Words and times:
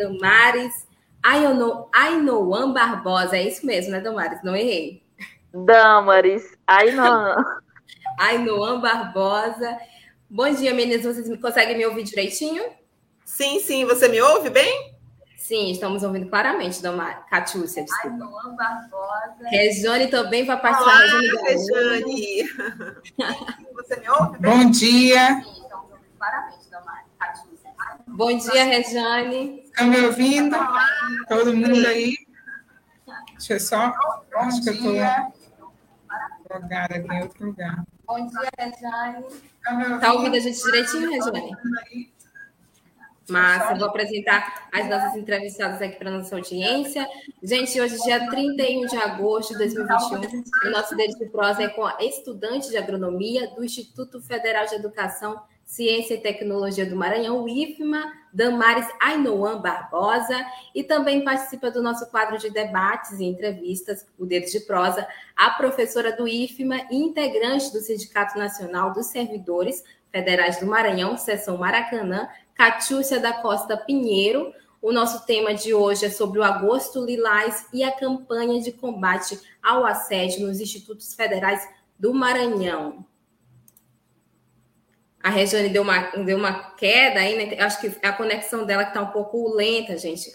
Damares, 0.00 0.88
Ainoan 1.22 2.72
Barbosa. 2.72 3.36
É 3.36 3.46
isso 3.46 3.66
mesmo, 3.66 3.92
né, 3.92 4.00
Damares? 4.00 4.42
Não 4.42 4.56
errei. 4.56 5.02
Damares, 5.52 6.56
Ainoan. 6.66 7.44
Ainoan 8.18 8.80
Barbosa. 8.80 9.78
Bom 10.28 10.50
dia, 10.54 10.72
meninas. 10.72 11.04
Vocês 11.04 11.40
conseguem 11.40 11.76
me 11.76 11.84
ouvir 11.84 12.04
direitinho? 12.04 12.62
Sim, 13.24 13.60
sim. 13.60 13.84
Você 13.84 14.08
me 14.08 14.22
ouve 14.22 14.48
bem? 14.48 14.98
Sim, 15.36 15.70
estamos 15.70 16.02
ouvindo 16.02 16.30
claramente, 16.30 16.80
Damares. 16.80 17.24
Catúcia, 17.28 17.84
desculpa. 17.84 18.08
Ainoan 18.08 18.56
Barbosa. 18.56 19.48
Rejane 19.50 20.06
também 20.06 20.46
vai 20.46 20.58
participar. 20.60 20.94
Olá, 20.94 21.20
Rejane. 21.42 22.44
Você 23.74 24.00
me 24.00 24.08
ouve 24.08 24.38
bem? 24.38 24.50
Bom 24.50 24.70
dia. 24.70 25.42
Sim, 25.42 25.62
estamos 25.62 25.90
ouvindo 25.90 26.16
claramente. 26.16 26.59
Bom 28.12 28.36
dia, 28.36 28.64
Rejane. 28.64 29.62
Estão 29.64 29.86
me 29.86 30.00
ouvindo? 30.00 30.56
Todo 31.28 31.54
mundo 31.54 31.86
aí? 31.86 32.16
Deixa 33.32 33.54
eu 33.54 33.60
só. 33.60 33.92
Bom 34.32 34.38
acho 34.40 34.60
dia. 34.62 34.72
que 34.72 34.86
eu 34.86 34.94
estou 34.94 36.60
logada 36.60 36.96
aqui 36.96 37.14
em 37.14 37.22
outro 37.22 37.46
lugar. 37.46 37.84
Bom 38.06 38.26
dia, 38.26 38.50
Rejane. 38.58 39.24
Está 39.94 40.12
ouvindo 40.12 40.36
a 40.36 40.40
gente 40.40 40.62
direitinho, 40.62 41.10
Rejane? 41.10 41.56
Massa, 43.28 43.76
vou 43.76 43.88
apresentar 43.88 44.68
as 44.72 44.88
nossas 44.88 45.14
entrevistadas 45.14 45.80
aqui 45.80 45.96
para 45.96 46.10
a 46.10 46.18
nossa 46.18 46.34
audiência. 46.34 47.08
Gente, 47.40 47.80
hoje, 47.80 47.96
dia 48.02 48.28
31 48.28 48.86
de 48.86 48.96
agosto 48.96 49.52
de 49.52 49.58
2021, 49.58 50.20
o 50.66 50.70
nosso 50.70 50.96
Dedo 50.96 51.16
de 51.16 51.26
Prosa 51.26 51.62
é 51.62 51.68
com 51.68 51.84
a 51.84 51.96
estudante 52.00 52.68
de 52.70 52.76
agronomia 52.76 53.48
do 53.54 53.64
Instituto 53.64 54.20
Federal 54.20 54.66
de 54.66 54.74
Educação 54.74 55.40
Ciência 55.70 56.14
e 56.14 56.20
Tecnologia 56.20 56.84
do 56.84 56.96
Maranhão, 56.96 57.44
o 57.44 57.48
IFMA, 57.48 58.12
Damares 58.32 58.88
Ainoan 59.00 59.60
Barbosa, 59.60 60.44
e 60.74 60.82
também 60.82 61.22
participa 61.22 61.70
do 61.70 61.80
nosso 61.80 62.10
quadro 62.10 62.38
de 62.38 62.50
debates 62.50 63.20
e 63.20 63.24
entrevistas, 63.24 64.04
o 64.18 64.26
Dedo 64.26 64.50
de 64.50 64.58
Prosa, 64.58 65.06
a 65.36 65.50
professora 65.50 66.10
do 66.10 66.26
IFMA 66.26 66.88
e 66.90 66.96
integrante 66.96 67.72
do 67.72 67.78
Sindicato 67.78 68.36
Nacional 68.36 68.92
dos 68.92 69.06
Servidores 69.06 69.84
Federais 70.10 70.58
do 70.58 70.66
Maranhão, 70.66 71.16
Seção 71.16 71.56
Maracanã, 71.56 72.28
Catiúcia 72.52 73.20
da 73.20 73.34
Costa 73.34 73.76
Pinheiro. 73.76 74.52
O 74.82 74.90
nosso 74.90 75.24
tema 75.24 75.54
de 75.54 75.72
hoje 75.72 76.06
é 76.06 76.10
sobre 76.10 76.40
o 76.40 76.42
Agosto 76.42 77.04
Lilás 77.04 77.68
e 77.72 77.84
a 77.84 77.92
campanha 77.92 78.60
de 78.60 78.72
combate 78.72 79.38
ao 79.62 79.86
assédio 79.86 80.48
nos 80.48 80.58
institutos 80.60 81.14
federais 81.14 81.64
do 81.96 82.12
Maranhão. 82.12 83.08
A 85.22 85.28
Regiane 85.28 85.68
deu 85.68 85.82
uma, 85.82 85.98
deu 86.24 86.36
uma 86.36 86.72
queda 86.72 87.20
aí, 87.20 87.36
né? 87.36 87.60
Acho 87.60 87.80
que 87.80 87.94
a 88.02 88.12
conexão 88.12 88.64
dela 88.64 88.84
está 88.84 89.02
um 89.02 89.08
pouco 89.08 89.54
lenta, 89.54 89.96
gente. 89.98 90.32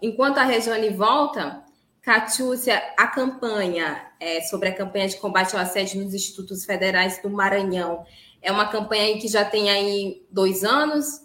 Enquanto 0.00 0.38
a 0.38 0.44
Regiane 0.44 0.88
volta, 0.90 1.62
Catiúcia, 2.00 2.82
a 2.96 3.06
campanha 3.06 4.10
é, 4.18 4.40
sobre 4.42 4.68
a 4.68 4.74
campanha 4.74 5.08
de 5.08 5.16
combate 5.16 5.54
ao 5.54 5.62
assédio 5.62 6.02
nos 6.02 6.14
institutos 6.14 6.64
federais 6.64 7.20
do 7.22 7.30
Maranhão 7.30 8.04
é 8.42 8.50
uma 8.50 8.68
campanha 8.68 9.18
que 9.18 9.28
já 9.28 9.44
tem 9.44 9.70
aí 9.70 10.26
dois 10.30 10.64
anos. 10.64 11.22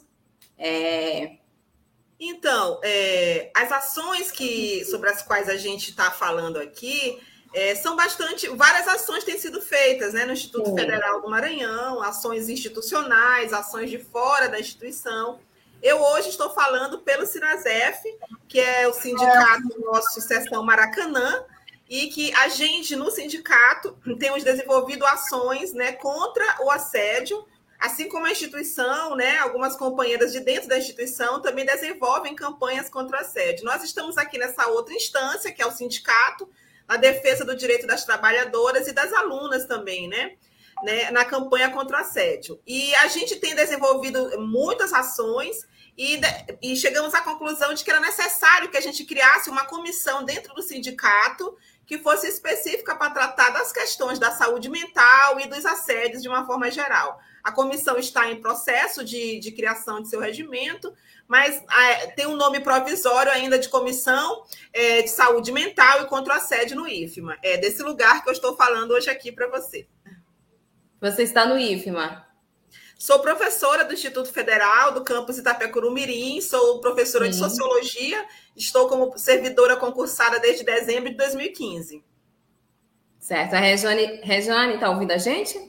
É... 0.57 1.37
Então, 2.19 2.79
é, 2.83 3.51
as 3.55 3.71
ações 3.71 4.31
que 4.31 4.85
sobre 4.85 5.09
as 5.09 5.21
quais 5.21 5.49
a 5.49 5.57
gente 5.57 5.89
está 5.89 6.11
falando 6.11 6.57
aqui 6.57 7.19
é, 7.57 7.73
são 7.73 7.95
bastante, 7.95 8.47
várias 8.49 8.87
ações 8.87 9.23
têm 9.23 9.35
sido 9.35 9.59
feitas 9.59 10.13
né, 10.13 10.25
no 10.25 10.33
Instituto 10.33 10.69
Sim. 10.69 10.75
Federal 10.75 11.21
do 11.21 11.27
Maranhão, 11.27 12.03
ações 12.03 12.49
institucionais, 12.49 13.51
ações 13.51 13.89
de 13.89 13.97
fora 13.97 14.47
da 14.47 14.59
instituição. 14.59 15.39
Eu 15.81 15.99
hoje 15.99 16.29
estou 16.29 16.51
falando 16.51 16.99
pelo 16.99 17.25
Sinasef, 17.25 17.99
que 18.47 18.59
é 18.59 18.87
o 18.87 18.93
sindicato 18.93 19.73
é. 19.75 19.79
nosso 19.79 20.21
Seção 20.21 20.63
Maracanã, 20.63 21.43
e 21.89 22.05
que 22.09 22.31
a 22.35 22.47
gente, 22.47 22.95
no 22.95 23.09
sindicato, 23.09 23.97
temos 24.19 24.43
desenvolvido 24.43 25.03
ações 25.03 25.73
né, 25.73 25.93
contra 25.93 26.45
o 26.61 26.69
assédio, 26.69 27.43
assim 27.79 28.07
como 28.07 28.27
a 28.27 28.31
instituição, 28.31 29.15
né, 29.15 29.39
algumas 29.39 29.75
companheiras 29.75 30.31
de 30.31 30.41
dentro 30.41 30.69
da 30.69 30.77
instituição 30.77 31.41
também 31.41 31.65
desenvolvem 31.65 32.35
campanhas 32.35 32.87
contra 32.87 33.17
o 33.17 33.19
assédio. 33.19 33.65
Nós 33.65 33.83
estamos 33.83 34.15
aqui 34.15 34.37
nessa 34.37 34.67
outra 34.67 34.93
instância, 34.93 35.51
que 35.51 35.59
é 35.59 35.65
o 35.65 35.71
sindicato, 35.71 36.47
a 36.87 36.97
defesa 36.97 37.43
do 37.43 37.55
direito 37.55 37.85
das 37.85 38.05
trabalhadoras 38.05 38.87
e 38.87 38.93
das 38.93 39.11
alunas 39.13 39.65
também, 39.65 40.07
né? 40.07 40.33
né? 40.83 41.11
Na 41.11 41.25
campanha 41.25 41.69
contra 41.69 41.97
o 41.97 42.01
assédio. 42.01 42.59
E 42.65 42.93
a 42.95 43.07
gente 43.07 43.35
tem 43.37 43.55
desenvolvido 43.55 44.39
muitas 44.39 44.93
ações 44.93 45.67
e, 45.97 46.21
e 46.61 46.75
chegamos 46.75 47.13
à 47.13 47.21
conclusão 47.21 47.73
de 47.73 47.83
que 47.83 47.89
era 47.89 47.99
necessário 47.99 48.69
que 48.69 48.77
a 48.77 48.81
gente 48.81 49.03
criasse 49.03 49.49
uma 49.49 49.65
comissão 49.65 50.23
dentro 50.23 50.53
do 50.53 50.61
sindicato 50.61 51.57
que 51.87 51.97
fosse 51.97 52.27
específica 52.27 52.95
para 52.95 53.11
tratar 53.11 53.49
das 53.49 53.71
questões 53.71 54.19
da 54.19 54.31
saúde 54.31 54.69
mental 54.69 55.39
e 55.39 55.47
dos 55.47 55.65
assédios 55.65 56.21
de 56.21 56.27
uma 56.27 56.45
forma 56.45 56.69
geral. 56.69 57.19
A 57.41 57.51
comissão 57.51 57.97
está 57.97 58.29
em 58.29 58.41
processo 58.41 59.05
de, 59.05 59.39
de 59.39 59.51
criação 59.53 60.01
de 60.01 60.09
seu 60.09 60.19
regimento, 60.19 60.93
mas 61.27 61.61
é, 61.69 62.07
tem 62.07 62.25
um 62.25 62.35
nome 62.35 62.59
provisório 62.61 63.31
ainda 63.31 63.59
de 63.59 63.67
Comissão 63.67 64.43
é, 64.71 65.01
de 65.01 65.09
Saúde 65.09 65.51
Mental 65.51 66.03
e 66.03 66.05
contra 66.05 66.33
o 66.33 66.37
Assédio 66.37 66.77
no 66.77 66.87
IFMA. 66.87 67.37
É 67.43 67.57
desse 67.57 67.83
lugar 67.83 68.23
que 68.23 68.29
eu 68.29 68.33
estou 68.33 68.55
falando 68.55 68.91
hoje 68.91 69.09
aqui 69.09 69.31
para 69.31 69.47
você. 69.47 69.87
Você 71.01 71.23
está 71.23 71.45
no 71.45 71.59
IFMA? 71.59 72.25
Sou 72.97 73.19
professora 73.19 73.85
do 73.85 73.93
Instituto 73.93 74.31
Federal 74.31 74.91
do 74.91 75.03
campus 75.03 75.37
Itapecuru 75.37 75.91
Mirim, 75.91 76.41
sou 76.41 76.79
professora 76.81 77.25
Sim. 77.25 77.31
de 77.31 77.37
Sociologia, 77.37 78.25
estou 78.55 78.87
como 78.87 79.15
servidora 79.17 79.75
concursada 79.75 80.39
desde 80.39 80.63
dezembro 80.63 81.11
de 81.11 81.15
2015. 81.15 82.03
Certo. 83.19 83.53
A 83.53 83.59
Rejane 83.59 84.73
está 84.73 84.89
ouvindo 84.89 85.11
a 85.11 85.17
gente? 85.17 85.59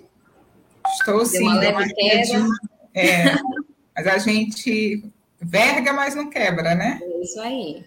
Estou 0.86 1.26
sim. 1.26 1.42
Uma 1.42 1.58
leve 1.58 1.92
queda. 1.92 2.46
É, 2.94 3.34
mas 3.94 4.06
a 4.06 4.19
gente 4.19 5.12
Verga, 5.41 5.93
mas 5.93 6.15
não 6.15 6.28
quebra, 6.28 6.75
né? 6.75 7.00
É 7.03 7.22
isso 7.22 7.41
aí. 7.41 7.84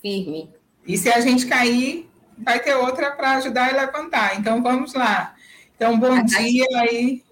Firme. 0.00 0.50
E 0.86 0.98
se 0.98 1.08
a 1.08 1.20
gente 1.20 1.46
cair, 1.46 2.10
vai 2.36 2.60
ter 2.60 2.74
outra 2.74 3.12
para 3.12 3.36
ajudar 3.36 3.72
e 3.72 3.76
levantar. 3.76 4.38
Então 4.38 4.62
vamos 4.62 4.94
lá. 4.94 5.34
Então, 5.74 5.98
bom 5.98 6.12
a 6.12 6.22
dia 6.22 6.66
aí 6.76 7.22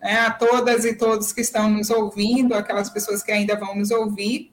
né, 0.00 0.20
a 0.20 0.30
todas 0.30 0.84
e 0.84 0.94
todos 0.94 1.32
que 1.32 1.40
estão 1.40 1.68
nos 1.68 1.90
ouvindo, 1.90 2.54
aquelas 2.54 2.88
pessoas 2.88 3.22
que 3.22 3.32
ainda 3.32 3.56
vão 3.56 3.74
nos 3.74 3.90
ouvir. 3.90 4.52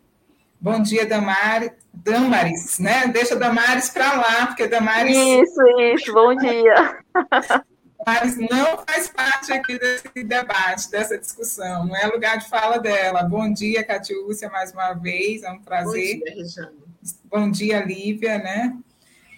Bom 0.59 0.81
dia, 0.81 1.05
Damar, 1.05 1.73
Damares, 1.93 2.79
né? 2.79 3.07
Deixa 3.07 3.35
Damares 3.35 3.89
para 3.89 4.13
lá, 4.13 4.47
porque 4.47 4.67
Damares. 4.67 5.15
Isso, 5.15 5.61
isso, 5.93 6.13
bom 6.13 6.35
dia. 6.35 6.99
mas 8.05 8.37
não 8.37 8.83
faz 8.85 9.07
parte 9.07 9.51
aqui 9.53 9.77
desse 9.79 10.23
debate, 10.23 10.89
dessa 10.89 11.17
discussão, 11.17 11.85
não 11.85 11.95
é 11.95 12.05
lugar 12.07 12.37
de 12.37 12.49
fala 12.49 12.77
dela. 12.77 13.23
Bom 13.23 13.51
dia, 13.51 13.83
Catiúcia, 13.83 14.49
mais 14.49 14.71
uma 14.71 14.93
vez, 14.93 15.43
é 15.43 15.51
um 15.51 15.59
prazer. 15.59 16.19
Bom 16.19 16.43
dia. 16.43 16.73
Bom 17.25 17.51
dia, 17.51 17.83
Lívia, 17.83 18.37
né? 18.37 18.77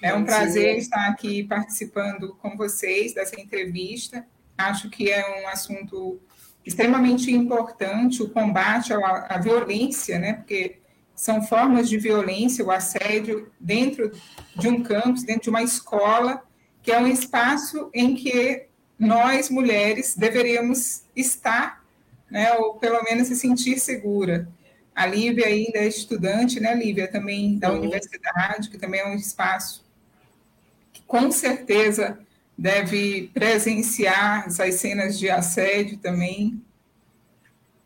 É 0.01 0.13
um 0.13 0.23
prazer 0.23 0.77
estar 0.77 1.07
aqui 1.07 1.43
participando 1.43 2.35
com 2.35 2.55
vocês 2.55 3.13
dessa 3.13 3.39
entrevista. 3.39 4.25
Acho 4.57 4.89
que 4.89 5.09
é 5.09 5.41
um 5.41 5.47
assunto 5.47 6.19
extremamente 6.63 7.31
importante, 7.31 8.21
o 8.21 8.29
combate 8.29 8.93
à, 8.93 9.27
à 9.29 9.37
violência, 9.39 10.19
né? 10.19 10.33
Porque 10.33 10.79
são 11.15 11.41
formas 11.41 11.87
de 11.87 11.97
violência, 11.97 12.65
o 12.65 12.71
assédio 12.71 13.51
dentro 13.59 14.11
de 14.55 14.67
um 14.67 14.83
campus, 14.83 15.23
dentro 15.23 15.43
de 15.43 15.49
uma 15.49 15.63
escola, 15.63 16.43
que 16.85 16.91
é 16.91 16.99
um 16.99 17.07
espaço 17.07 17.89
em 17.95 18.13
que 18.13 18.67
nós, 18.97 19.49
mulheres, 19.49 20.15
deveríamos 20.15 21.01
estar, 21.15 21.83
né, 22.29 22.53
ou 22.53 22.75
pelo 22.75 23.03
menos 23.03 23.27
se 23.27 23.35
sentir 23.35 23.79
segura. 23.79 24.47
A 24.93 25.07
Lívia 25.07 25.47
ainda 25.47 25.79
é 25.79 25.87
estudante, 25.87 26.59
né, 26.59 26.75
Lívia, 26.75 27.07
também 27.07 27.57
da 27.57 27.71
Sim. 27.71 27.79
universidade, 27.79 28.69
que 28.69 28.77
também 28.77 29.01
é 29.01 29.07
um 29.07 29.15
espaço 29.15 29.83
que 30.93 31.01
com 31.07 31.31
certeza 31.31 32.19
deve 32.55 33.31
presenciar 33.33 34.45
essas 34.45 34.75
cenas 34.75 35.17
de 35.17 35.27
assédio 35.27 35.97
também. 35.97 36.61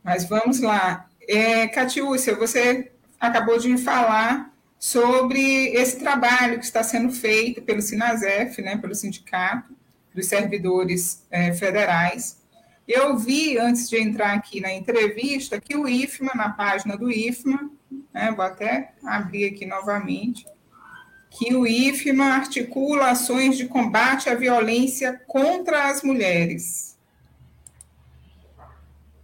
Mas 0.04 0.26
vamos 0.26 0.60
lá. 0.60 1.10
É, 1.26 1.70
Catiúcia, 1.70 2.36
você 2.36 2.92
acabou 3.18 3.58
de 3.58 3.78
falar 3.78 4.49
sobre 4.80 5.68
esse 5.74 6.00
trabalho 6.00 6.58
que 6.58 6.64
está 6.64 6.82
sendo 6.82 7.12
feito 7.12 7.62
pelo 7.62 7.82
Sinasef, 7.82 8.62
né, 8.62 8.78
pelo 8.78 8.96
Sindicato 8.96 9.76
dos 10.16 10.28
Servidores 10.28 11.26
é, 11.30 11.54
Federais. 11.54 12.40
Eu 12.88 13.18
vi, 13.18 13.58
antes 13.58 13.90
de 13.90 13.98
entrar 13.98 14.34
aqui 14.34 14.62
na 14.62 14.74
entrevista, 14.74 15.60
que 15.60 15.76
o 15.76 15.88
IFMA, 15.88 16.32
na 16.34 16.50
página 16.50 16.96
do 16.96 17.12
IFMA, 17.12 17.70
né, 18.14 18.32
vou 18.32 18.44
até 18.44 18.94
abrir 19.04 19.46
aqui 19.46 19.66
novamente, 19.66 20.48
que 21.30 21.54
o 21.54 21.68
IFMA 21.68 22.26
articula 22.26 23.12
ações 23.12 23.58
de 23.58 23.68
combate 23.68 24.30
à 24.30 24.34
violência 24.34 25.22
contra 25.28 25.90
as 25.90 26.02
mulheres. 26.02 26.98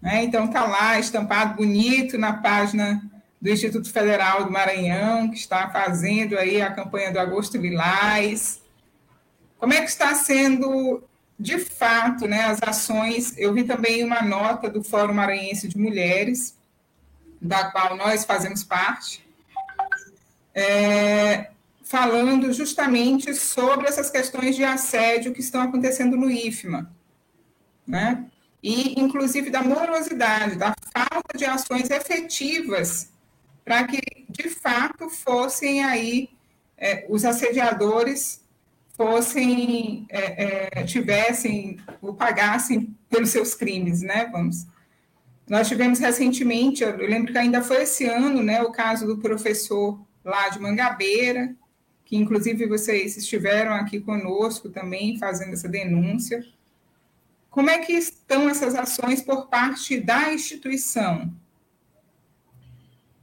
Né? 0.02 0.24
Então, 0.26 0.46
está 0.46 0.66
lá, 0.66 1.00
estampado 1.00 1.56
bonito 1.56 2.18
na 2.18 2.34
página 2.34 3.02
do 3.42 3.50
Instituto 3.50 3.92
Federal 3.92 4.46
do 4.46 4.52
Maranhão, 4.52 5.30
que 5.30 5.38
está 5.38 5.70
fazendo 5.70 6.38
aí 6.38 6.62
a 6.62 6.72
campanha 6.72 7.12
do 7.12 7.20
Agosto 7.20 7.58
Lilás. 7.58 8.62
Como 9.58 9.74
é 9.74 9.82
que 9.82 9.90
está 9.90 10.14
sendo, 10.16 11.04
de 11.40 11.60
fato, 11.60 12.28
né, 12.28 12.46
as 12.46 12.62
ações? 12.64 13.38
Eu 13.38 13.54
vi 13.54 13.64
também 13.64 14.04
uma 14.04 14.22
nota 14.22 14.70
do 14.70 14.84
Fórum 14.84 15.14
Maranhense 15.14 15.68
de 15.68 15.78
Mulheres, 15.78 16.58
da 17.42 17.72
qual 17.72 17.96
nós 17.96 18.26
fazemos 18.26 18.64
parte, 18.64 19.26
é, 20.54 21.50
falando 21.84 22.52
justamente 22.52 23.34
sobre 23.36 23.88
essas 23.88 24.10
questões 24.10 24.56
de 24.56 24.64
assédio 24.64 25.34
que 25.34 25.42
estão 25.42 25.62
acontecendo 25.62 26.18
no 26.18 26.32
IFMA, 26.32 26.92
né? 27.86 28.26
E, 28.64 29.00
inclusive, 29.00 29.52
da 29.52 29.62
morosidade, 29.62 30.56
da 30.56 30.74
falta 30.92 31.38
de 31.38 31.46
ações 31.46 31.92
efetivas 31.92 33.14
para 33.66 33.86
que, 33.86 34.00
de 34.30 34.48
fato, 34.50 35.10
fossem 35.10 35.84
aí 35.84 36.30
é, 36.78 37.06
os 37.10 37.26
assediadores 37.26 38.46
fossem 38.94 40.06
é, 40.10 40.80
é, 40.80 40.84
tivessem 40.84 41.78
ou 42.02 42.14
pagassem 42.14 42.96
pelos 43.10 43.30
seus 43.30 43.54
crimes, 43.54 44.02
né? 44.02 44.30
Vamos. 44.32 44.68
Nós 45.48 45.68
tivemos 45.68 46.00
recentemente, 46.00 46.84
eu 46.84 46.96
lembro 46.98 47.32
que 47.32 47.38
ainda 47.38 47.62
foi 47.62 47.84
esse 47.84 48.06
ano, 48.06 48.42
né, 48.42 48.64
o 48.64 48.72
caso 48.72 49.06
do 49.06 49.20
professor 49.20 50.00
lá 50.24 50.50
de 50.50 50.60
Mangabeira, 50.60 51.56
que 52.04 52.16
inclusive 52.16 52.66
vocês 52.66 53.16
estiveram 53.16 53.74
aqui 53.74 54.00
conosco 54.00 54.70
também 54.70 55.20
fazendo 55.20 55.54
essa 55.54 55.70
denúncia. 55.70 56.44
Como 57.50 57.70
é 57.70 57.78
que 57.80 57.94
estão 57.94 58.50
essas 58.50 58.74
ações 58.74 59.22
por 59.22 59.48
parte 59.48 60.00
da 60.00 60.34
instituição? 60.34 61.32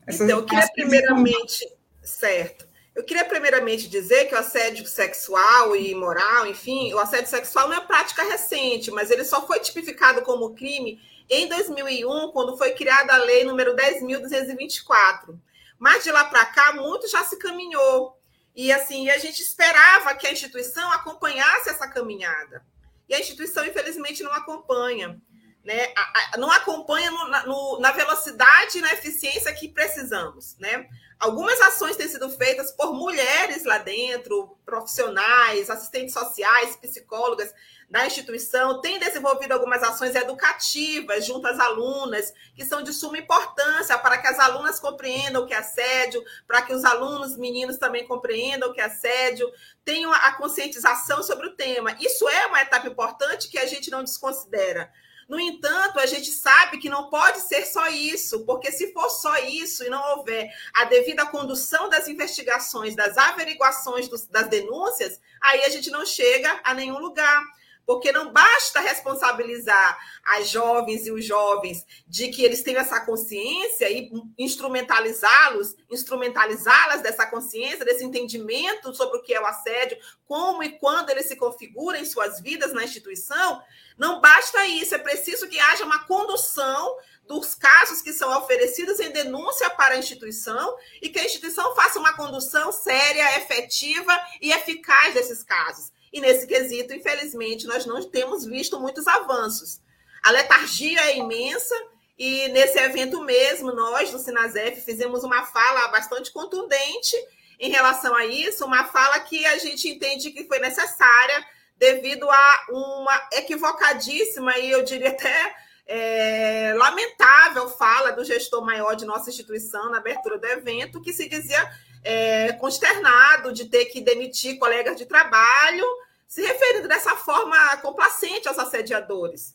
Essas 0.06 0.22
então, 0.22 0.40
eu 0.40 0.46
queria 0.46 0.68
primeiramente, 0.72 1.66
certo. 2.02 2.68
Eu 2.94 3.04
queria 3.04 3.24
primeiramente 3.24 3.88
dizer 3.88 4.26
que 4.26 4.34
o 4.34 4.38
assédio 4.38 4.86
sexual 4.86 5.74
e 5.74 5.94
moral, 5.94 6.46
enfim, 6.46 6.92
o 6.92 6.98
assédio 6.98 7.30
sexual 7.30 7.68
não 7.68 7.76
é 7.76 7.80
prática 7.80 8.22
recente, 8.22 8.90
mas 8.90 9.10
ele 9.10 9.24
só 9.24 9.46
foi 9.46 9.60
tipificado 9.60 10.22
como 10.22 10.54
crime 10.54 11.00
em 11.30 11.48
2001, 11.48 12.30
quando 12.32 12.58
foi 12.58 12.72
criada 12.72 13.14
a 13.14 13.16
lei 13.16 13.44
número 13.44 13.74
10.224. 13.74 15.38
Mas 15.78 16.04
de 16.04 16.12
lá 16.12 16.26
para 16.26 16.44
cá, 16.46 16.74
muito 16.74 17.08
já 17.08 17.24
se 17.24 17.38
caminhou. 17.38 18.18
E 18.54 18.70
assim, 18.70 19.08
a 19.08 19.16
gente 19.18 19.40
esperava 19.40 20.14
que 20.14 20.26
a 20.26 20.32
instituição 20.32 20.92
acompanhasse 20.92 21.70
essa 21.70 21.88
caminhada. 21.88 22.62
E 23.08 23.14
a 23.14 23.20
instituição, 23.20 23.64
infelizmente, 23.64 24.22
não 24.22 24.32
acompanha. 24.32 25.18
Né? 25.64 25.92
Não 26.38 26.50
acompanha 26.50 27.10
no, 27.10 27.28
no, 27.46 27.80
na 27.80 27.92
velocidade 27.92 28.78
e 28.78 28.80
na 28.80 28.92
eficiência 28.92 29.52
que 29.54 29.68
precisamos. 29.68 30.56
Né? 30.58 30.88
Algumas 31.18 31.60
ações 31.60 31.96
têm 31.96 32.08
sido 32.08 32.28
feitas 32.30 32.72
por 32.72 32.94
mulheres 32.94 33.64
lá 33.64 33.78
dentro, 33.78 34.56
profissionais, 34.66 35.70
assistentes 35.70 36.14
sociais, 36.14 36.76
psicólogas, 36.76 37.54
da 37.92 38.06
instituição 38.06 38.80
tem 38.80 38.98
desenvolvido 38.98 39.52
algumas 39.52 39.82
ações 39.82 40.14
educativas 40.14 41.26
junto 41.26 41.46
às 41.46 41.60
alunas, 41.60 42.32
que 42.54 42.64
são 42.64 42.82
de 42.82 42.90
suma 42.90 43.18
importância 43.18 43.98
para 43.98 44.16
que 44.16 44.26
as 44.26 44.38
alunas 44.38 44.80
compreendam 44.80 45.42
o 45.42 45.46
que 45.46 45.52
é 45.52 45.58
assédio, 45.58 46.24
para 46.48 46.62
que 46.62 46.72
os 46.72 46.86
alunos 46.86 47.36
meninos 47.36 47.76
também 47.76 48.06
compreendam 48.06 48.70
o 48.70 48.72
que 48.72 48.80
é 48.80 48.84
assédio, 48.84 49.46
tenham 49.84 50.10
a 50.10 50.32
conscientização 50.32 51.22
sobre 51.22 51.48
o 51.48 51.54
tema. 51.54 51.94
Isso 52.00 52.26
é 52.30 52.46
uma 52.46 52.62
etapa 52.62 52.88
importante 52.88 53.50
que 53.50 53.58
a 53.58 53.66
gente 53.66 53.90
não 53.90 54.02
desconsidera. 54.02 54.90
No 55.28 55.38
entanto, 55.38 55.98
a 55.98 56.06
gente 56.06 56.30
sabe 56.30 56.78
que 56.78 56.88
não 56.88 57.08
pode 57.08 57.40
ser 57.40 57.64
só 57.64 57.88
isso, 57.88 58.44
porque 58.44 58.70
se 58.70 58.92
for 58.92 59.08
só 59.08 59.36
isso 59.38 59.84
e 59.84 59.88
não 59.88 60.16
houver 60.16 60.52
a 60.74 60.84
devida 60.84 61.26
condução 61.26 61.88
das 61.88 62.08
investigações, 62.08 62.94
das 62.94 63.16
averiguações 63.16 64.08
dos, 64.08 64.26
das 64.26 64.48
denúncias, 64.48 65.20
aí 65.40 65.62
a 65.64 65.68
gente 65.68 65.90
não 65.90 66.04
chega 66.04 66.60
a 66.64 66.74
nenhum 66.74 66.98
lugar. 66.98 67.42
Porque 67.84 68.12
não 68.12 68.32
basta 68.32 68.80
responsabilizar 68.80 69.98
as 70.24 70.48
jovens 70.48 71.06
e 71.06 71.10
os 71.10 71.24
jovens 71.24 71.84
de 72.06 72.28
que 72.28 72.44
eles 72.44 72.62
tenham 72.62 72.80
essa 72.80 73.00
consciência 73.00 73.90
e 73.90 74.10
instrumentalizá-los, 74.38 75.74
instrumentalizá-las 75.90 77.02
dessa 77.02 77.26
consciência, 77.26 77.84
desse 77.84 78.04
entendimento 78.04 78.94
sobre 78.94 79.18
o 79.18 79.22
que 79.22 79.34
é 79.34 79.40
o 79.40 79.46
assédio, 79.46 79.98
como 80.26 80.62
e 80.62 80.78
quando 80.78 81.10
ele 81.10 81.22
se 81.22 81.36
configura 81.36 81.98
em 81.98 82.04
suas 82.04 82.40
vidas 82.40 82.72
na 82.72 82.84
instituição. 82.84 83.62
Não 83.98 84.20
basta 84.20 84.66
isso, 84.66 84.94
é 84.94 84.98
preciso 84.98 85.48
que 85.48 85.58
haja 85.58 85.84
uma 85.84 86.04
condução 86.06 86.96
dos 87.26 87.54
casos 87.54 88.02
que 88.02 88.12
são 88.12 88.36
oferecidos 88.38 89.00
em 89.00 89.10
denúncia 89.10 89.70
para 89.70 89.94
a 89.94 89.98
instituição 89.98 90.76
e 91.00 91.08
que 91.08 91.18
a 91.18 91.24
instituição 91.24 91.74
faça 91.74 91.98
uma 91.98 92.14
condução 92.14 92.72
séria, 92.72 93.38
efetiva 93.38 94.18
e 94.40 94.52
eficaz 94.52 95.14
desses 95.14 95.42
casos. 95.42 95.92
E 96.12 96.20
nesse 96.20 96.46
quesito, 96.46 96.92
infelizmente, 96.92 97.66
nós 97.66 97.86
não 97.86 98.02
temos 98.02 98.44
visto 98.44 98.78
muitos 98.78 99.06
avanços. 99.06 99.80
A 100.22 100.30
letargia 100.30 101.00
é 101.00 101.16
imensa 101.16 101.74
e 102.18 102.48
nesse 102.48 102.78
evento 102.78 103.22
mesmo, 103.22 103.72
nós 103.72 104.10
do 104.10 104.18
Sinasef 104.18 104.82
fizemos 104.82 105.24
uma 105.24 105.44
fala 105.44 105.88
bastante 105.88 106.30
contundente 106.30 107.16
em 107.58 107.70
relação 107.70 108.14
a 108.14 108.26
isso, 108.26 108.64
uma 108.64 108.84
fala 108.84 109.18
que 109.20 109.44
a 109.46 109.56
gente 109.58 109.88
entende 109.88 110.30
que 110.30 110.44
foi 110.44 110.58
necessária 110.58 111.44
devido 111.76 112.30
a 112.30 112.66
uma 112.70 113.28
equivocadíssima 113.32 114.58
e 114.58 114.70
eu 114.70 114.84
diria 114.84 115.08
até 115.08 115.56
é, 115.86 116.74
lamentável 116.76 117.68
fala 117.68 118.12
do 118.12 118.24
gestor 118.24 118.64
maior 118.64 118.94
de 118.94 119.04
nossa 119.04 119.30
instituição 119.30 119.90
na 119.90 119.98
abertura 119.98 120.38
do 120.38 120.46
evento, 120.46 121.02
que 121.02 121.12
se 121.12 121.28
dizia 121.28 121.68
é, 122.02 122.52
consternado 122.54 123.52
de 123.52 123.66
ter 123.66 123.86
que 123.86 124.00
demitir 124.00 124.58
colegas 124.58 124.96
de 124.96 125.06
trabalho, 125.06 125.86
se 126.26 126.42
referindo 126.42 126.88
dessa 126.88 127.16
forma 127.16 127.76
complacente 127.78 128.48
aos 128.48 128.58
assediadores, 128.58 129.54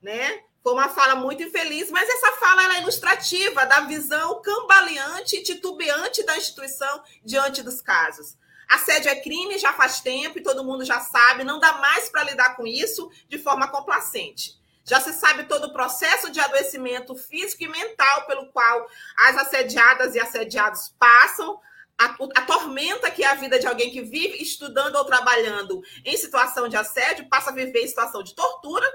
né? 0.00 0.42
Foi 0.62 0.72
uma 0.72 0.88
fala 0.88 1.14
muito 1.14 1.42
infeliz, 1.42 1.90
mas 1.90 2.08
essa 2.08 2.32
fala 2.32 2.76
é 2.76 2.82
ilustrativa 2.82 3.64
da 3.64 3.80
visão 3.80 4.42
cambaleante 4.42 5.36
e 5.36 5.42
titubeante 5.42 6.24
da 6.24 6.36
instituição 6.36 7.02
diante 7.24 7.62
dos 7.62 7.80
casos. 7.80 8.36
Assédio 8.68 9.10
é 9.10 9.16
crime 9.16 9.56
já 9.56 9.72
faz 9.72 10.00
tempo 10.00 10.38
e 10.38 10.42
todo 10.42 10.64
mundo 10.64 10.84
já 10.84 11.00
sabe, 11.00 11.42
não 11.42 11.58
dá 11.58 11.72
mais 11.78 12.10
para 12.10 12.24
lidar 12.24 12.54
com 12.54 12.66
isso 12.66 13.10
de 13.26 13.38
forma 13.38 13.68
complacente. 13.68 14.58
Já 14.84 15.00
se 15.00 15.12
sabe 15.12 15.44
todo 15.44 15.68
o 15.68 15.72
processo 15.72 16.30
de 16.30 16.40
adoecimento 16.40 17.14
físico 17.14 17.62
e 17.62 17.68
mental 17.68 18.26
pelo 18.26 18.46
qual 18.46 18.86
as 19.16 19.36
assediadas 19.38 20.14
e 20.14 20.20
assediados 20.20 20.94
passam, 20.98 21.58
a, 21.98 22.16
a, 22.36 22.42
tormenta 22.42 23.10
que 23.10 23.24
é 23.24 23.26
a 23.26 23.34
vida 23.34 23.58
de 23.58 23.66
alguém 23.66 23.90
que 23.90 24.00
vive 24.00 24.40
estudando 24.40 24.94
ou 24.94 25.04
trabalhando 25.04 25.82
em 26.04 26.16
situação 26.16 26.68
de 26.68 26.76
assédio, 26.76 27.28
passa 27.28 27.50
a 27.50 27.54
viver 27.54 27.82
em 27.82 27.88
situação 27.88 28.22
de 28.22 28.34
tortura. 28.34 28.86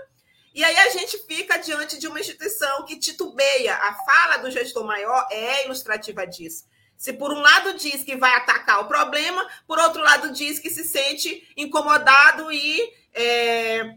E 0.55 0.63
aí 0.63 0.77
a 0.77 0.89
gente 0.89 1.17
fica 1.25 1.57
diante 1.57 1.99
de 1.99 2.07
uma 2.07 2.19
instituição 2.19 2.85
que 2.85 2.97
titubeia. 2.97 3.75
A 3.75 3.93
fala 4.05 4.37
do 4.37 4.49
gestor 4.49 4.85
maior 4.85 5.27
é 5.31 5.65
ilustrativa 5.65 6.25
disso. 6.25 6.65
Se 6.95 7.11
por 7.11 7.33
um 7.33 7.41
lado 7.41 7.73
diz 7.73 8.03
que 8.03 8.15
vai 8.15 8.33
atacar 8.35 8.79
o 8.79 8.87
problema, 8.87 9.45
por 9.67 9.77
outro 9.77 10.01
lado 10.01 10.31
diz 10.31 10.59
que 10.59 10.69
se 10.69 10.85
sente 10.85 11.45
incomodado 11.57 12.49
e 12.51 12.93
é, 13.13 13.95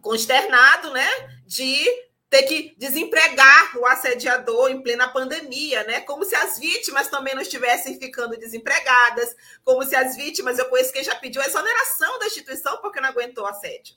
consternado, 0.00 0.90
né, 0.92 1.08
de 1.46 1.86
ter 2.30 2.44
que 2.44 2.76
desempregar 2.78 3.76
o 3.76 3.84
assediador 3.84 4.70
em 4.70 4.80
plena 4.80 5.08
pandemia, 5.08 5.82
né? 5.82 6.00
Como 6.02 6.24
se 6.24 6.36
as 6.36 6.60
vítimas 6.60 7.08
também 7.08 7.34
não 7.34 7.42
estivessem 7.42 7.98
ficando 7.98 8.38
desempregadas, 8.38 9.34
como 9.64 9.82
se 9.82 9.96
as 9.96 10.14
vítimas, 10.14 10.56
eu 10.56 10.66
conheço 10.66 10.92
quem 10.92 11.02
já 11.02 11.16
pediu 11.16 11.42
a 11.42 11.46
exoneração 11.46 12.20
da 12.20 12.26
instituição 12.26 12.80
porque 12.80 13.00
não 13.00 13.08
aguentou 13.08 13.42
o 13.42 13.48
assédio. 13.48 13.96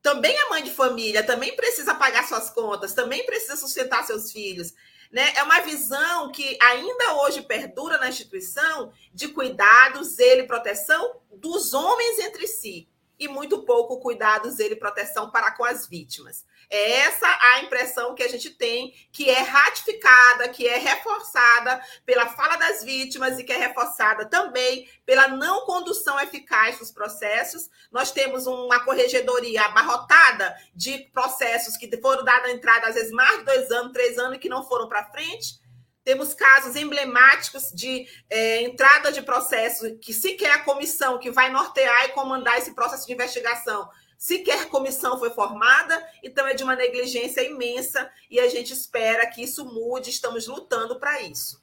Também 0.00 0.34
é 0.34 0.48
mãe 0.48 0.64
de 0.64 0.70
família, 0.70 1.22
também 1.22 1.54
precisa 1.54 1.94
pagar 1.94 2.26
suas 2.26 2.48
contas, 2.48 2.94
também 2.94 3.26
precisa 3.26 3.56
sustentar 3.56 4.06
seus 4.06 4.32
filhos. 4.32 4.72
Né? 5.12 5.34
É 5.36 5.42
uma 5.42 5.60
visão 5.60 6.32
que 6.32 6.56
ainda 6.62 7.16
hoje 7.16 7.42
perdura 7.42 7.98
na 7.98 8.08
instituição 8.08 8.90
de 9.12 9.28
cuidado, 9.28 10.02
zelo 10.02 10.40
e 10.40 10.46
proteção 10.46 11.20
dos 11.30 11.74
homens 11.74 12.20
entre 12.20 12.46
si 12.46 12.88
e 13.18 13.28
muito 13.28 13.64
pouco 13.64 14.00
cuidado, 14.00 14.50
zelo 14.50 14.72
e 14.72 14.76
proteção 14.76 15.30
para 15.30 15.50
com 15.50 15.64
as 15.64 15.86
vítimas. 15.86 16.46
É 16.72 17.00
essa 17.00 17.26
a 17.26 17.62
impressão 17.62 18.14
que 18.14 18.22
a 18.22 18.28
gente 18.28 18.48
tem, 18.50 18.94
que 19.12 19.28
é 19.28 19.40
ratificada, 19.40 20.48
que 20.50 20.68
é 20.68 20.78
reforçada 20.78 21.82
pela 22.06 22.28
fala 22.28 22.56
das 22.56 22.84
vítimas 22.84 23.38
e 23.38 23.44
que 23.44 23.52
é 23.52 23.56
reforçada 23.56 24.24
também 24.26 24.88
pela 25.04 25.26
não 25.26 25.66
condução 25.66 26.20
eficaz 26.20 26.78
dos 26.78 26.92
processos. 26.92 27.68
Nós 27.90 28.12
temos 28.12 28.46
uma 28.46 28.84
corregedoria 28.84 29.62
abarrotada 29.62 30.54
de 30.72 31.10
processos 31.12 31.76
que 31.76 31.90
foram 32.00 32.24
dados 32.24 32.50
entrada, 32.50 32.86
às 32.86 32.94
vezes, 32.94 33.10
mais 33.10 33.40
de 33.40 33.46
dois 33.46 33.68
anos, 33.72 33.92
três 33.92 34.16
anos, 34.16 34.36
e 34.36 34.40
que 34.40 34.48
não 34.48 34.64
foram 34.64 34.88
para 34.88 35.10
frente. 35.10 35.58
Temos 36.04 36.32
casos 36.34 36.76
emblemáticos 36.76 37.72
de 37.74 38.06
é, 38.30 38.62
entrada 38.62 39.10
de 39.10 39.22
processo 39.22 39.98
que 39.98 40.14
sequer 40.14 40.52
a 40.52 40.62
comissão 40.62 41.18
que 41.18 41.32
vai 41.32 41.50
nortear 41.50 42.04
e 42.04 42.12
comandar 42.12 42.58
esse 42.58 42.74
processo 42.74 43.06
de 43.06 43.12
investigação, 43.12 43.88
sequer 44.20 44.66
comissão 44.66 45.18
foi 45.18 45.30
formada, 45.30 46.06
então 46.22 46.46
é 46.46 46.52
de 46.52 46.62
uma 46.62 46.76
negligência 46.76 47.40
imensa 47.40 48.08
e 48.30 48.38
a 48.38 48.48
gente 48.48 48.70
espera 48.70 49.26
que 49.26 49.42
isso 49.42 49.64
mude, 49.64 50.10
estamos 50.10 50.46
lutando 50.46 51.00
para 51.00 51.22
isso. 51.22 51.58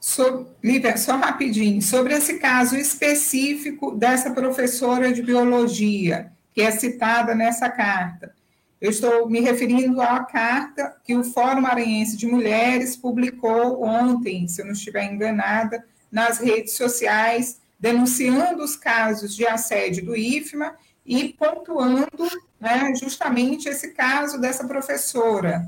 So, 0.00 0.46
Lívia, 0.62 0.96
só 0.96 1.16
rapidinho, 1.16 1.82
sobre 1.82 2.14
esse 2.14 2.38
caso 2.38 2.76
específico 2.76 3.90
dessa 3.90 4.30
professora 4.30 5.12
de 5.12 5.20
biologia, 5.20 6.32
que 6.54 6.62
é 6.62 6.70
citada 6.70 7.34
nessa 7.34 7.68
carta. 7.68 8.34
Eu 8.80 8.90
estou 8.90 9.28
me 9.28 9.40
referindo 9.40 10.00
à 10.00 10.24
carta 10.24 10.96
que 11.04 11.14
o 11.14 11.24
Fórum 11.24 11.62
Maranhense 11.62 12.16
de 12.16 12.26
Mulheres 12.26 12.96
publicou 12.96 13.82
ontem, 13.82 14.46
se 14.46 14.60
eu 14.60 14.66
não 14.66 14.72
estiver 14.72 15.12
enganada, 15.12 15.84
nas 16.10 16.38
redes 16.38 16.74
sociais, 16.74 17.60
denunciando 17.80 18.62
os 18.62 18.76
casos 18.76 19.34
de 19.34 19.44
assédio 19.44 20.04
do 20.04 20.16
IFMA 20.16 20.76
e 21.04 21.32
pontuando 21.32 22.28
né, 22.60 22.94
justamente 22.94 23.68
esse 23.68 23.92
caso 23.92 24.40
dessa 24.40 24.66
professora. 24.66 25.66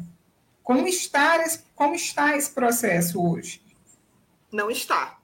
Como 0.62 0.86
está, 0.86 1.44
como 1.74 1.94
está 1.94 2.36
esse 2.36 2.50
processo 2.50 3.22
hoje? 3.22 3.62
Não 4.50 4.70
está. 4.70 5.18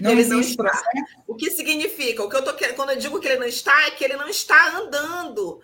Não 0.00 0.10
ele 0.10 0.24
não 0.24 0.40
está. 0.40 0.62
Processo? 0.62 1.06
O 1.26 1.34
que 1.34 1.50
significa? 1.50 2.22
O 2.22 2.28
que 2.30 2.36
eu 2.36 2.44
tô 2.44 2.54
quando 2.74 2.90
eu 2.90 2.96
digo 2.96 3.20
que 3.20 3.28
ele 3.28 3.40
não 3.40 3.46
está 3.46 3.86
é 3.86 3.90
que 3.90 4.04
ele 4.04 4.16
não 4.16 4.28
está 4.28 4.78
andando 4.78 5.60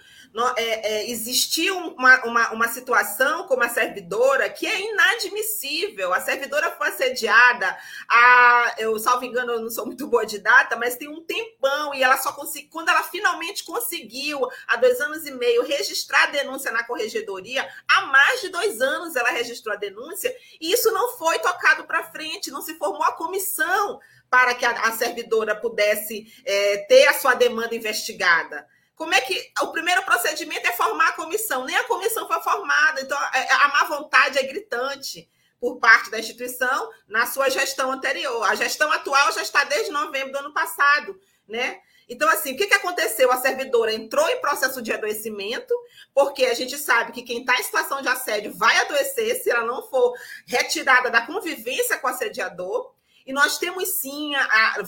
é, 0.57 0.63
é, 0.95 1.11
existiu 1.11 1.77
uma, 1.77 2.25
uma, 2.25 2.51
uma 2.53 2.69
situação 2.69 3.47
com 3.47 3.61
a 3.61 3.69
servidora 3.69 4.49
que 4.49 4.67
é 4.67 4.81
inadmissível. 4.81 6.13
A 6.15 6.21
servidora 6.21 6.71
foi 6.73 6.89
assediada, 6.89 7.77
a, 8.09 8.75
eu, 8.79 8.99
salvo 8.99 9.25
engano, 9.25 9.53
eu 9.53 9.61
não 9.61 9.71
sou 9.71 9.85
muito 9.85 10.07
boa 10.07 10.25
de 10.25 10.39
data, 10.39 10.75
mas 10.77 10.97
tem 10.97 11.09
um 11.09 11.23
tempão 11.23 11.95
e 11.95 12.03
ela 12.03 12.17
só 12.17 12.33
conseguiu, 12.33 12.71
quando 12.71 12.89
ela 12.89 13.03
finalmente 13.03 13.63
conseguiu, 13.65 14.49
há 14.67 14.77
dois 14.77 15.01
anos 15.01 15.27
e 15.27 15.33
meio, 15.33 15.65
registrar 15.65 16.25
a 16.25 16.31
denúncia 16.31 16.73
na 16.73 16.85
corregedoria, 16.85 17.69
há 17.87 18.07
mais 18.07 18.41
de 18.41 18.49
dois 18.49 18.81
anos 18.81 19.15
ela 19.15 19.31
registrou 19.31 19.75
a 19.75 19.79
denúncia 19.79 20.35
e 20.61 20.73
isso 20.73 20.91
não 20.93 21.17
foi 21.19 21.39
tocado 21.41 21.85
para 21.85 22.05
frente, 22.05 22.51
não 22.51 22.63
se 22.63 22.75
formou 22.79 23.03
a 23.03 23.13
comissão 23.13 24.01
para 24.31 24.55
que 24.55 24.65
a, 24.65 24.71
a 24.71 24.93
servidora 24.93 25.55
pudesse 25.55 26.27
é, 26.47 26.79
ter 26.89 27.07
a 27.07 27.15
sua 27.15 27.35
demanda 27.35 27.75
investigada. 27.75 28.67
Como 29.03 29.15
é 29.15 29.21
que 29.21 29.53
o 29.61 29.73
primeiro 29.73 30.01
procedimento 30.05 30.65
é 30.65 30.71
formar 30.71 31.09
a 31.09 31.13
comissão? 31.15 31.65
Nem 31.65 31.75
a 31.75 31.83
comissão 31.89 32.25
foi 32.29 32.41
formada, 32.41 33.01
então 33.01 33.19
é, 33.35 33.49
é, 33.49 33.53
a 33.53 33.67
má 33.67 33.85
vontade 33.87 34.39
é 34.39 34.45
gritante 34.45 35.29
por 35.59 35.81
parte 35.81 36.09
da 36.09 36.21
instituição 36.21 36.89
na 37.09 37.27
sua 37.27 37.49
gestão 37.49 37.91
anterior. 37.91 38.45
A 38.45 38.55
gestão 38.55 38.93
atual 38.93 39.33
já 39.33 39.43
está 39.43 39.65
desde 39.65 39.91
novembro 39.91 40.31
do 40.31 40.39
ano 40.39 40.55
passado, 40.55 41.19
né? 41.49 41.81
Então, 42.09 42.29
assim, 42.29 42.55
o 42.55 42.57
que, 42.57 42.69
que 42.69 42.75
aconteceu? 42.75 43.33
A 43.33 43.39
servidora 43.39 43.93
entrou 43.93 44.29
em 44.29 44.41
processo 44.41 44.81
de 44.81 44.93
adoecimento, 44.93 45.75
porque 46.15 46.45
a 46.45 46.55
gente 46.55 46.79
sabe 46.79 47.11
que 47.11 47.23
quem 47.23 47.41
está 47.41 47.59
em 47.59 47.65
situação 47.65 48.03
de 48.03 48.09
assédio 48.09 48.57
vai 48.57 48.79
adoecer 48.83 49.35
se 49.43 49.51
ela 49.51 49.67
não 49.67 49.83
for 49.83 50.15
retirada 50.47 51.11
da 51.11 51.27
convivência 51.27 51.99
com 51.99 52.07
o 52.07 52.11
assediador. 52.11 52.95
E 53.27 53.33
nós 53.33 53.59
temos 53.59 53.89
sim 53.89 54.33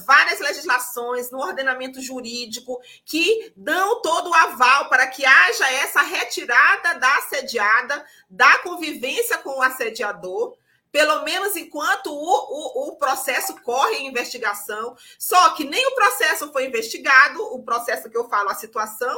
várias 0.06 0.40
legislações 0.40 1.30
no 1.30 1.38
ordenamento 1.38 2.00
jurídico 2.00 2.80
que 3.04 3.52
dão 3.56 4.00
todo 4.02 4.30
o 4.30 4.34
aval 4.34 4.88
para 4.88 5.06
que 5.06 5.24
haja 5.24 5.70
essa 5.70 6.02
retirada 6.02 6.98
da 6.98 7.18
assediada, 7.18 8.04
da 8.28 8.58
convivência 8.58 9.38
com 9.38 9.58
o 9.58 9.62
assediador, 9.62 10.56
pelo 10.90 11.22
menos 11.22 11.56
enquanto 11.56 12.06
o, 12.06 12.14
o, 12.14 12.88
o, 12.88 12.96
processo 12.96 13.60
corre 13.62 13.96
em 13.96 14.06
investigação. 14.06 14.96
Só 15.18 15.50
que 15.50 15.64
nem 15.64 15.84
o 15.88 15.94
processo 15.94 16.52
foi 16.52 16.66
investigado, 16.66 17.42
o 17.52 17.64
processo 17.64 18.08
que 18.08 18.16
eu 18.16 18.28
falo, 18.28 18.50
a 18.50 18.54
situação, 18.54 19.16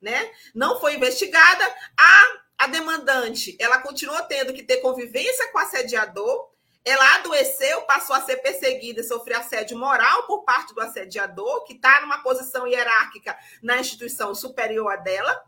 né? 0.00 0.30
Não 0.54 0.80
foi 0.80 0.94
investigada. 0.94 1.64
A, 1.98 2.64
a 2.64 2.66
demandante, 2.66 3.56
ela 3.60 3.78
continuou 3.78 4.22
tendo 4.22 4.54
que 4.54 4.62
ter 4.62 4.78
convivência 4.78 5.48
com 5.52 5.58
o 5.58 5.60
assediador 5.60 6.48
ela 6.84 7.16
adoeceu, 7.16 7.82
passou 7.82 8.16
a 8.16 8.22
ser 8.22 8.38
perseguida 8.38 9.00
e 9.00 9.04
sofrer 9.04 9.36
assédio 9.36 9.76
moral 9.76 10.22
por 10.24 10.44
parte 10.44 10.74
do 10.74 10.80
assediador, 10.80 11.64
que 11.64 11.74
está 11.74 12.00
numa 12.00 12.22
posição 12.22 12.66
hierárquica 12.66 13.36
na 13.62 13.78
instituição 13.78 14.34
superior 14.34 14.90
a 14.90 14.96
dela. 14.96 15.42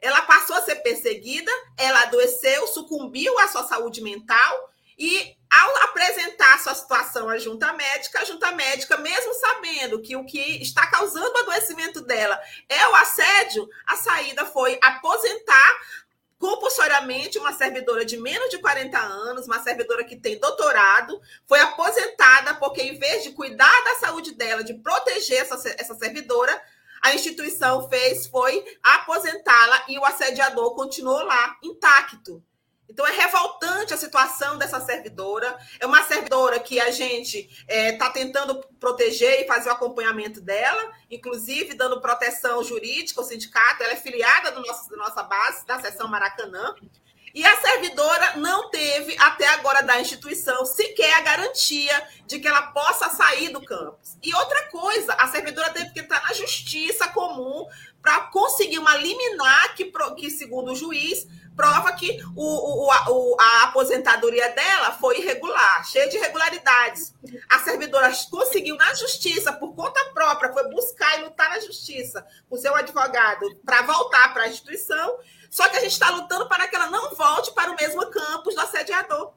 Ela 0.00 0.22
passou 0.22 0.54
a 0.54 0.62
ser 0.62 0.76
perseguida, 0.76 1.50
ela 1.78 2.02
adoeceu, 2.02 2.66
sucumbiu 2.68 3.36
à 3.38 3.48
sua 3.48 3.64
saúde 3.64 4.02
mental 4.02 4.70
e, 4.98 5.36
ao 5.50 5.76
apresentar 5.84 6.58
sua 6.60 6.74
situação 6.74 7.28
à 7.28 7.38
junta 7.38 7.72
médica, 7.72 8.20
a 8.20 8.24
junta 8.24 8.52
médica, 8.52 8.96
mesmo 8.96 9.34
sabendo 9.34 10.00
que 10.00 10.14
o 10.14 10.24
que 10.24 10.62
está 10.62 10.86
causando 10.86 11.32
o 11.32 11.38
adoecimento 11.38 12.00
dela 12.02 12.40
é 12.68 12.88
o 12.88 12.94
assédio, 12.96 13.68
a 13.86 13.96
saída 13.96 14.46
foi 14.46 14.78
aposentar 14.82 15.80
compulsoriamente 16.38 17.38
uma 17.38 17.52
servidora 17.52 18.04
de 18.04 18.16
menos 18.16 18.50
de 18.50 18.58
40 18.58 18.98
anos, 18.98 19.46
uma 19.46 19.62
servidora 19.62 20.04
que 20.04 20.16
tem 20.16 20.38
doutorado, 20.38 21.20
foi 21.46 21.60
aposentada 21.60 22.54
porque, 22.54 22.82
em 22.82 22.98
vez 22.98 23.22
de 23.22 23.30
cuidar 23.30 23.84
da 23.84 23.94
saúde 23.96 24.34
dela, 24.34 24.62
de 24.62 24.74
proteger 24.74 25.42
essa, 25.42 25.54
essa 25.78 25.94
servidora, 25.94 26.60
a 27.02 27.14
instituição 27.14 27.88
fez 27.88 28.26
foi 28.26 28.64
aposentá-la 28.82 29.84
e 29.88 29.98
o 29.98 30.04
assediador 30.04 30.74
continuou 30.74 31.22
lá, 31.22 31.56
intacto. 31.62 32.42
Então 32.88 33.06
é 33.06 33.12
revoltante 33.12 33.94
a 33.94 33.96
situação 33.96 34.58
dessa 34.58 34.80
servidora. 34.80 35.56
É 35.80 35.86
uma 35.86 36.02
servidora 36.04 36.60
que 36.60 36.78
a 36.80 36.90
gente 36.90 37.38
está 37.38 37.74
é, 37.74 37.92
tá 37.92 38.10
tentando 38.10 38.60
proteger 38.78 39.40
e 39.40 39.46
fazer 39.46 39.70
o 39.70 39.72
acompanhamento 39.72 40.40
dela, 40.40 40.92
inclusive 41.10 41.74
dando 41.74 42.00
proteção 42.00 42.62
jurídica 42.62 43.20
ao 43.20 43.26
sindicato. 43.26 43.82
Ela 43.82 43.94
é 43.94 43.96
filiada 43.96 44.52
do 44.52 44.60
nosso, 44.60 44.90
da 44.90 44.96
nossa 44.96 45.22
base, 45.22 45.66
da 45.66 45.80
seção 45.80 46.08
Maracanã. 46.08 46.74
E 47.34 47.44
a 47.44 47.56
servidora 47.60 48.36
não 48.36 48.70
teve, 48.70 49.16
até 49.18 49.48
agora, 49.48 49.82
da 49.82 50.00
instituição, 50.00 50.64
sequer 50.64 51.14
a 51.14 51.20
garantia 51.20 52.08
de 52.28 52.38
que 52.38 52.46
ela 52.46 52.62
possa 52.68 53.08
sair 53.08 53.48
do 53.48 53.60
campus. 53.60 54.16
E 54.22 54.32
outra 54.36 54.68
coisa, 54.68 55.14
a 55.14 55.26
servidora 55.26 55.70
teve 55.70 55.90
que 55.90 55.98
entrar 55.98 56.22
na 56.22 56.32
justiça 56.32 57.08
comum 57.08 57.66
para 58.00 58.20
conseguir 58.28 58.78
uma 58.78 58.96
liminar 58.96 59.74
que, 59.74 59.90
que, 60.16 60.30
segundo 60.30 60.70
o 60.70 60.76
juiz, 60.76 61.26
prova 61.56 61.92
que 61.92 62.20
o, 62.34 62.86
o, 62.86 62.90
a, 62.90 63.06
a, 63.40 63.62
aposentadoria 63.64 64.48
dela 64.50 64.92
foi 64.92 65.18
irregular, 65.18 65.84
cheia 65.86 66.08
de 66.08 66.16
irregularidades. 66.16 67.14
A 67.48 67.58
servidora 67.60 68.12
conseguiu 68.30 68.76
na 68.76 68.92
justiça, 68.94 69.52
por 69.52 69.74
conta 69.74 70.04
própria, 70.12 70.52
foi 70.52 70.68
buscar 70.68 71.18
e 71.18 71.24
lutar 71.24 71.50
na 71.50 71.60
justiça 71.60 72.26
com 72.48 72.56
seu 72.56 72.74
advogado 72.74 73.56
para 73.64 73.82
voltar 73.82 74.32
para 74.32 74.44
a 74.44 74.48
instituição. 74.48 75.18
Só 75.50 75.68
que 75.68 75.76
a 75.76 75.80
gente 75.80 75.92
está 75.92 76.10
lutando 76.10 76.48
para 76.48 76.66
que 76.66 76.74
ela 76.74 76.90
não 76.90 77.14
volte 77.14 77.52
para 77.52 77.70
o 77.70 77.76
mesmo 77.76 78.04
campus 78.10 78.54
do 78.54 78.60
assediador. 78.60 79.32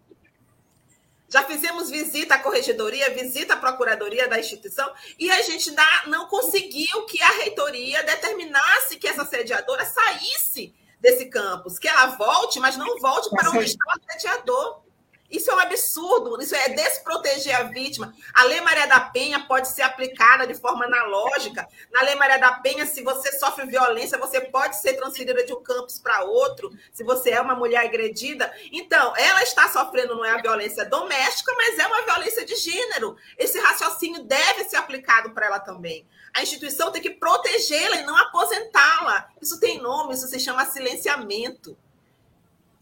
Já 1.30 1.44
fizemos 1.44 1.90
visita 1.90 2.36
à 2.36 2.40
corregedoria, 2.40 3.14
visita 3.14 3.54
à 3.54 3.58
procuradoria 3.58 4.30
da 4.30 4.40
instituição, 4.40 4.90
e 5.20 5.30
a 5.30 5.42
gente 5.42 5.76
não 6.08 6.28
conseguiu 6.28 7.06
que 7.06 7.22
a 7.22 7.30
reitoria 7.32 8.02
determinasse 8.04 8.96
que 8.96 9.08
essa 9.08 9.26
sediadora 9.26 9.86
saísse 9.86 10.74
desse 11.00 11.26
campus, 11.26 11.78
que 11.80 11.88
ela 11.88 12.08
volte, 12.08 12.60
mas 12.60 12.78
não 12.78 13.00
volte 13.00 13.30
para 13.30 13.50
onde 13.52 13.66
está 13.66 13.86
o 13.86 14.12
assediador. 14.12 14.88
Isso 15.30 15.52
é 15.52 15.56
um 15.56 15.60
absurdo, 15.60 16.42
isso 16.42 16.56
é 16.56 16.70
desproteger 16.70 17.54
a 17.54 17.64
vítima. 17.64 18.14
A 18.34 18.44
Lei 18.44 18.62
Maria 18.62 18.88
da 18.88 19.00
Penha 19.02 19.46
pode 19.46 19.68
ser 19.68 19.82
aplicada 19.82 20.48
de 20.48 20.56
forma 20.56 20.86
analógica. 20.86 21.68
Na 21.92 22.02
Lei 22.04 22.16
Maria 22.16 22.38
da 22.38 22.54
Penha, 22.54 22.86
se 22.86 23.04
você 23.04 23.38
sofre 23.38 23.66
violência, 23.66 24.18
você 24.18 24.40
pode 24.40 24.80
ser 24.80 24.94
transferida 24.94 25.46
de 25.46 25.54
um 25.54 25.62
campus 25.62 26.00
para 26.00 26.24
outro, 26.24 26.72
se 26.94 27.04
você 27.04 27.32
é 27.32 27.42
uma 27.42 27.56
mulher 27.56 27.86
agredida. 27.86 28.54
Então, 28.72 29.14
ela 29.18 29.44
está 29.44 29.68
sofrendo 29.68 30.16
não 30.16 30.24
é 30.24 30.32
a 30.32 30.42
violência 30.42 30.86
doméstica, 30.86 31.54
mas 31.56 31.78
é 31.78 31.88
uma 31.88 32.04
violência 32.04 32.46
de 32.46 32.56
gênero. 32.56 33.18
Esse 33.38 33.60
raciocínio 33.60 34.24
deve 34.24 34.64
ser 34.64 34.78
aplicado 34.78 35.32
para 35.32 35.48
ela 35.48 35.60
também. 35.60 36.08
A 36.38 36.44
instituição 36.44 36.92
tem 36.92 37.02
que 37.02 37.10
protegê-la 37.10 37.98
e 37.98 38.06
não 38.06 38.16
aposentá-la. 38.16 39.28
Isso 39.42 39.60
tem 39.60 39.82
nome, 39.82 40.14
isso 40.14 40.28
se 40.28 40.40
chama 40.40 40.68
silenciamento. 40.68 41.76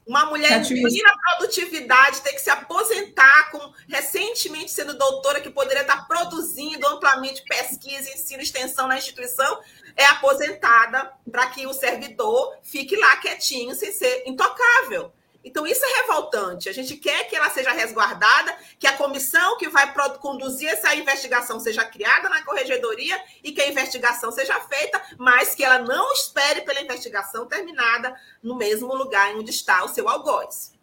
Uma 0.05 0.25
mulher 0.25 0.59
em 0.59 0.81
plena 0.81 1.17
produtividade 1.37 2.19
tem 2.21 2.33
que 2.33 2.41
se 2.41 2.49
aposentar 2.49 3.51
com 3.51 3.73
recentemente 3.87 4.71
sendo 4.71 4.97
doutora 4.97 5.39
que 5.39 5.49
poderia 5.49 5.83
estar 5.83 6.05
produzindo 6.05 6.85
amplamente 6.85 7.45
pesquisa, 7.45 8.09
ensino, 8.09 8.43
extensão 8.43 8.89
na 8.89 8.97
instituição, 8.97 9.61
é 9.95 10.05
aposentada 10.05 11.13
para 11.31 11.47
que 11.47 11.65
o 11.65 11.73
servidor 11.73 12.57
fique 12.61 12.97
lá 12.97 13.15
quietinho 13.15 13.73
sem 13.73 13.93
ser 13.93 14.23
intocável. 14.27 15.13
Então, 15.45 15.67
isso 15.67 15.85
é 15.85 16.01
revoltante. 16.01 16.67
A 16.67 16.73
gente 16.73 16.97
quer 16.97 17.25
que 17.25 17.35
ela 17.35 17.51
seja 17.51 17.71
resguardada, 17.71 18.57
que 18.79 18.87
a 18.87 18.97
comissão 18.97 19.57
que 19.59 19.69
vai 19.69 19.93
conduzir 20.17 20.67
essa 20.67 20.95
investigação 20.95 21.59
seja 21.59 21.85
criada 21.85 22.27
na 22.27 22.43
corregedoria 22.43 23.15
e 23.43 23.51
que 23.51 23.61
a 23.61 23.69
investigação 23.69 24.31
seja 24.31 24.59
feita, 24.61 24.99
mas 25.19 25.53
que 25.53 25.63
ela 25.63 25.77
não 25.77 26.11
espere 26.13 26.61
pela 26.61 26.81
investigação 26.81 27.45
terminada 27.45 28.15
no 28.41 28.57
mesmo 28.57 28.95
lugar 28.95 29.35
onde 29.35 29.51
está 29.51 29.85
o 29.85 29.87
seu 29.87 30.09
algoz. 30.09 30.73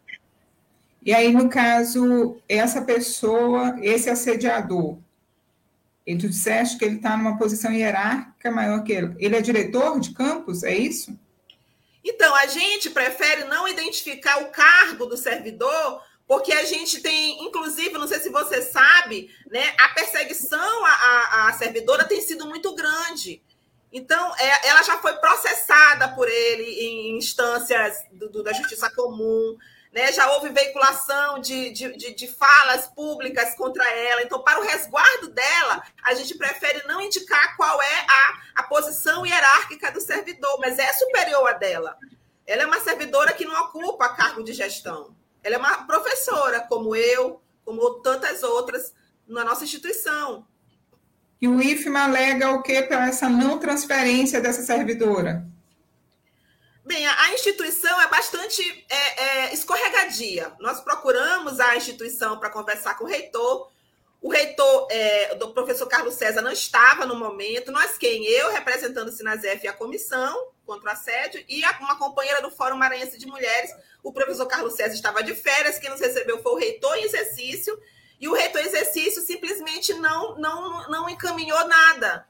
E 1.05 1.13
aí, 1.13 1.33
no 1.33 1.49
caso, 1.49 2.37
essa 2.47 2.81
pessoa, 2.81 3.75
esse 3.81 4.09
assediador, 4.09 4.97
e 6.07 6.17
tu 6.17 6.29
disseste 6.29 6.77
que 6.77 6.85
ele 6.85 6.95
está 6.95 7.17
numa 7.17 7.37
posição 7.37 7.71
hierárquica 7.71 8.49
maior 8.49 8.81
que 8.83 8.93
ele. 8.93 9.13
Ele 9.19 9.35
é 9.35 9.41
diretor 9.41 9.99
de 9.99 10.13
campus, 10.13 10.63
é 10.63 10.73
isso? 10.73 11.17
Então, 12.03 12.35
a 12.35 12.45
gente 12.47 12.89
prefere 12.89 13.45
não 13.45 13.67
identificar 13.67 14.41
o 14.41 14.51
cargo 14.51 15.05
do 15.05 15.15
servidor, 15.15 16.01
porque 16.27 16.51
a 16.51 16.65
gente 16.65 17.01
tem, 17.01 17.43
inclusive, 17.43 17.97
não 17.97 18.07
sei 18.07 18.19
se 18.19 18.29
você 18.29 18.61
sabe, 18.61 19.33
né, 19.49 19.73
a 19.79 19.89
perseguição 19.89 20.85
à, 20.85 21.47
à 21.47 21.53
servidora 21.53 22.05
tem 22.05 22.21
sido 22.21 22.45
muito 22.45 22.73
grande. 22.75 23.41
Então, 23.91 24.35
é, 24.37 24.67
ela 24.69 24.81
já 24.81 24.97
foi 24.97 25.13
processada 25.17 26.09
por 26.09 26.27
ele 26.27 26.63
em 26.63 27.17
instâncias 27.17 28.03
do, 28.11 28.27
do, 28.27 28.43
da 28.43 28.51
justiça 28.51 28.89
comum, 28.89 29.55
né? 29.93 30.11
já 30.11 30.29
houve 30.31 30.49
veiculação 30.49 31.39
de, 31.39 31.71
de, 31.71 31.95
de, 31.95 32.15
de, 32.15 32.27
falas 32.27 32.87
públicas 32.87 33.53
contra 33.55 33.87
ela. 33.91 34.23
Então, 34.23 34.41
para 34.41 34.59
o 34.59 34.63
resguardo 34.63 35.29
dela, 35.29 35.83
a 36.03 36.13
gente 36.15 36.35
prefere 36.35 36.85
não 36.87 36.99
indicar 36.99 37.55
qual 37.55 37.81
é 37.81 38.05
a, 38.09 38.61
a 38.61 38.63
posição 38.63 39.25
hierárquica 39.25 39.91
do 39.91 40.01
servidor, 40.01 40.59
mas 40.59 40.79
é 40.79 40.91
superior 40.93 41.47
a 41.47 41.53
dela. 41.53 41.95
Ela 42.45 42.63
é 42.63 42.65
uma 42.65 42.79
servidora 42.79 43.33
que 43.33 43.45
não 43.45 43.61
ocupa 43.61 44.09
cargo 44.09 44.43
de 44.43 44.51
gestão. 44.51 45.15
Ela 45.43 45.55
é 45.55 45.59
uma 45.59 45.85
professora, 45.85 46.61
como 46.61 46.95
eu, 46.95 47.41
como 47.63 48.01
tantas 48.01 48.41
outras 48.43 48.93
na 49.27 49.43
nossa 49.43 49.63
instituição. 49.63 50.45
E 51.39 51.47
o 51.47 51.61
IFMA 51.61 52.03
alega 52.03 52.51
o 52.51 52.63
que 52.63 52.81
para 52.83 53.07
essa 53.07 53.29
não 53.29 53.59
transferência 53.59 54.41
dessa 54.41 54.63
servidora? 54.63 55.45
Bem, 56.85 57.07
a 57.07 57.33
instituição 57.33 58.01
é 58.01 58.07
bastante 58.09 58.85
é, 58.89 59.23
é, 59.23 59.53
escorregadia. 59.53 60.51
Nós 60.59 60.81
procuramos 60.81 61.59
a 61.61 61.77
instituição 61.77 62.37
para 62.37 62.49
conversar 62.49 62.97
com 62.97 63.05
o 63.05 63.07
reitor. 63.07 63.71
O 64.21 64.29
reitor, 64.29 64.87
é, 64.91 65.33
professor 65.53 65.87
Carlos 65.87 66.15
César, 66.15 66.41
não 66.41 66.51
estava 66.51 67.05
no 67.05 67.15
momento. 67.15 67.71
Nós 67.71 67.97
quem? 67.97 68.25
Eu, 68.25 68.51
representando 68.51 69.07
o 69.07 69.11
Sinazef 69.11 69.63
e 69.63 69.67
a 69.67 69.73
comissão 69.73 70.51
contra 70.65 70.89
o 70.89 70.91
assédio, 70.91 71.43
e 71.47 71.61
uma 71.79 71.97
companheira 71.97 72.41
do 72.41 72.51
Fórum 72.51 72.75
Maranhense 72.75 73.17
de 73.17 73.27
Mulheres. 73.27 73.71
O 74.01 74.11
professor 74.11 74.45
Carlos 74.45 74.73
César 74.73 74.93
estava 74.93 75.23
de 75.23 75.35
férias, 75.35 75.79
quem 75.79 75.89
nos 75.89 76.01
recebeu 76.01 76.41
foi 76.41 76.51
o 76.51 76.57
reitor 76.57 76.95
em 76.97 77.03
exercício, 77.03 77.77
e 78.19 78.27
o 78.27 78.33
reitor 78.33 78.61
em 78.61 78.65
exercício 78.65 79.21
simplesmente 79.21 79.93
não, 79.93 80.35
não, 80.37 80.89
não 80.89 81.09
encaminhou 81.09 81.65
nada. 81.67 82.27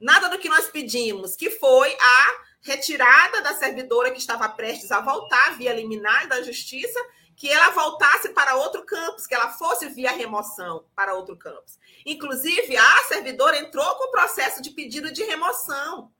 Nada 0.00 0.28
do 0.28 0.38
que 0.38 0.48
nós 0.48 0.66
pedimos, 0.68 1.36
que 1.36 1.50
foi 1.50 1.94
a 1.98 2.51
retirada 2.62 3.42
da 3.42 3.54
servidora 3.54 4.10
que 4.10 4.18
estava 4.18 4.48
prestes 4.48 4.90
a 4.90 5.00
voltar 5.00 5.56
via 5.56 5.74
liminar 5.74 6.28
da 6.28 6.42
justiça, 6.42 6.98
que 7.36 7.50
ela 7.50 7.70
voltasse 7.70 8.28
para 8.30 8.54
outro 8.56 8.84
campus, 8.84 9.26
que 9.26 9.34
ela 9.34 9.50
fosse 9.50 9.88
via 9.88 10.12
remoção 10.12 10.84
para 10.94 11.14
outro 11.14 11.36
campus. 11.36 11.78
Inclusive, 12.06 12.76
a 12.76 13.04
servidora 13.08 13.58
entrou 13.58 13.94
com 13.96 14.08
o 14.08 14.10
processo 14.10 14.62
de 14.62 14.70
pedido 14.70 15.12
de 15.12 15.24
remoção. 15.24 16.12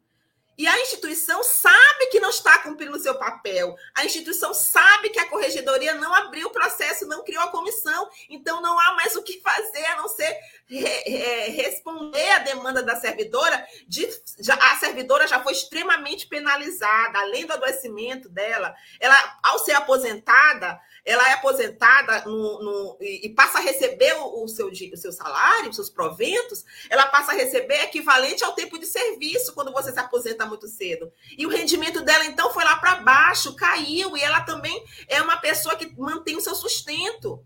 E 0.58 0.66
a 0.66 0.80
instituição 0.80 1.42
sabe 1.42 2.06
que 2.11 2.20
não 2.20 2.28
está 2.28 2.58
cumprindo 2.58 2.96
o 2.96 3.00
seu 3.00 3.14
papel. 3.14 3.75
A 3.94 4.04
instituição 4.04 4.52
sabe 4.52 5.08
que 5.08 5.18
a 5.18 5.28
corregedoria 5.28 5.94
não 5.94 6.14
abriu 6.14 6.48
o 6.48 6.52
processo, 6.52 7.07
não 7.07 7.24
criou 7.24 7.42
a 7.42 7.50
comissão. 7.50 8.09
Então, 8.28 8.61
não 8.61 8.78
há 8.78 8.94
mais 8.94 9.16
o 9.16 9.22
que 9.22 9.40
fazer 9.40 9.85
a 9.87 9.96
não 9.96 10.09
ser 10.09 10.38
re, 10.68 10.79
re, 10.79 11.51
responder 11.51 12.31
à 12.31 12.38
demanda 12.38 12.83
da 12.83 12.96
servidora. 12.96 13.64
De, 13.87 14.09
já, 14.40 14.55
a 14.55 14.77
servidora 14.77 15.27
já 15.27 15.42
foi 15.42 15.53
extremamente 15.53 16.27
penalizada, 16.27 17.18
além 17.18 17.46
do 17.46 17.53
adoecimento 17.53 18.29
dela. 18.29 18.75
Ela, 19.01 19.38
ao 19.42 19.59
ser 19.59 19.72
aposentada, 19.72 20.81
ela 21.05 21.29
é 21.29 21.33
aposentada 21.33 22.25
no, 22.27 22.62
no, 22.62 22.98
e, 23.01 23.29
passa 23.31 23.59
a 23.59 23.61
receber 23.61 24.14
o, 24.18 24.44
o, 24.44 24.48
seu, 24.48 24.68
o 24.68 24.96
seu 24.96 25.12
salário, 25.12 25.70
os 25.70 25.77
seus 25.77 25.90
proventos, 25.90 26.64
ela 26.88 27.07
passa 27.07 27.33
a 27.33 27.35
receber 27.35 27.83
equivalente 27.83 28.44
ao 28.44 28.55
tempo 28.55 28.79
de 28.79 28.87
serviço 28.87 29.53
quando 29.53 29.72
você 29.72 29.92
se 29.92 29.98
aposenta 29.98 30.46
muito 30.46 30.68
cedo. 30.68 31.12
E 31.37 31.44
o 31.44 31.51
rendimento 31.51 32.03
dela, 32.03 32.25
então, 32.25 32.53
foi 32.53 32.64
lá 32.64 32.77
para 32.77 32.96
baixo, 32.96 33.57
caiu, 33.57 34.16
e 34.16 34.22
ela 34.22 34.42
também 34.42 34.85
é 35.09 35.20
uma 35.20 35.37
pessoa 35.38 35.77
que 35.77 35.92
mantém 35.98 36.37
o 36.37 36.40
seu 36.40 36.55
sustento. 36.55 37.44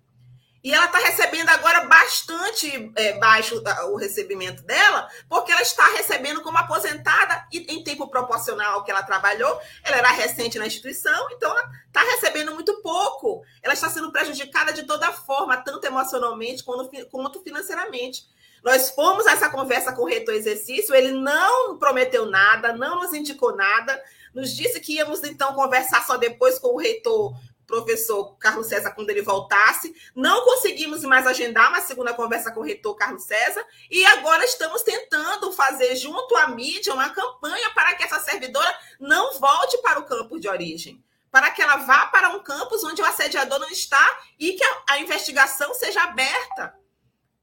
E 0.67 0.75
ela 0.75 0.87
está 0.87 0.99
recebendo 0.99 1.49
agora 1.51 1.85
bastante 1.85 2.91
é, 2.97 3.17
baixo 3.21 3.63
o 3.85 3.97
recebimento 3.97 4.65
dela, 4.65 5.09
porque 5.29 5.53
ela 5.53 5.63
está 5.63 5.87
recebendo 5.93 6.43
como 6.43 6.59
aposentada 6.59 7.47
e 7.53 7.73
em 7.73 7.85
tempo 7.85 8.09
proporcional 8.09 8.75
ao 8.75 8.83
que 8.83 8.91
ela 8.91 9.05
trabalhou. 9.05 9.61
Ela 9.85 9.99
era 9.99 10.11
recente 10.11 10.59
na 10.59 10.67
instituição, 10.67 11.29
então 11.31 11.53
ela 11.53 11.71
está 11.87 12.03
recebendo 12.03 12.53
muito 12.53 12.83
pouco. 12.83 13.45
Ela 13.63 13.75
está 13.75 13.89
sendo 13.89 14.11
prejudicada 14.11 14.73
de 14.73 14.83
toda 14.83 15.13
forma, 15.13 15.57
tanto 15.57 15.87
emocionalmente 15.87 16.65
quanto, 16.65 17.45
financeiramente. 17.45 18.25
Nós 18.65 18.91
fomos 18.91 19.25
a 19.29 19.35
essa 19.35 19.49
conversa 19.49 19.93
com 19.93 20.03
o 20.03 20.07
reitor 20.07 20.35
exercício, 20.35 20.97
ele 20.97 21.13
não 21.13 21.79
prometeu 21.79 22.27
nada, 22.27 22.73
não 22.73 23.03
nos 23.03 23.15
indicou 23.15 23.55
nada, 23.55 24.03
nos 24.35 24.51
disse 24.51 24.81
que 24.81 24.95
íamos 24.95 25.23
então 25.23 25.55
conversar 25.55 26.05
só 26.05 26.17
depois 26.17 26.59
com 26.59 26.75
o 26.75 26.79
reitor 26.81 27.37
professor 27.67 28.37
Carlos 28.39 28.69
César 28.69 28.93
quando 28.93 29.11
ele 29.11 29.23
voltasse. 29.23 29.95
Não 30.15 30.45
conseguimos 30.45 31.03
mais 31.03 31.27
agendar 31.27 31.69
uma 31.69 31.81
segunda 31.81 32.15
conversa 32.15 32.53
com 32.53 32.61
o 32.61 32.63
reitor 32.63 32.95
Carlos 32.95 33.25
César 33.25 33.65
e 33.91 34.05
agora 34.07 34.45
estamos 34.45 34.83
tentando 34.83 35.53
fazer 35.53 35.97
junto 35.97 36.37
à 36.37 36.49
mídia 36.49 36.95
uma 36.95 37.11
campanha 37.11 37.71
para 37.71 37.95
que 37.95 38.05
essa 38.05 38.21
servidora 38.21 38.73
não 39.01 39.39
volte 39.39 39.79
para 39.79 39.99
o 39.99 40.05
campo 40.05 40.39
de 40.39 40.49
origem, 40.49 41.03
para 41.31 41.51
que 41.51 41.61
ela 41.61 41.77
vá 41.77 42.07
para 42.07 42.31
um 42.31 42.43
campus 42.43 42.85
onde 42.85 43.03
o 43.03 43.07
assediador 43.07 43.59
não 43.59 43.69
está 43.69 44.21
e 44.39 44.53
que 44.53 44.65
a, 44.65 44.83
a 44.91 44.99
investigação 45.01 45.75
seja 45.75 46.03
aberta 46.03 46.75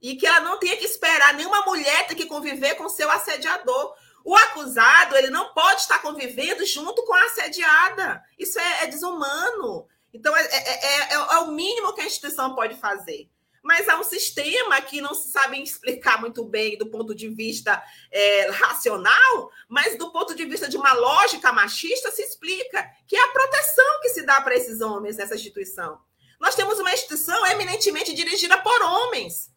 e 0.01 0.15
que 0.15 0.27
ela 0.27 0.41
não 0.41 0.59
tenha 0.59 0.75
que 0.75 0.85
esperar 0.85 1.33
nenhuma 1.33 1.61
mulher 1.61 2.07
ter 2.07 2.15
que 2.15 2.25
conviver 2.25 2.75
com 2.75 2.89
seu 2.89 3.09
assediador. 3.09 3.95
O 4.25 4.35
acusado 4.35 5.15
ele 5.15 5.29
não 5.29 5.53
pode 5.53 5.81
estar 5.81 6.01
convivendo 6.01 6.65
junto 6.65 7.03
com 7.03 7.13
a 7.13 7.23
assediada. 7.23 8.21
Isso 8.37 8.59
é, 8.59 8.83
é 8.83 8.87
desumano. 8.87 9.87
Então, 10.13 10.35
é, 10.37 10.43
é, 10.43 10.85
é, 10.85 11.13
é, 11.13 11.17
o 11.39 11.51
mínimo 11.51 11.93
que 11.93 12.01
a 12.01 12.05
instituição 12.05 12.53
pode 12.53 12.75
fazer. 12.75 13.29
Mas 13.63 13.87
há 13.87 13.97
um 13.97 14.03
sistema 14.03 14.81
que 14.81 14.99
não 14.99 15.13
se 15.13 15.31
sabe 15.31 15.61
explicar 15.61 16.19
muito 16.19 16.43
bem 16.43 16.77
do 16.77 16.87
ponto 16.87 17.15
de 17.15 17.29
vista 17.29 17.81
é, 18.11 18.49
racional, 18.51 19.49
mas 19.69 19.97
do 19.97 20.11
ponto 20.11 20.35
de 20.35 20.45
vista 20.45 20.67
de 20.67 20.75
uma 20.75 20.91
lógica 20.93 21.51
machista 21.53 22.11
se 22.11 22.21
explica, 22.21 22.85
que 23.07 23.15
é 23.15 23.23
a 23.23 23.29
proteção 23.29 24.01
que 24.01 24.09
se 24.09 24.25
dá 24.25 24.41
para 24.41 24.55
esses 24.55 24.81
homens 24.81 25.15
nessa 25.15 25.35
instituição. 25.35 25.97
Nós 26.39 26.55
temos 26.55 26.77
uma 26.77 26.93
instituição 26.93 27.45
eminentemente 27.47 28.13
dirigida 28.13 28.57
por 28.57 28.81
homens. 28.81 29.49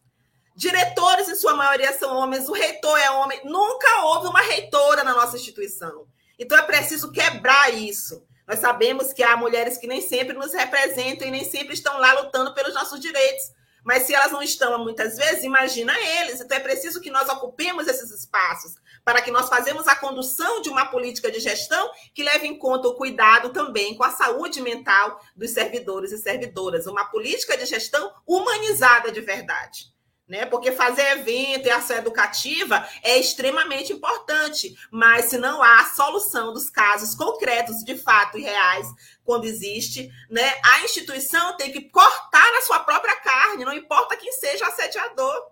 Diretores, 0.55 1.27
em 1.29 1.35
sua 1.35 1.53
maioria, 1.53 1.91
são 1.99 2.15
homens, 2.15 2.47
o 2.47 2.53
reitor 2.53 2.97
é 2.97 3.11
homem. 3.11 3.41
Nunca 3.43 4.05
houve 4.05 4.27
uma 4.27 4.41
reitora 4.41 5.03
na 5.03 5.13
nossa 5.13 5.35
instituição. 5.35 6.07
Então 6.39 6.57
é 6.57 6.63
preciso 6.63 7.11
quebrar 7.11 7.73
isso. 7.73 8.26
Nós 8.47 8.59
sabemos 8.59 9.11
que 9.11 9.21
há 9.21 9.35
mulheres 9.35 9.77
que 9.77 9.87
nem 9.87 9.99
sempre 9.99 10.33
nos 10.33 10.53
representam 10.53 11.27
e 11.27 11.31
nem 11.31 11.43
sempre 11.43 11.73
estão 11.73 11.99
lá 11.99 12.13
lutando 12.13 12.53
pelos 12.53 12.73
nossos 12.73 12.99
direitos. 12.99 13.51
Mas 13.83 14.03
se 14.03 14.13
elas 14.13 14.31
não 14.31 14.41
estão 14.41 14.83
muitas 14.83 15.17
vezes, 15.17 15.43
imagina 15.43 15.93
eles. 15.99 16.39
Então 16.39 16.57
é 16.57 16.61
preciso 16.61 17.01
que 17.01 17.11
nós 17.11 17.27
ocupemos 17.29 17.87
esses 17.87 18.09
espaços 18.11 18.75
para 19.03 19.21
que 19.21 19.31
nós 19.31 19.49
fazemos 19.49 19.87
a 19.87 19.95
condução 19.95 20.61
de 20.61 20.69
uma 20.69 20.85
política 20.85 21.31
de 21.31 21.39
gestão 21.39 21.89
que 22.13 22.23
leve 22.23 22.47
em 22.47 22.57
conta 22.57 22.87
o 22.87 22.95
cuidado 22.95 23.49
também 23.49 23.95
com 23.95 24.03
a 24.03 24.11
saúde 24.11 24.61
mental 24.61 25.21
dos 25.35 25.51
servidores 25.51 26.11
e 26.11 26.17
servidoras, 26.17 26.87
uma 26.87 27.05
política 27.05 27.57
de 27.57 27.65
gestão 27.65 28.11
humanizada 28.25 29.11
de 29.11 29.21
verdade 29.21 29.96
né? 30.27 30.45
Porque 30.45 30.71
fazer 30.71 31.03
evento 31.19 31.67
e 31.67 31.71
ação 31.71 31.97
educativa 31.97 32.87
é 33.01 33.17
extremamente 33.17 33.93
importante, 33.93 34.75
mas 34.91 35.25
se 35.25 35.37
não 35.37 35.63
há 35.63 35.85
solução 35.85 36.53
dos 36.53 36.69
casos 36.69 37.15
concretos, 37.15 37.83
de 37.83 37.95
fato 37.97 38.37
e 38.37 38.41
reais, 38.41 38.87
quando 39.23 39.45
existe, 39.45 40.11
né? 40.29 40.53
A 40.63 40.83
instituição 40.83 41.55
tem 41.55 41.71
que 41.71 41.89
cortar 41.89 42.57
a 42.57 42.61
sua 42.61 42.79
própria 42.79 43.15
carne, 43.17 43.65
não 43.65 43.73
importa 43.73 44.17
quem 44.17 44.31
seja 44.33 44.67
assediador. 44.67 45.51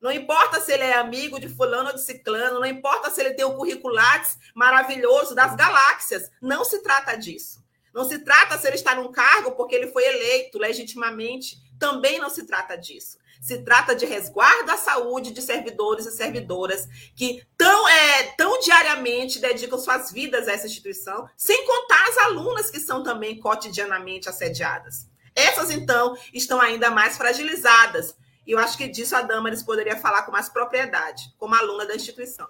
Não 0.00 0.12
importa 0.12 0.60
se 0.60 0.70
ele 0.70 0.82
é 0.82 0.94
amigo 0.94 1.40
de 1.40 1.48
fulano 1.48 1.88
ou 1.88 1.94
de 1.94 2.02
ciclano, 2.02 2.60
não 2.60 2.66
importa 2.66 3.10
se 3.10 3.20
ele 3.22 3.32
tem 3.32 3.44
o 3.44 3.54
curriculares 3.54 4.38
maravilhoso 4.54 5.34
das 5.34 5.56
galáxias, 5.56 6.30
não 6.42 6.62
se 6.62 6.82
trata 6.82 7.16
disso. 7.16 7.64
Não 7.94 8.04
se 8.04 8.18
trata 8.18 8.58
se 8.58 8.66
ele 8.66 8.74
está 8.74 8.94
num 8.94 9.12
cargo 9.12 9.52
porque 9.52 9.74
ele 9.74 9.86
foi 9.86 10.04
eleito 10.04 10.58
legitimamente. 10.58 11.56
Também 11.78 12.18
não 12.18 12.28
se 12.28 12.44
trata 12.44 12.76
disso. 12.76 13.16
Se 13.44 13.58
trata 13.58 13.94
de 13.94 14.06
resguardo 14.06 14.70
à 14.70 14.76
saúde 14.78 15.30
de 15.30 15.42
servidores 15.42 16.06
e 16.06 16.12
servidoras 16.12 16.88
que 17.14 17.46
tão, 17.58 17.86
é, 17.86 18.22
tão 18.38 18.58
diariamente 18.60 19.38
dedicam 19.38 19.78
suas 19.78 20.10
vidas 20.10 20.48
a 20.48 20.52
essa 20.52 20.66
instituição, 20.66 21.28
sem 21.36 21.66
contar 21.66 22.08
as 22.08 22.16
alunas 22.16 22.70
que 22.70 22.80
são 22.80 23.02
também 23.02 23.38
cotidianamente 23.38 24.30
assediadas. 24.30 25.10
Essas, 25.36 25.70
então, 25.70 26.16
estão 26.32 26.58
ainda 26.58 26.90
mais 26.90 27.18
fragilizadas. 27.18 28.16
E 28.46 28.52
eu 28.52 28.58
acho 28.58 28.78
que 28.78 28.88
disso 28.88 29.14
a 29.14 29.20
Damaris 29.20 29.62
poderia 29.62 29.98
falar 29.98 30.22
com 30.22 30.32
mais 30.32 30.48
propriedade, 30.48 31.24
como 31.36 31.54
aluna 31.54 31.84
da 31.84 31.94
instituição. 31.94 32.48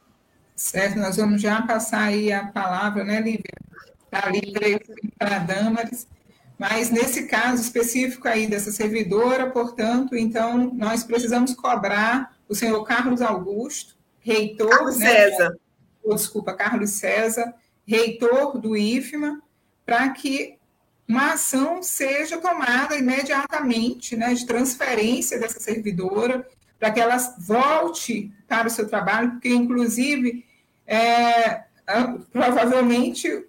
Certo, 0.54 0.96
nós 0.96 1.16
vamos 1.16 1.42
já 1.42 1.60
passar 1.62 2.04
aí 2.04 2.30
a 2.30 2.46
palavra, 2.46 3.02
né, 3.02 3.20
Lívia? 3.20 3.42
E 4.32 5.08
para 5.18 5.36
a 5.36 5.38
Damaris. 5.40 6.06
Mas 6.58 6.90
nesse 6.90 7.24
caso 7.24 7.60
específico 7.62 8.28
aí 8.28 8.46
dessa 8.46 8.70
servidora, 8.70 9.50
portanto, 9.50 10.16
então 10.16 10.72
nós 10.72 11.02
precisamos 11.02 11.54
cobrar 11.54 12.36
o 12.48 12.54
senhor 12.54 12.82
Carlos 12.84 13.20
Augusto, 13.20 13.96
reitor. 14.20 14.70
Carlos 14.70 14.98
né, 14.98 15.06
César. 15.06 15.56
Oh, 16.02 16.14
desculpa, 16.14 16.54
Carlos 16.54 16.90
César, 16.90 17.54
reitor 17.86 18.58
do 18.58 18.76
IFMA, 18.76 19.42
para 19.84 20.08
que 20.10 20.58
uma 21.08 21.32
ação 21.32 21.82
seja 21.82 22.38
tomada 22.38 22.96
imediatamente, 22.96 24.16
né, 24.16 24.32
de 24.32 24.46
transferência 24.46 25.38
dessa 25.38 25.60
servidora, 25.60 26.46
para 26.78 26.90
que 26.90 27.00
ela 27.00 27.16
volte 27.38 28.32
para 28.48 28.68
o 28.68 28.70
seu 28.70 28.88
trabalho, 28.88 29.32
porque, 29.32 29.48
inclusive, 29.48 30.44
é, 30.86 31.64
provavelmente 32.32 33.44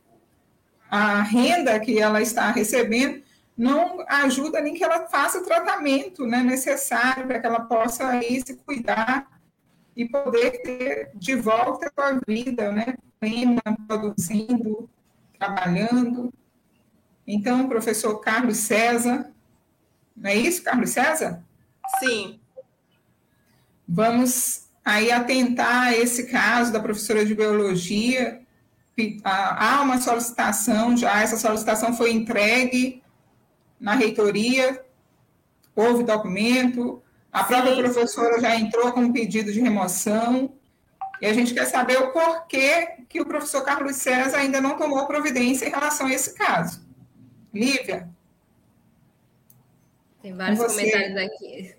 a 0.90 1.22
renda 1.22 1.80
que 1.80 2.00
ela 2.00 2.22
está 2.22 2.52
recebendo 2.52 3.24
não 3.58 4.04
ajuda 4.08 4.60
nem 4.60 4.74
que 4.74 4.84
ela 4.84 5.08
faça 5.08 5.40
o 5.40 5.46
tratamento 5.46 6.26
né, 6.26 6.44
necessário 6.44 7.26
para 7.26 7.40
que 7.40 7.48
ela 7.48 7.62
possa 7.62 8.08
aí 8.08 8.42
se 8.46 8.56
cuidar 8.58 9.28
e 9.96 10.08
poder 10.08 10.62
ter 10.62 11.12
de 11.16 11.36
volta 11.36 11.88
a 11.88 11.92
sua 12.02 12.20
vida, 12.28 12.72
né, 12.72 12.96
plena, 13.20 13.62
produzindo, 13.88 14.90
trabalhando. 15.40 16.34
Então, 17.26 17.70
professor 17.70 18.20
Carlos 18.20 18.58
César, 18.58 19.32
não 20.16 20.30
é 20.30 20.36
isso, 20.36 20.64
Carlos 20.64 20.90
César? 20.90 21.44
Sim. 22.00 22.40
Vamos 23.88 24.68
aí 24.84 25.12
atentar 25.12 25.88
a 25.88 25.98
esse 25.98 26.28
caso 26.28 26.74
da 26.74 26.80
professora 26.80 27.26
de 27.26 27.34
biologia. 27.34 28.45
Há 29.24 29.82
uma 29.82 30.00
solicitação 30.00 30.96
já, 30.96 31.22
essa 31.22 31.38
solicitação 31.38 31.96
foi 31.96 32.12
entregue 32.12 33.04
na 33.80 33.94
reitoria, 33.94 34.84
houve 35.76 36.04
documento, 36.04 37.04
a 37.32 37.44
própria 37.44 37.76
sim, 37.76 37.82
professora 37.82 38.40
já 38.40 38.56
entrou 38.56 38.94
com 38.94 39.02
um 39.02 39.12
pedido 39.12 39.52
de 39.52 39.60
remoção, 39.60 40.54
e 41.22 41.26
a 41.26 41.34
gente 41.34 41.54
quer 41.54 41.66
saber 41.66 41.98
o 41.98 42.12
porquê 42.12 42.88
que 43.10 43.20
o 43.20 43.26
professor 43.26 43.64
Carlos 43.64 43.98
César 43.98 44.38
ainda 44.38 44.62
não 44.62 44.78
tomou 44.78 45.06
providência 45.06 45.66
em 45.66 45.72
relação 45.72 46.08
a 46.08 46.14
esse 46.14 46.34
caso. 46.34 46.86
Lívia? 47.54 48.10
Tem 50.22 50.34
vários 50.34 50.60
comentários 50.60 51.18
aqui. 51.18 51.76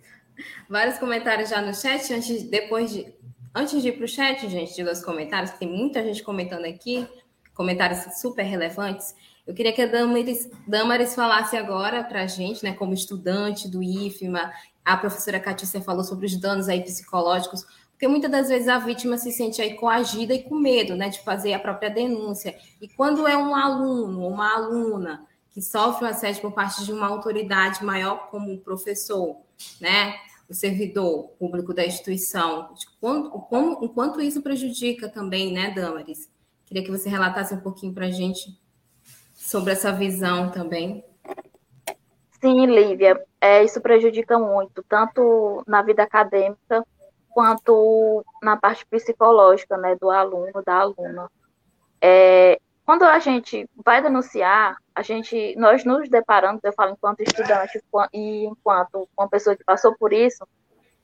Vários 0.68 0.98
comentários 0.98 1.48
já 1.48 1.62
no 1.62 1.74
chat, 1.74 2.12
antes, 2.12 2.42
depois 2.42 2.90
de, 2.90 3.12
antes 3.56 3.80
de 3.80 3.88
ir 3.88 3.92
para 3.92 4.04
o 4.04 4.08
chat, 4.08 4.46
gente, 4.50 4.74
de 4.74 4.82
os 4.82 5.02
comentários, 5.02 5.50
que 5.50 5.58
tem 5.58 5.68
muita 5.68 6.04
gente 6.04 6.22
comentando 6.22 6.66
aqui, 6.66 7.08
comentários 7.54 8.00
super 8.20 8.42
relevantes. 8.42 9.16
Eu 9.46 9.54
queria 9.54 9.72
que 9.72 9.80
a 9.80 9.86
Damaris, 9.86 10.50
Damaris 10.68 11.14
falasse 11.14 11.56
agora 11.56 12.04
para 12.04 12.22
a 12.22 12.26
gente, 12.26 12.62
né, 12.62 12.74
como 12.74 12.92
estudante 12.92 13.66
do 13.66 13.82
IFMA, 13.82 14.52
a 14.84 14.96
professora 14.98 15.40
Catícia 15.40 15.80
falou 15.80 16.04
sobre 16.04 16.26
os 16.26 16.36
danos 16.36 16.68
aí 16.68 16.82
psicológicos, 16.82 17.64
porque 17.92 18.06
muitas 18.06 18.30
das 18.30 18.48
vezes 18.48 18.68
a 18.68 18.78
vítima 18.78 19.16
se 19.16 19.32
sente 19.32 19.62
aí 19.62 19.74
coagida 19.74 20.34
e 20.34 20.42
com 20.42 20.54
medo, 20.56 20.94
né, 20.94 21.08
de 21.08 21.22
fazer 21.22 21.54
a 21.54 21.58
própria 21.58 21.88
denúncia. 21.88 22.54
E 22.78 22.86
quando 22.86 23.26
é 23.26 23.38
um 23.38 23.54
aluno 23.54 24.20
ou 24.20 24.30
uma 24.30 24.54
aluna 24.54 25.26
que 25.50 25.62
sofre 25.62 26.04
o 26.04 26.08
assédio 26.08 26.42
por 26.42 26.52
parte 26.52 26.84
de 26.84 26.92
uma 26.92 27.06
autoridade 27.06 27.82
maior, 27.82 28.28
como 28.28 28.52
o 28.52 28.58
professor, 28.58 29.38
né? 29.80 30.14
O 30.48 30.54
servidor 30.54 31.30
público 31.38 31.74
da 31.74 31.84
instituição, 31.84 32.72
quanto, 33.00 33.30
como, 33.30 33.72
o 33.72 33.88
quanto 33.88 34.20
isso 34.20 34.42
prejudica 34.42 35.08
também, 35.08 35.52
né, 35.52 35.72
Damaris? 35.72 36.30
Queria 36.66 36.84
que 36.84 36.90
você 36.90 37.08
relatasse 37.08 37.54
um 37.54 37.60
pouquinho 37.60 37.92
para 37.92 38.06
a 38.06 38.10
gente 38.10 38.58
sobre 39.34 39.72
essa 39.72 39.92
visão 39.92 40.50
também. 40.50 41.04
Sim, 42.40 42.66
Lívia, 42.66 43.20
é, 43.40 43.64
isso 43.64 43.80
prejudica 43.80 44.38
muito, 44.38 44.84
tanto 44.88 45.62
na 45.66 45.82
vida 45.82 46.02
acadêmica 46.02 46.84
quanto 47.30 48.24
na 48.42 48.56
parte 48.56 48.86
psicológica, 48.86 49.76
né, 49.76 49.96
do 50.00 50.10
aluno, 50.10 50.62
da 50.64 50.74
aluna. 50.74 51.30
É, 52.00 52.60
quando 52.86 53.02
a 53.02 53.18
gente 53.18 53.68
vai 53.84 54.00
denunciar, 54.00 54.76
a 54.94 55.02
gente, 55.02 55.56
nós 55.56 55.84
nos 55.84 56.08
deparamos, 56.08 56.62
eu 56.62 56.72
falo 56.72 56.92
enquanto 56.92 57.20
estudante 57.20 57.82
e 58.14 58.46
enquanto 58.46 59.08
uma 59.18 59.28
pessoa 59.28 59.56
que 59.56 59.64
passou 59.64 59.96
por 59.98 60.12
isso, 60.12 60.46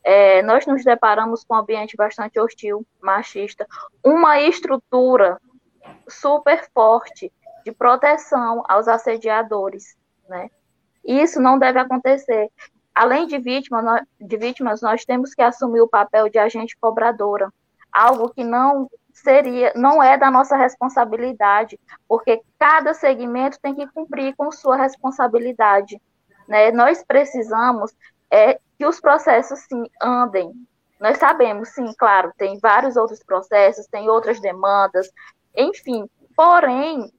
é, 0.05 0.43
nós 0.43 0.65
nos 0.65 0.85
deparamos 0.85 1.43
com 1.43 1.55
um 1.55 1.59
ambiente 1.59 1.97
bastante 1.97 2.39
hostil, 2.39 2.87
machista, 3.03 3.67
uma 4.03 4.41
estrutura 4.41 5.41
super 6.09 6.71
forte 6.73 7.33
de 7.65 7.73
proteção 7.73 8.63
aos 8.69 8.87
assediadores, 8.87 9.97
né? 10.29 10.51
Isso 11.05 11.41
não 11.41 11.59
deve 11.59 11.81
acontecer. 11.81 12.49
Além 12.95 13.27
de, 13.27 13.39
vítima, 13.39 13.83
nós, 13.83 14.03
de 14.21 14.37
vítimas, 14.37 14.81
nós 14.81 15.05
temos 15.05 15.35
que 15.35 15.43
assumir 15.43 15.81
o 15.81 15.89
papel 15.89 16.29
de 16.29 16.39
agente 16.39 16.77
cobradora, 16.81 17.53
algo 17.93 18.31
que 18.31 18.45
não 18.45 18.89
seria, 19.13 19.73
não 19.77 20.03
é 20.03 20.17
da 20.17 20.31
nossa 20.31 20.57
responsabilidade, 20.57 21.79
porque 22.09 22.41
cada 22.59 22.95
segmento 22.95 23.59
tem 23.61 23.75
que 23.75 23.87
cumprir 23.89 24.35
com 24.37 24.51
sua 24.51 24.77
responsabilidade. 24.77 26.01
Né? 26.49 26.71
Nós 26.73 27.05
precisamos 27.05 27.93
é, 28.31 28.59
que 28.79 28.87
os 28.87 29.01
processos 29.01 29.61
sim 29.61 29.85
andem. 30.01 30.53
Nós 31.01 31.19
sabemos, 31.19 31.71
sim, 31.71 31.93
claro, 31.99 32.33
tem 32.37 32.59
vários 32.61 32.97
outros 32.97 33.23
processos, 33.23 33.87
tem 33.87 34.09
outras 34.09 34.41
demandas, 34.41 35.11
enfim. 35.55 36.09
Porém, 36.35 37.13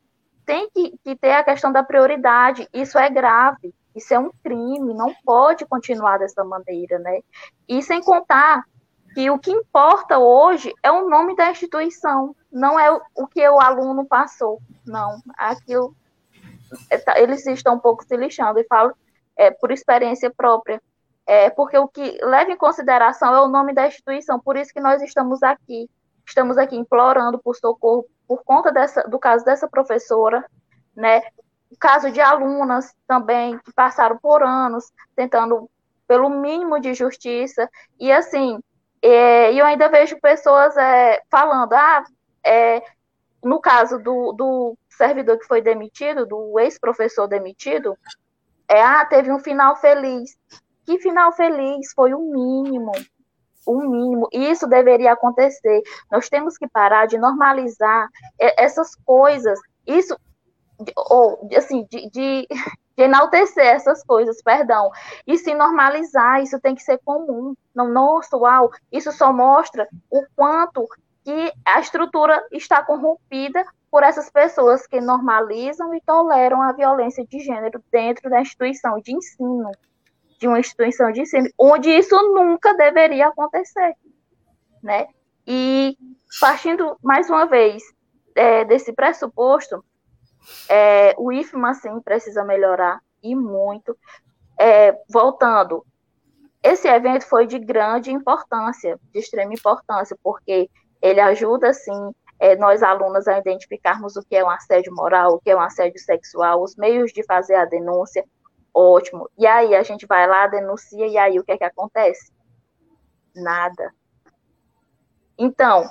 tem 0.45 0.69
que, 0.69 0.97
que 1.03 1.15
ter 1.15 1.33
a 1.33 1.43
questão 1.43 1.71
da 1.71 1.83
prioridade. 1.83 2.67
Isso 2.73 2.97
é 2.97 3.09
grave, 3.09 3.73
isso 3.95 4.13
é 4.13 4.19
um 4.19 4.31
crime, 4.43 4.93
não 4.93 5.13
pode 5.23 5.65
continuar 5.65 6.17
dessa 6.17 6.43
maneira, 6.43 6.97
né? 6.99 7.19
E 7.67 7.81
sem 7.81 8.01
contar 8.01 8.63
que 9.13 9.29
o 9.29 9.37
que 9.37 9.51
importa 9.51 10.17
hoje 10.17 10.73
é 10.81 10.91
o 10.91 11.09
nome 11.09 11.35
da 11.35 11.51
instituição, 11.51 12.35
não 12.51 12.79
é 12.79 12.91
o 13.15 13.27
que 13.27 13.47
o 13.47 13.59
aluno 13.59 14.05
passou, 14.05 14.59
não. 14.85 15.21
Aquilo, 15.37 15.95
é, 16.89 16.97
tá, 16.97 17.19
eles 17.19 17.45
estão 17.45 17.75
um 17.75 17.79
pouco 17.79 18.03
se 18.03 18.15
lixando 18.17 18.59
e 18.59 18.65
falo 18.65 18.93
é, 19.35 19.51
por 19.51 19.71
experiência 19.71 20.31
própria, 20.35 20.81
é, 21.25 21.49
porque 21.49 21.77
o 21.77 21.87
que 21.87 22.17
leva 22.23 22.51
em 22.51 22.57
consideração 22.57 23.35
é 23.35 23.41
o 23.41 23.47
nome 23.47 23.73
da 23.73 23.87
instituição, 23.87 24.39
por 24.39 24.57
isso 24.57 24.73
que 24.73 24.79
nós 24.79 25.01
estamos 25.01 25.41
aqui, 25.43 25.89
estamos 26.25 26.57
aqui 26.57 26.75
implorando 26.75 27.39
por 27.39 27.55
socorro 27.55 28.05
por 28.27 28.43
conta 28.43 28.71
dessa, 28.71 29.03
do 29.03 29.19
caso 29.19 29.45
dessa 29.45 29.67
professora, 29.67 30.43
né? 30.95 31.21
O 31.69 31.77
caso 31.77 32.11
de 32.11 32.21
alunas 32.21 32.95
também 33.07 33.57
que 33.59 33.73
passaram 33.73 34.17
por 34.17 34.43
anos 34.43 34.91
tentando 35.15 35.69
pelo 36.07 36.29
mínimo 36.29 36.79
de 36.79 36.93
justiça 36.93 37.69
e 37.99 38.11
assim 38.11 38.59
e 39.05 39.59
eu 39.59 39.65
ainda 39.65 39.89
vejo 39.89 40.17
pessoas 40.21 40.77
é, 40.77 41.21
falando, 41.29 41.73
ah, 41.73 42.03
é, 42.45 42.81
no 43.43 43.59
caso 43.59 43.99
do, 43.99 44.31
do 44.31 44.77
servidor 44.89 45.37
que 45.37 45.45
foi 45.45 45.61
demitido, 45.61 46.25
do 46.25 46.57
ex-professor 46.57 47.27
demitido, 47.27 47.97
é, 48.69 48.81
ah, 48.81 49.05
teve 49.05 49.29
um 49.29 49.39
final 49.39 49.75
feliz. 49.75 50.37
Que 50.85 50.99
final 50.99 51.33
feliz? 51.33 51.91
Foi 51.93 52.13
o 52.13 52.19
mínimo. 52.19 52.93
O 53.65 53.81
mínimo. 53.81 54.29
Isso 54.31 54.67
deveria 54.67 55.11
acontecer. 55.11 55.81
Nós 56.09 56.29
temos 56.29 56.57
que 56.57 56.67
parar 56.67 57.05
de 57.05 57.17
normalizar 57.17 58.07
essas 58.39 58.95
coisas. 59.05 59.59
Isso, 59.85 60.17
ou, 60.95 61.47
assim, 61.55 61.85
de, 61.89 62.09
de 62.09 62.47
de 62.95 63.03
enaltecer 63.03 63.65
essas 63.65 64.03
coisas, 64.03 64.41
perdão, 64.41 64.91
e 65.25 65.37
se 65.37 65.53
normalizar, 65.53 66.41
isso 66.41 66.59
tem 66.59 66.75
que 66.75 66.83
ser 66.83 66.99
comum. 67.03 67.55
Não, 67.73 67.89
nossa, 67.89 68.37
uau, 68.37 68.71
isso 68.91 69.11
só 69.11 69.33
mostra 69.33 69.87
o 70.09 70.23
quanto 70.35 70.87
que 71.23 71.51
a 71.65 71.79
estrutura 71.79 72.45
está 72.51 72.83
corrompida 72.83 73.63
por 73.89 74.03
essas 74.03 74.29
pessoas 74.29 74.85
que 74.85 74.99
normalizam 74.99 75.93
e 75.93 76.01
toleram 76.01 76.61
a 76.61 76.71
violência 76.71 77.25
de 77.25 77.39
gênero 77.39 77.83
dentro 77.91 78.29
da 78.29 78.41
instituição 78.41 78.99
de 78.99 79.15
ensino, 79.15 79.71
de 80.39 80.47
uma 80.47 80.59
instituição 80.59 81.11
de 81.11 81.21
ensino, 81.21 81.49
onde 81.57 81.89
isso 81.89 82.15
nunca 82.33 82.73
deveria 82.73 83.27
acontecer, 83.27 83.95
né? 84.81 85.07
E 85.47 85.97
partindo 86.39 86.97
mais 87.01 87.29
uma 87.29 87.45
vez 87.45 87.83
é, 88.35 88.65
desse 88.65 88.91
pressuposto, 88.93 89.83
É, 90.69 91.15
o 91.17 91.31
IFMA, 91.31 91.73
sim, 91.73 91.99
precisa 92.01 92.43
melhorar, 92.43 92.99
e 93.21 93.35
muito. 93.35 93.97
É, 94.59 94.97
voltando, 95.09 95.85
esse 96.61 96.87
evento 96.87 97.25
foi 97.27 97.45
de 97.45 97.59
grande 97.59 98.11
importância, 98.11 98.99
de 99.11 99.19
extrema 99.19 99.53
importância, 99.53 100.17
porque 100.23 100.69
ele 101.01 101.19
ajuda, 101.19 101.73
sim, 101.73 102.13
é, 102.39 102.55
nós 102.55 102.81
alunos 102.81 103.27
a 103.27 103.37
identificarmos 103.37 104.15
o 104.15 104.23
que 104.23 104.35
é 104.35 104.43
um 104.43 104.49
assédio 104.49 104.93
moral, 104.93 105.35
o 105.35 105.39
que 105.39 105.49
é 105.49 105.55
um 105.55 105.61
assédio 105.61 105.99
sexual, 105.99 106.61
os 106.61 106.75
meios 106.75 107.11
de 107.11 107.23
fazer 107.25 107.55
a 107.55 107.65
denúncia, 107.65 108.25
ótimo. 108.73 109.29
E 109.37 109.45
aí 109.45 109.75
a 109.75 109.83
gente 109.83 110.05
vai 110.05 110.27
lá, 110.27 110.47
denuncia, 110.47 111.07
e 111.07 111.17
aí 111.17 111.39
o 111.39 111.43
que 111.43 111.51
é 111.51 111.57
que 111.57 111.63
acontece? 111.63 112.31
Nada. 113.35 113.93
Então, 115.37 115.89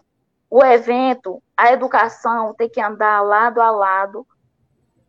o 0.49 0.65
evento, 0.65 1.43
a 1.57 1.73
educação 1.73 2.55
tem 2.55 2.69
que 2.69 2.81
andar 2.81 3.21
lado 3.23 3.61
a 3.61 3.71
lado 3.71 4.27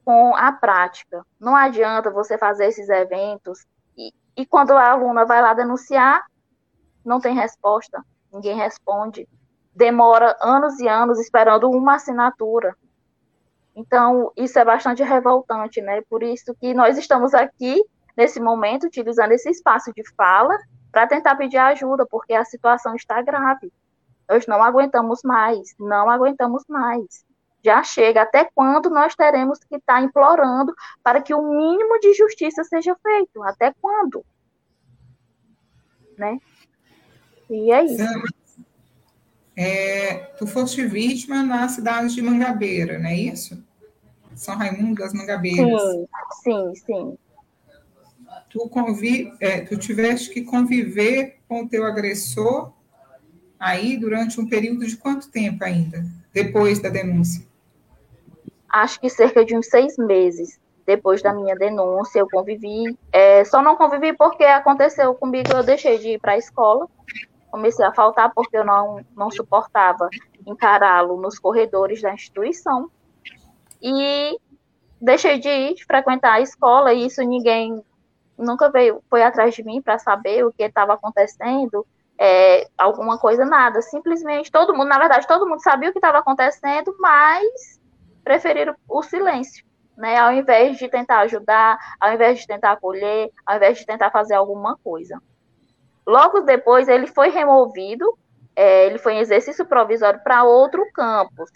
com 0.03 0.35
a 0.35 0.51
prática. 0.51 1.25
Não 1.39 1.55
adianta 1.55 2.11
você 2.11 2.37
fazer 2.37 2.67
esses 2.67 2.89
eventos 2.89 3.65
e, 3.97 4.13
e 4.35 4.45
quando 4.45 4.71
a 4.71 4.91
aluna 4.91 5.25
vai 5.25 5.41
lá 5.41 5.53
denunciar, 5.53 6.23
não 7.05 7.19
tem 7.19 7.35
resposta, 7.35 8.03
ninguém 8.31 8.55
responde. 8.55 9.27
Demora 9.75 10.37
anos 10.41 10.79
e 10.79 10.87
anos 10.87 11.19
esperando 11.19 11.69
uma 11.69 11.95
assinatura. 11.95 12.75
Então, 13.75 14.31
isso 14.37 14.59
é 14.59 14.65
bastante 14.65 15.01
revoltante, 15.01 15.81
né? 15.81 16.01
Por 16.09 16.21
isso 16.21 16.53
que 16.55 16.73
nós 16.73 16.97
estamos 16.97 17.33
aqui, 17.33 17.83
nesse 18.15 18.39
momento, 18.39 18.85
utilizando 18.85 19.31
esse 19.31 19.49
espaço 19.49 19.91
de 19.93 20.03
fala 20.15 20.55
para 20.91 21.07
tentar 21.07 21.35
pedir 21.35 21.57
ajuda, 21.57 22.05
porque 22.05 22.33
a 22.33 22.45
situação 22.45 22.95
está 22.95 23.19
grave. 23.21 23.73
Nós 24.29 24.45
não 24.45 24.63
aguentamos 24.63 25.21
mais, 25.23 25.73
não 25.79 26.07
aguentamos 26.09 26.63
mais 26.69 27.25
já 27.63 27.83
chega. 27.83 28.21
Até 28.23 28.49
quando 28.53 28.89
nós 28.89 29.15
teremos 29.15 29.59
que 29.59 29.75
estar 29.75 29.99
tá 29.99 30.01
implorando 30.01 30.73
para 31.03 31.21
que 31.21 31.33
o 31.33 31.41
mínimo 31.41 31.99
de 31.99 32.13
justiça 32.13 32.63
seja 32.63 32.95
feito? 33.01 33.41
Até 33.43 33.73
quando? 33.81 34.25
Né? 36.17 36.37
E 37.49 37.71
é 37.71 37.83
isso. 37.83 38.03
É, 39.55 40.15
tu 40.37 40.47
foste 40.47 40.85
vítima 40.85 41.43
na 41.43 41.67
cidade 41.69 42.13
de 42.13 42.21
Mangabeira, 42.21 42.97
não 42.97 43.09
é 43.09 43.15
isso? 43.15 43.63
São 44.35 44.55
Raimundo 44.55 44.95
das 44.95 45.13
Mangabeiras. 45.13 45.81
Sim, 45.81 46.07
sim, 46.43 46.75
sim. 46.75 47.17
Tu, 48.49 48.67
convi 48.69 49.31
é, 49.39 49.61
tu 49.61 49.77
tiveste 49.77 50.31
que 50.31 50.41
conviver 50.41 51.37
com 51.47 51.63
o 51.63 51.69
teu 51.69 51.85
agressor 51.85 52.73
aí 53.59 53.97
durante 53.97 54.39
um 54.39 54.47
período 54.47 54.85
de 54.85 54.97
quanto 54.97 55.29
tempo 55.29 55.63
ainda, 55.63 56.03
depois 56.33 56.79
da 56.79 56.89
denúncia? 56.89 57.45
Acho 58.73 58.99
que 58.99 59.09
cerca 59.09 59.45
de 59.45 59.55
uns 59.55 59.67
seis 59.67 59.95
meses 59.97 60.59
depois 60.85 61.21
da 61.21 61.33
minha 61.33 61.55
denúncia, 61.55 62.19
eu 62.19 62.27
convivi. 62.29 62.97
É, 63.11 63.45
só 63.45 63.61
não 63.61 63.75
convivi 63.75 64.13
porque 64.13 64.43
aconteceu 64.43 65.13
comigo, 65.15 65.53
eu 65.53 65.63
deixei 65.63 65.97
de 65.97 66.09
ir 66.09 66.19
para 66.19 66.33
a 66.33 66.37
escola, 66.37 66.87
comecei 67.49 67.85
a 67.85 67.93
faltar 67.93 68.33
porque 68.33 68.57
eu 68.57 68.65
não, 68.65 68.99
não 69.15 69.31
suportava 69.31 70.09
encará-lo 70.45 71.21
nos 71.21 71.39
corredores 71.39 72.01
da 72.01 72.13
instituição. 72.13 72.89
E 73.81 74.37
deixei 74.99 75.39
de 75.39 75.49
ir, 75.49 75.75
de 75.75 75.85
frequentar 75.85 76.33
a 76.33 76.41
escola, 76.41 76.93
e 76.93 77.05
isso 77.05 77.21
ninguém 77.21 77.83
nunca 78.37 78.69
veio, 78.69 79.01
foi 79.09 79.23
atrás 79.23 79.53
de 79.53 79.63
mim 79.63 79.81
para 79.81 79.99
saber 79.99 80.45
o 80.45 80.51
que 80.51 80.63
estava 80.63 80.93
acontecendo, 80.93 81.85
é, 82.17 82.67
alguma 82.77 83.17
coisa, 83.17 83.45
nada. 83.45 83.81
Simplesmente 83.81 84.51
todo 84.51 84.73
mundo, 84.73 84.87
na 84.87 84.99
verdade, 84.99 85.27
todo 85.27 85.47
mundo 85.47 85.61
sabia 85.61 85.89
o 85.89 85.91
que 85.91 85.99
estava 85.99 86.19
acontecendo, 86.19 86.95
mas 86.99 87.79
preferiram 88.23 88.75
o 88.87 89.03
silêncio, 89.03 89.65
né? 89.97 90.17
Ao 90.17 90.31
invés 90.31 90.77
de 90.77 90.87
tentar 90.87 91.19
ajudar, 91.21 91.77
ao 91.99 92.13
invés 92.13 92.39
de 92.39 92.47
tentar 92.47 92.71
acolher, 92.71 93.29
ao 93.45 93.57
invés 93.57 93.77
de 93.77 93.85
tentar 93.85 94.11
fazer 94.11 94.35
alguma 94.35 94.77
coisa. 94.83 95.21
Logo 96.05 96.41
depois, 96.41 96.87
ele 96.87 97.07
foi 97.07 97.29
removido, 97.29 98.17
é, 98.55 98.85
ele 98.85 98.97
foi 98.97 99.13
em 99.13 99.19
exercício 99.19 99.65
provisório 99.65 100.21
para 100.23 100.43
outro 100.43 100.85
campus, 100.93 101.49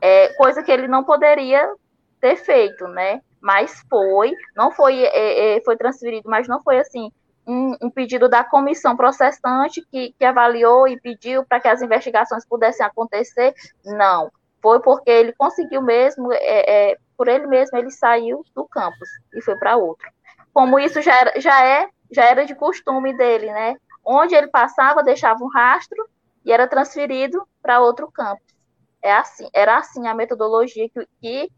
é, 0.00 0.28
coisa 0.34 0.62
que 0.62 0.70
ele 0.70 0.86
não 0.86 1.04
poderia 1.04 1.72
ter 2.20 2.36
feito, 2.36 2.86
né? 2.88 3.20
Mas 3.40 3.84
foi, 3.88 4.32
não 4.56 4.70
foi, 4.70 5.04
é, 5.04 5.56
é 5.56 5.60
foi 5.62 5.76
transferido, 5.76 6.28
mas 6.28 6.48
não 6.48 6.62
foi 6.62 6.78
assim 6.78 7.10
um, 7.48 7.74
um, 7.80 7.90
pedido 7.90 8.28
da 8.28 8.44
comissão 8.44 8.94
processante 8.94 9.82
que, 9.90 10.14
que 10.18 10.24
avaliou 10.24 10.86
e 10.86 11.00
pediu 11.00 11.44
para 11.46 11.58
que 11.58 11.68
as 11.68 11.80
investigações 11.80 12.44
pudessem 12.44 12.84
acontecer. 12.84 13.54
Não, 13.84 14.30
foi 14.62 14.80
porque 14.80 15.10
ele 15.10 15.32
conseguiu 15.32 15.82
mesmo, 15.82 16.32
é, 16.32 16.90
é, 16.90 16.96
por 17.16 17.28
ele 17.28 17.46
mesmo, 17.46 17.76
ele 17.76 17.90
saiu 17.90 18.44
do 18.54 18.66
campus 18.66 19.08
e 19.34 19.42
foi 19.42 19.56
para 19.56 19.76
outro. 19.76 20.08
Como 20.52 20.78
isso 20.78 21.00
já 21.00 21.14
era, 21.14 21.40
já, 21.40 21.64
é, 21.64 21.88
já 22.10 22.24
era 22.24 22.44
de 22.44 22.54
costume 22.54 23.16
dele, 23.16 23.46
né? 23.46 23.76
Onde 24.04 24.34
ele 24.34 24.48
passava, 24.48 25.02
deixava 25.02 25.42
um 25.42 25.48
rastro 25.48 26.08
e 26.44 26.52
era 26.52 26.66
transferido 26.66 27.46
para 27.62 27.80
outro 27.80 28.10
campus. 28.10 28.56
É 29.02 29.12
assim, 29.12 29.48
era 29.52 29.78
assim 29.78 30.06
a 30.08 30.14
metodologia 30.14 30.88
que, 30.88 31.06
que 31.20 31.52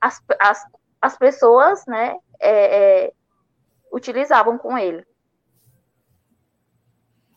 as, 0.00 0.22
as, 0.40 0.64
as 1.00 1.16
pessoas 1.18 1.84
né, 1.86 2.16
é, 2.40 3.04
é 3.04 3.12
utilizavam 3.92 4.56
com 4.56 4.76
ele. 4.78 5.04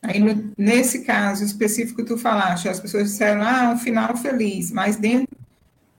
Aí, 0.01 0.19
no, 0.19 0.53
nesse 0.57 1.03
caso 1.03 1.43
específico 1.43 2.01
que 2.01 2.07
tu 2.07 2.17
falaste, 2.17 2.69
as 2.69 2.79
pessoas 2.79 3.11
disseram, 3.11 3.41
ah, 3.41 3.71
um 3.73 3.77
final 3.77 4.15
feliz, 4.15 4.71
mas 4.71 4.95
dentro, 4.95 5.37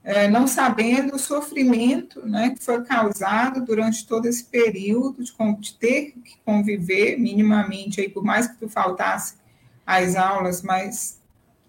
é, 0.03 0.27
não 0.27 0.47
sabendo 0.47 1.15
o 1.15 1.19
sofrimento 1.19 2.27
né, 2.27 2.49
que 2.49 2.63
foi 2.63 2.83
causado 2.83 3.63
durante 3.63 4.07
todo 4.07 4.25
esse 4.25 4.43
período 4.43 5.23
de, 5.23 5.31
de, 5.59 5.73
ter 5.75 6.13
que 6.23 6.37
conviver 6.43 7.19
minimamente, 7.19 8.01
aí, 8.01 8.09
por 8.09 8.23
mais 8.23 8.47
que 8.47 8.57
tu 8.57 8.67
faltasse 8.67 9.35
às 9.85 10.15
aulas, 10.15 10.63
mas 10.63 11.19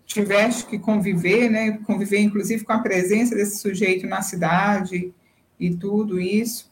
tiveste 0.07 0.65
que 0.67 0.79
conviver, 0.79 1.51
né, 1.51 1.79
conviver 1.87 2.21
inclusive 2.21 2.65
com 2.65 2.73
a 2.73 2.79
presença 2.79 3.35
desse 3.35 3.59
sujeito 3.59 4.07
na 4.07 4.23
cidade 4.23 5.13
e 5.61 5.75
tudo 5.75 6.19
isso. 6.19 6.72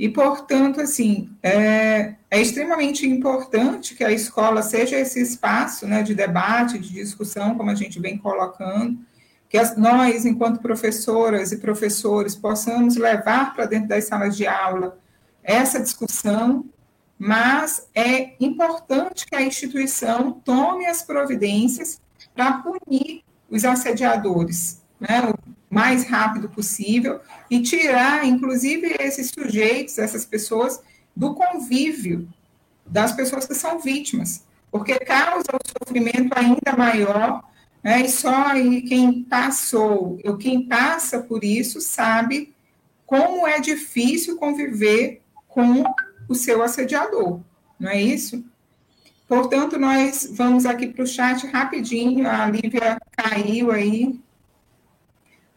E, 0.00 0.08
portanto, 0.08 0.80
assim, 0.80 1.28
é, 1.42 2.14
é, 2.30 2.40
extremamente 2.40 3.06
importante 3.06 3.94
que 3.94 4.02
a 4.02 4.10
escola 4.10 4.62
seja 4.62 4.98
esse 4.98 5.20
espaço 5.20 5.86
né, 5.86 6.02
de 6.02 6.14
debate, 6.14 6.78
de 6.78 6.88
discussão, 6.88 7.54
como 7.54 7.68
a 7.68 7.74
gente 7.74 8.00
vem 8.00 8.16
colocando, 8.16 8.98
que 9.46 9.58
as, 9.58 9.76
nós, 9.76 10.24
enquanto 10.24 10.62
professoras 10.62 11.52
e 11.52 11.58
professores, 11.58 12.34
possamos 12.34 12.96
levar 12.96 13.52
para 13.52 13.66
dentro 13.66 13.88
das 13.88 14.04
salas 14.04 14.34
de 14.34 14.46
aula 14.46 14.98
essa 15.42 15.78
discussão, 15.78 16.64
mas 17.18 17.86
é 17.94 18.42
importante 18.42 19.26
que 19.26 19.36
a 19.36 19.42
instituição 19.42 20.32
tome 20.32 20.86
as 20.86 21.02
providências 21.02 22.00
para 22.34 22.54
punir 22.62 23.22
os 23.50 23.66
assediadores, 23.66 24.80
né, 24.98 25.30
mais 25.70 26.04
rápido 26.04 26.48
possível 26.48 27.20
e 27.48 27.62
tirar, 27.62 28.26
inclusive, 28.26 28.96
esses 28.98 29.30
sujeitos, 29.30 29.98
essas 29.98 30.26
pessoas, 30.26 30.82
do 31.14 31.34
convívio 31.34 32.28
das 32.84 33.12
pessoas 33.12 33.46
que 33.46 33.54
são 33.54 33.78
vítimas, 33.78 34.44
porque 34.70 34.98
causa 34.98 35.46
o 35.52 35.78
sofrimento 35.78 36.36
ainda 36.36 36.76
maior, 36.76 37.44
né, 37.82 38.02
e 38.02 38.08
só 38.08 38.52
quem 38.88 39.22
passou, 39.22 40.18
ou 40.24 40.36
quem 40.36 40.66
passa 40.66 41.20
por 41.20 41.44
isso, 41.44 41.80
sabe 41.80 42.52
como 43.06 43.46
é 43.46 43.60
difícil 43.60 44.36
conviver 44.36 45.22
com 45.48 45.84
o 46.28 46.34
seu 46.34 46.62
assediador, 46.62 47.40
não 47.78 47.90
é 47.90 48.00
isso? 48.00 48.44
Portanto, 49.26 49.78
nós 49.78 50.28
vamos 50.32 50.66
aqui 50.66 50.88
para 50.88 51.04
o 51.04 51.06
chat 51.06 51.46
rapidinho, 51.46 52.28
a 52.28 52.46
Lívia 52.46 53.00
caiu 53.16 53.70
aí, 53.70 54.20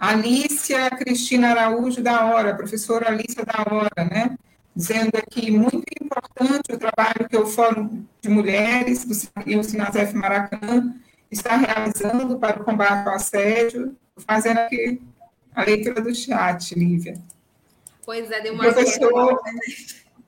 Alícia 0.04 0.90
Cristina 0.90 1.52
Araújo 1.52 2.04
da 2.04 2.26
Hora, 2.26 2.54
professora 2.54 3.08
Alícia 3.08 3.46
da 3.46 3.64
Hora, 3.74 4.04
né? 4.12 4.38
Dizendo 4.76 5.16
aqui, 5.16 5.50
muito 5.50 5.86
importante 6.02 6.74
o 6.74 6.78
trabalho 6.78 7.30
que 7.30 7.38
o 7.38 7.46
Fórum 7.46 8.04
de 8.22 8.30
Mulheres 8.30 9.32
e 9.46 9.56
o 9.56 9.64
Sinasef 9.64 10.14
Maracanã 10.14 10.94
está 11.32 11.56
realizando 11.56 12.38
para 12.38 12.62
o 12.62 12.66
combate 12.66 13.08
ao 13.08 13.16
assédio, 13.16 13.96
fazendo 14.28 14.58
aqui 14.58 15.02
a 15.56 15.64
leitura 15.64 16.02
do 16.02 16.14
chat, 16.14 16.78
Lívia. 16.78 17.18
Pois 18.06 18.30
é, 18.30 18.42
deu 18.42 18.56
uma... 18.56 18.64
Professor... 18.64 19.40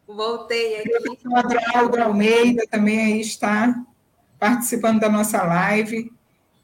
Voltei 0.07 0.79
aqui. 0.79 0.89
O 0.89 1.01
professor 1.01 1.37
Adraldo 1.37 2.01
Almeida 2.01 2.63
também 2.71 3.01
aí 3.01 3.19
está 3.19 3.75
participando 4.39 5.01
da 5.01 5.09
nossa 5.09 5.43
live 5.43 6.13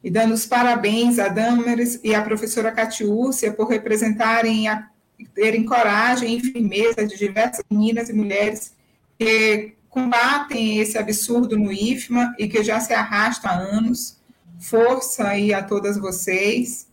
e 0.03 0.09
dando 0.09 0.33
os 0.33 0.45
parabéns 0.45 1.19
a 1.19 1.27
Damares 1.27 1.99
e 2.03 2.15
à 2.15 2.21
professora 2.21 2.71
Catiúcia 2.71 3.53
por 3.53 3.67
representarem 3.67 4.67
a 4.67 4.89
terem 5.35 5.63
coragem 5.63 6.37
e 6.37 6.39
firmeza 6.39 7.05
de 7.05 7.17
diversas 7.17 7.63
meninas 7.69 8.09
e 8.09 8.13
mulheres 8.13 8.73
que 9.19 9.75
combatem 9.89 10.79
esse 10.79 10.97
absurdo 10.97 11.57
no 11.57 11.71
IFMA 11.71 12.33
e 12.39 12.47
que 12.47 12.63
já 12.63 12.79
se 12.79 12.93
arrasta 12.93 13.49
há 13.49 13.57
anos. 13.57 14.19
Força 14.59 15.27
aí 15.27 15.53
a 15.53 15.61
todas 15.61 15.97
vocês. 15.97 16.87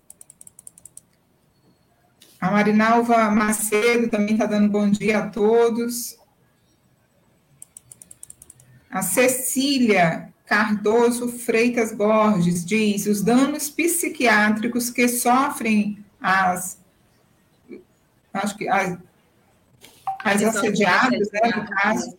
A 2.41 2.51
Marinalva 2.51 3.31
Macedo 3.31 4.09
também 4.09 4.35
está 4.35 4.47
dando 4.47 4.69
bom 4.69 4.91
dia 4.91 5.19
a 5.19 5.29
todos. 5.29 6.19
A 8.91 9.03
Cecília 9.03 10.28
Cardoso 10.49 11.29
Freitas 11.29 11.93
Borges 11.93 12.65
diz: 12.65 13.07
os 13.07 13.23
danos 13.23 13.69
psiquiátricos 13.69 14.89
que 14.89 15.07
sofrem 15.07 16.03
as 16.19 16.79
acho 18.33 18.57
que 18.57 18.69
as, 18.69 18.97
as 20.25 20.43
assediadas, 20.43 21.29
né, 21.33 21.41
no 21.55 21.69
caso, 21.69 22.17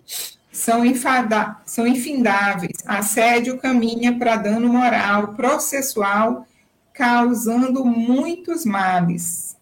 são, 0.51 0.85
infada, 0.85 1.57
são 1.65 1.87
infindáveis. 1.87 2.77
Assédio 2.85 3.57
caminha 3.57 4.17
para 4.17 4.35
dano 4.35 4.67
moral, 4.67 5.29
processual, 5.29 6.45
causando 6.93 7.83
muitos 7.85 8.65
males. 8.65 9.57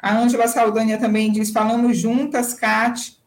A 0.00 0.16
Ângela 0.16 0.46
Saldanha 0.46 0.98
também 0.98 1.32
diz: 1.32 1.50
falamos 1.50 1.98
juntas, 1.98 2.54
Cate. 2.54 3.18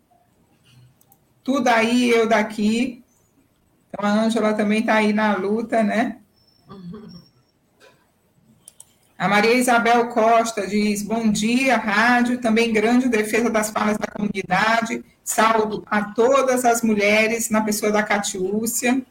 Tudo 1.43 1.67
aí, 1.67 2.09
eu 2.09 2.29
daqui. 2.29 3.00
Então, 3.93 4.09
a 4.09 4.13
Ângela 4.13 4.53
também 4.53 4.79
está 4.79 4.95
aí 4.95 5.11
na 5.11 5.35
luta, 5.35 5.83
né? 5.83 6.17
A 9.17 9.27
Maria 9.27 9.53
Isabel 9.53 10.07
Costa 10.07 10.65
diz: 10.65 11.03
bom 11.03 11.29
dia, 11.29 11.77
rádio, 11.77 12.39
também 12.39 12.71
grande 12.71 13.09
defesa 13.09 13.49
das 13.49 13.69
falas 13.69 13.97
da 13.97 14.07
comunidade. 14.07 15.03
Saúdo 15.23 15.83
a 15.85 16.05
todas 16.05 16.65
as 16.65 16.81
mulheres, 16.81 17.49
na 17.49 17.61
pessoa 17.61 17.91
da 17.91 18.01
Catiúcia. 18.01 19.01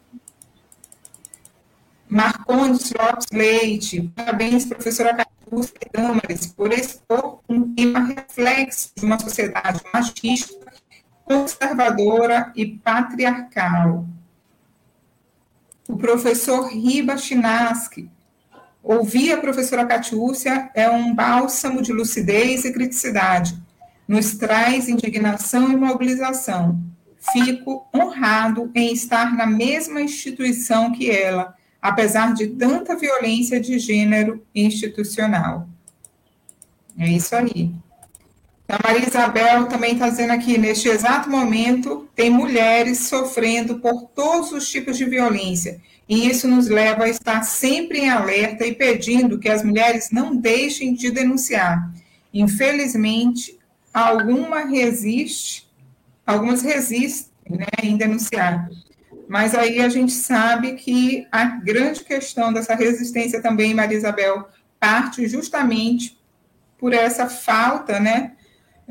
Marcondes 2.09 2.93
Lopes 2.93 3.27
Leite, 3.33 4.11
parabéns, 4.16 4.64
professora 4.64 5.14
Catiúcia 5.14 5.75
Damares, 5.93 6.47
por 6.47 6.73
expor 6.73 7.40
um 7.49 7.73
tema 7.73 8.01
reflexo 8.01 8.90
de 8.97 9.05
uma 9.05 9.16
sociedade 9.16 9.81
machista, 9.95 10.73
conservadora 11.25 12.53
e 12.57 12.66
patriarcal. 12.66 14.05
O 15.90 15.96
professor 15.96 16.68
Riba 16.68 17.18
Chinaski, 17.18 18.09
ouvir 18.81 19.33
a 19.33 19.38
professora 19.38 19.85
Catiúcia 19.85 20.70
é 20.72 20.88
um 20.88 21.12
bálsamo 21.12 21.83
de 21.83 21.92
lucidez 21.92 22.64
e 22.64 22.72
criticidade, 22.72 23.61
nos 24.07 24.37
traz 24.37 24.88
indignação 24.88 25.72
e 25.72 25.76
mobilização. 25.76 26.81
Fico 27.33 27.88
honrado 27.92 28.70
em 28.72 28.92
estar 28.92 29.37
na 29.37 29.46
mesma 29.46 30.00
instituição 30.00 30.92
que 30.92 31.11
ela, 31.11 31.57
apesar 31.83 32.35
de 32.35 32.46
tanta 32.46 32.94
violência 32.94 33.61
de 33.61 33.76
gênero 33.76 34.46
institucional. 34.55 35.68
É 36.96 37.09
isso 37.09 37.35
aí. 37.35 37.74
A 38.71 38.79
Maria 38.87 39.05
Isabel 39.05 39.67
também 39.67 39.95
está 39.95 40.09
dizendo 40.09 40.33
aqui, 40.33 40.57
neste 40.57 40.89
exato 40.89 41.29
momento, 41.29 42.09
tem 42.15 42.31
mulheres 42.31 42.99
sofrendo 43.01 43.81
por 43.81 44.07
todos 44.15 44.53
os 44.53 44.69
tipos 44.71 44.97
de 44.97 45.05
violência, 45.05 45.81
e 46.09 46.29
isso 46.29 46.47
nos 46.47 46.69
leva 46.69 47.03
a 47.03 47.09
estar 47.09 47.43
sempre 47.43 47.99
em 47.99 48.09
alerta 48.09 48.65
e 48.65 48.73
pedindo 48.73 49.41
que 49.41 49.49
as 49.49 49.65
mulheres 49.65 50.11
não 50.13 50.37
deixem 50.37 50.95
de 50.95 51.11
denunciar. 51.11 51.93
Infelizmente, 52.33 53.59
alguma 53.93 54.61
resiste, 54.61 55.69
algumas 56.25 56.63
resistem 56.63 57.33
né, 57.49 57.67
em 57.83 57.97
denunciar. 57.97 58.71
Mas 59.29 59.53
aí 59.53 59.81
a 59.81 59.89
gente 59.89 60.13
sabe 60.13 60.75
que 60.75 61.27
a 61.33 61.45
grande 61.45 62.05
questão 62.05 62.53
dessa 62.53 62.77
resistência 62.77 63.43
também, 63.43 63.75
Maria 63.75 63.99
Isabel, 63.99 64.49
parte 64.79 65.27
justamente 65.27 66.17
por 66.79 66.93
essa 66.93 67.29
falta, 67.29 67.99
né? 67.99 68.37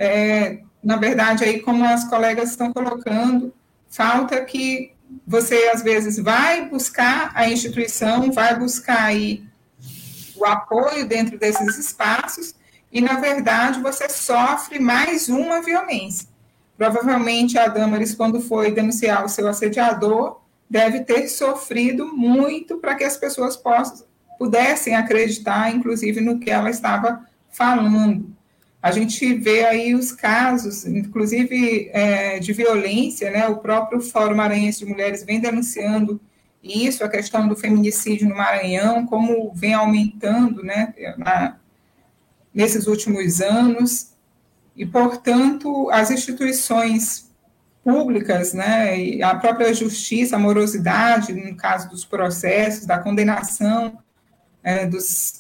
É, 0.02 0.60
na 0.82 0.96
verdade, 0.96 1.44
aí 1.44 1.60
como 1.60 1.84
as 1.84 2.06
colegas 2.06 2.52
estão 2.52 2.72
colocando, 2.72 3.54
falta 3.90 4.40
que 4.46 4.94
você 5.28 5.70
às 5.74 5.84
vezes 5.84 6.18
vai 6.18 6.70
buscar 6.70 7.32
a 7.36 7.50
instituição, 7.50 8.32
vai 8.32 8.58
buscar 8.58 9.04
aí 9.04 9.44
o 10.38 10.46
apoio 10.46 11.06
dentro 11.06 11.38
desses 11.38 11.78
espaços 11.78 12.56
e 12.90 13.02
na 13.02 13.20
verdade 13.20 13.82
você 13.82 14.08
sofre 14.08 14.80
mais 14.80 15.28
uma 15.28 15.62
violência. 15.62 16.30
Provavelmente 16.78 17.58
a 17.58 17.68
Damaris, 17.68 18.16
quando 18.16 18.40
foi 18.40 18.72
denunciar 18.72 19.26
o 19.26 19.30
seu 19.30 19.50
assediador, 19.50 20.40
deve 20.70 21.02
ter 21.02 21.28
sofrido 21.28 22.16
muito 22.16 22.78
para 22.78 22.96
que 22.96 23.04
as 23.04 23.18
pessoas 23.18 23.58
possam, 23.58 24.06
pudessem 24.38 24.96
acreditar, 24.96 25.76
inclusive, 25.76 26.22
no 26.22 26.40
que 26.40 26.50
ela 26.50 26.70
estava 26.70 27.26
falando. 27.50 28.34
A 28.82 28.92
gente 28.92 29.34
vê 29.36 29.66
aí 29.66 29.94
os 29.94 30.12
casos, 30.12 30.86
inclusive 30.86 31.90
é, 31.92 32.40
de 32.40 32.54
violência, 32.54 33.30
né? 33.30 33.48
O 33.48 33.58
próprio 33.58 34.00
Fórum 34.02 34.36
Maranhense 34.36 34.80
de 34.80 34.86
Mulheres 34.86 35.24
vem 35.24 35.40
denunciando 35.40 36.20
isso, 36.64 37.04
a 37.04 37.10
questão 37.10 37.48
do 37.48 37.56
feminicídio 37.56 38.28
no 38.28 38.36
Maranhão, 38.36 39.06
como 39.06 39.54
vem 39.54 39.74
aumentando, 39.74 40.64
né? 40.64 40.94
Na, 41.18 41.58
nesses 42.54 42.88
últimos 42.88 43.42
anos 43.42 44.14
e, 44.76 44.86
portanto, 44.86 45.90
as 45.92 46.10
instituições 46.10 47.30
públicas, 47.84 48.54
né, 48.54 49.22
a 49.22 49.36
própria 49.36 49.74
justiça, 49.74 50.36
a 50.36 50.40
morosidade, 50.40 51.34
no 51.34 51.56
caso 51.56 51.90
dos 51.90 52.06
processos, 52.06 52.86
da 52.86 53.00
condenação 53.00 53.98
é, 54.64 54.86
dos, 54.86 55.39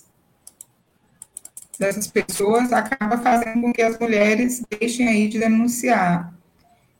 dessas 1.79 2.07
pessoas, 2.07 2.73
acaba 2.73 3.17
fazendo 3.17 3.61
com 3.61 3.73
que 3.73 3.81
as 3.81 3.97
mulheres 3.97 4.61
deixem 4.69 5.07
aí 5.07 5.29
de 5.29 5.39
denunciar. 5.39 6.33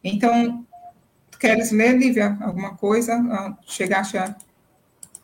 Então, 0.02 0.66
queres 1.38 1.72
ler, 1.72 1.98
Lívia, 1.98 2.38
alguma 2.42 2.76
coisa? 2.76 3.14
Ah, 3.30 3.58
chegaste 3.68 4.18
a... 4.18 4.36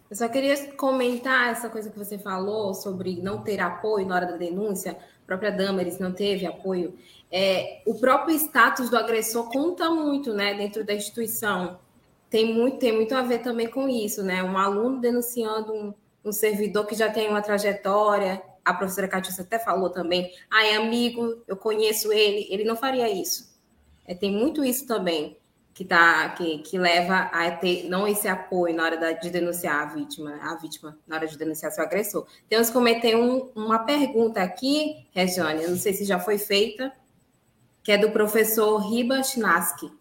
Eu 0.10 0.16
só 0.16 0.28
queria 0.28 0.56
comentar 0.74 1.52
essa 1.52 1.70
coisa 1.70 1.90
que 1.90 1.98
você 1.98 2.18
falou 2.18 2.74
sobre 2.74 3.22
não 3.22 3.42
ter 3.42 3.60
apoio 3.60 4.06
na 4.06 4.16
hora 4.16 4.26
da 4.26 4.38
denúncia, 4.38 4.98
própria 5.26 5.52
Damaris 5.52 5.98
não 5.98 6.12
teve 6.12 6.46
apoio, 6.46 6.94
é, 7.32 7.82
o 7.86 7.96
próprio 7.96 8.36
status 8.36 8.90
do 8.90 8.98
agressor 8.98 9.50
conta 9.50 9.90
muito, 9.90 10.34
né, 10.34 10.54
dentro 10.54 10.84
da 10.84 10.94
instituição. 10.94 11.80
Tem 12.30 12.54
muito, 12.54 12.78
tem 12.78 12.94
muito 12.94 13.16
a 13.16 13.22
ver 13.22 13.40
também 13.40 13.68
com 13.68 13.88
isso, 13.90 14.24
né? 14.24 14.44
Um 14.44 14.58
aluno 14.58 15.00
denunciando 15.00 15.74
um, 15.74 15.94
um 16.24 16.32
servidor 16.32 16.86
que 16.86 16.96
já 16.96 17.10
tem 17.10 17.30
uma 17.30 17.42
trajetória, 17.42 18.42
a 18.66 18.74
professora 18.74 19.08
Catiúcia 19.08 19.44
até 19.44 19.60
falou 19.60 19.92
também, 19.92 20.34
ah, 20.50 20.66
é 20.66 20.76
amigo, 20.76 21.44
eu 21.48 21.56
conheço 21.56 22.12
ele, 22.12 22.48
ele 22.50 22.64
não 22.64 22.76
faria 22.76 23.08
isso. 23.08 23.56
É, 24.06 24.16
tem 24.16 24.32
muito 24.32 24.66
isso 24.66 24.88
também 24.88 25.38
que, 25.74 25.86
tá, 25.86 26.30
que, 26.30 26.60
que 26.60 26.78
leva 26.78 27.30
a 27.32 27.52
ter 27.52 27.88
não 27.90 28.08
esse 28.08 28.28
apoio 28.28 28.76
na 28.76 28.84
hora 28.84 28.98
da, 28.98 29.12
de 29.12 29.30
denunciar 29.30 29.84
a 29.84 29.86
vítima, 29.94 30.40
a 30.42 30.56
vítima, 30.56 30.98
na 31.06 31.18
hora 31.18 31.28
de 31.28 31.38
denunciar 31.38 31.72
seu 31.72 31.84
agressor. 31.84 32.26
Temos 32.50 32.68
que 32.68 32.74
cometer 32.74 33.16
um, 33.16 33.52
uma 33.54 33.80
pergunta 33.80 34.42
aqui, 34.42 35.06
Regiane, 35.12 35.68
não 35.68 35.78
sei 35.78 35.94
se 35.94 36.06
já 36.06 36.20
foi 36.20 36.38
feita, 36.38 36.92
que 37.84 37.92
é 37.92 37.98
do 37.98 38.10
professor 38.10 38.78
Riba 38.78 39.22
Chinaski. 39.22 39.92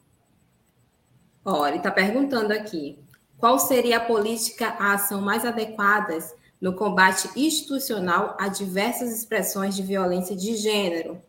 Olha, 1.44 1.72
ele 1.72 1.79
está 1.79 1.90
perguntando 1.90 2.53
aqui: 2.53 2.98
qual 3.37 3.59
seria 3.59 3.98
a 3.98 4.00
política, 4.00 4.68
a 4.79 4.94
ação 4.94 5.20
mais 5.20 5.44
adequadas 5.44 6.35
no 6.64 6.72
combate 6.72 7.29
institucional 7.37 8.35
a 8.40 8.48
diversas 8.48 9.12
expressões 9.12 9.77
de 9.77 9.83
violência 9.83 10.35
de 10.35 10.57
gênero? 10.57 11.20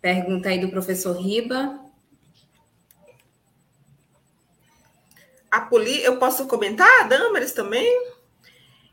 Pergunta 0.00 0.48
aí 0.48 0.58
do 0.58 0.70
professor 0.70 1.14
Riba. 1.14 1.78
a 5.50 5.60
poli... 5.60 6.02
Eu 6.02 6.16
posso 6.18 6.46
comentar, 6.46 7.06
Damares, 7.06 7.52
também? 7.52 7.86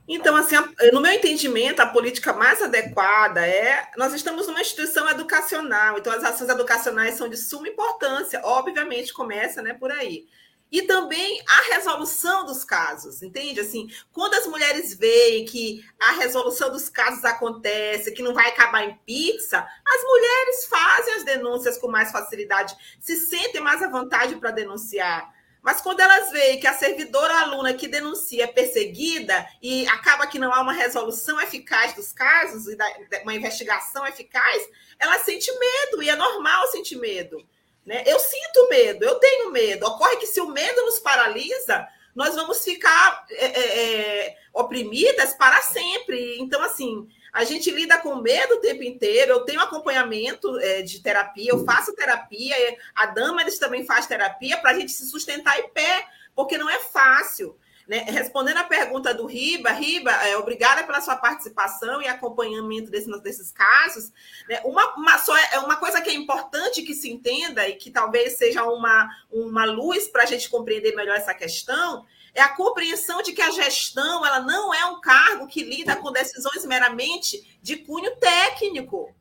Então, 0.05 0.35
assim, 0.35 0.55
no 0.91 0.99
meu 0.99 1.13
entendimento, 1.13 1.79
a 1.79 1.85
política 1.85 2.33
mais 2.33 2.61
adequada 2.61 3.47
é. 3.47 3.89
Nós 3.95 4.13
estamos 4.13 4.47
numa 4.47 4.59
instituição 4.59 5.09
educacional, 5.09 5.97
então 5.97 6.11
as 6.11 6.25
ações 6.25 6.49
educacionais 6.49 7.15
são 7.15 7.29
de 7.29 7.37
suma 7.37 7.69
importância, 7.69 8.41
obviamente 8.43 9.13
começa 9.13 9.61
né, 9.61 9.73
por 9.73 9.91
aí. 9.91 10.27
E 10.71 10.81
também 10.81 11.41
a 11.47 11.75
resolução 11.75 12.45
dos 12.45 12.63
casos, 12.63 13.21
entende? 13.21 13.59
Assim, 13.59 13.87
quando 14.11 14.33
as 14.33 14.47
mulheres 14.47 14.95
veem 14.95 15.45
que 15.45 15.85
a 15.99 16.13
resolução 16.13 16.71
dos 16.71 16.89
casos 16.89 17.23
acontece, 17.23 18.11
que 18.11 18.23
não 18.23 18.33
vai 18.33 18.49
acabar 18.49 18.83
em 18.83 18.97
pizza, 19.05 19.59
as 19.59 20.03
mulheres 20.03 20.65
fazem 20.65 21.13
as 21.13 21.23
denúncias 21.23 21.77
com 21.77 21.87
mais 21.87 22.11
facilidade, 22.11 22.75
se 22.99 23.15
sentem 23.15 23.61
mais 23.61 23.81
à 23.81 23.87
vontade 23.87 24.35
para 24.35 24.51
denunciar. 24.51 25.33
Mas 25.65 25.81
quando 25.81 25.99
elas 25.99 26.29
veem 26.31 26.59
que 26.59 26.67
a 26.67 26.75
servidora 26.75 27.39
aluna 27.39 27.73
que 27.73 27.87
denuncia 27.87 28.43
é 28.43 28.47
perseguida 28.47 29.47
e 29.59 29.87
acaba 29.87 30.27
que 30.27 30.37
não 30.37 30.53
há 30.53 30.61
uma 30.61 30.73
resolução 30.73 31.41
eficaz 31.41 31.93
dos 31.93 32.13
casos 32.13 32.67
e 32.67 32.77
uma 33.23 33.33
investigação 33.33 34.05
eficaz, 34.05 34.69
ela 34.99 35.17
sente 35.19 35.51
medo 35.51 36.03
e 36.03 36.09
é 36.09 36.15
normal 36.15 36.67
sentir 36.67 36.97
medo. 36.97 37.43
Né? 37.85 38.03
Eu 38.05 38.19
sinto 38.19 38.67
medo, 38.69 39.05
eu 39.05 39.15
tenho 39.15 39.51
medo. 39.51 39.85
Ocorre 39.85 40.17
que 40.17 40.27
se 40.27 40.41
o 40.41 40.49
medo 40.49 40.85
nos 40.85 40.99
paralisa, 40.99 41.87
nós 42.15 42.33
vamos 42.33 42.63
ficar 42.63 43.25
é, 43.29 43.45
é, 43.45 44.25
é 44.25 44.37
oprimidas 44.53 45.33
para 45.35 45.61
sempre. 45.61 46.37
Então, 46.39 46.61
assim, 46.63 47.07
A 47.35 47.43
gente 47.43 47.69
lida 47.69 47.97
com 47.97 48.15
medo 48.15 48.55
o 48.55 48.61
tempo 48.61 48.81
inteiro. 48.81 49.33
Eu 49.33 49.41
tenho 49.41 49.59
acompanhamento 49.59 50.57
é, 50.59 50.81
de 50.81 51.01
terapia, 51.01 51.51
eu 51.51 51.65
faço 51.65 51.93
terapia, 51.93 52.55
a 52.95 53.07
Dama 53.07 53.41
eles 53.41 53.59
também 53.59 53.85
faz 53.85 54.07
terapia 54.07 54.57
para 54.57 54.71
a 54.71 54.79
gente 54.79 54.93
se 54.93 55.05
sustentar 55.05 55.59
em 55.59 55.67
pé, 55.67 56.07
porque 56.33 56.57
não 56.57 56.69
é 56.69 56.79
fácil. 56.79 57.57
Né? 57.87 57.99
Respondendo 58.07 58.57
a 58.57 58.63
pergunta 58.63 59.13
do 59.13 59.27
Riba, 59.27 59.69
Riba, 59.69 60.11
é, 60.11 60.35
obrigada 60.37 60.83
pela 60.83 61.01
sua 61.01 61.15
participação 61.15 62.01
e 62.01 62.07
acompanhamento 62.07 62.89
desse, 62.89 63.09
desses 63.21 63.51
casos. 63.51 64.11
Né? 64.49 64.59
Uma, 64.65 64.95
uma, 64.95 65.17
só, 65.19 65.37
é 65.37 65.59
uma 65.59 65.75
coisa 65.75 66.01
que 66.01 66.09
é 66.09 66.13
importante 66.13 66.81
que 66.81 66.95
se 66.95 67.11
entenda 67.11 67.67
e 67.67 67.75
que 67.75 67.91
talvez 67.91 68.37
seja 68.37 68.63
uma, 68.63 69.07
uma 69.31 69.65
luz 69.65 70.07
para 70.07 70.23
a 70.23 70.25
gente 70.25 70.49
compreender 70.49 70.95
melhor 70.95 71.15
essa 71.15 71.33
questão 71.33 72.05
é 72.35 72.41
a 72.41 72.49
compreensão 72.49 73.21
de 73.21 73.31
que 73.31 73.41
a 73.41 73.49
gestão 73.49 74.25
ela 74.25 74.41
não 74.41 74.73
é 74.73 74.85
um 74.87 74.99
cargo 74.99 75.47
que 75.47 75.63
lida 75.63 75.95
com 75.95 76.11
decisões 76.11 76.65
meramente 76.65 77.57
de 77.61 77.77
cunho 77.77 78.13
técnico. 78.17 79.14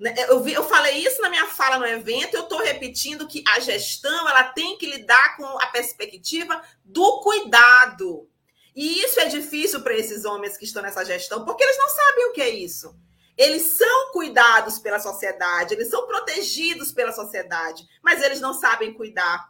Né, 0.00 0.14
eu, 0.30 0.42
vi, 0.42 0.54
eu 0.54 0.66
falei 0.66 0.96
isso 0.96 1.20
na 1.20 1.28
minha 1.28 1.46
fala 1.46 1.78
no 1.78 1.84
evento, 1.84 2.34
eu 2.34 2.44
estou 2.44 2.58
repetindo 2.58 3.28
que 3.28 3.44
a 3.46 3.60
gestão 3.60 4.26
ela 4.26 4.44
tem 4.44 4.78
que 4.78 4.86
lidar 4.86 5.36
com 5.36 5.44
a 5.44 5.66
perspectiva 5.66 6.58
do 6.82 7.20
cuidado. 7.20 8.26
E 8.74 9.04
isso 9.04 9.20
é 9.20 9.26
difícil 9.26 9.82
para 9.82 9.94
esses 9.94 10.24
homens 10.24 10.56
que 10.56 10.64
estão 10.64 10.82
nessa 10.82 11.04
gestão, 11.04 11.44
porque 11.44 11.62
eles 11.62 11.76
não 11.76 11.90
sabem 11.90 12.24
o 12.26 12.32
que 12.32 12.40
é 12.40 12.48
isso. 12.48 12.98
Eles 13.36 13.62
são 13.62 14.10
cuidados 14.12 14.78
pela 14.78 14.98
sociedade, 14.98 15.74
eles 15.74 15.90
são 15.90 16.06
protegidos 16.06 16.92
pela 16.92 17.12
sociedade, 17.12 17.86
mas 18.02 18.22
eles 18.22 18.40
não 18.40 18.54
sabem 18.54 18.94
cuidar. 18.94 19.49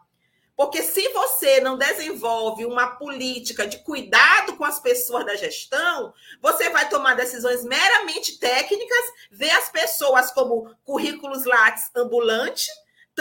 Porque 0.60 0.82
se 0.82 1.08
você 1.08 1.58
não 1.58 1.78
desenvolve 1.78 2.66
uma 2.66 2.88
política 2.96 3.66
de 3.66 3.78
cuidado 3.78 4.58
com 4.58 4.64
as 4.66 4.78
pessoas 4.78 5.24
da 5.24 5.34
gestão, 5.34 6.12
você 6.38 6.68
vai 6.68 6.86
tomar 6.86 7.16
decisões 7.16 7.64
meramente 7.64 8.38
técnicas, 8.38 9.06
ver 9.30 9.52
as 9.52 9.70
pessoas 9.70 10.30
como 10.30 10.70
currículos 10.84 11.46
lattes 11.46 11.90
ambulante, 11.96 12.66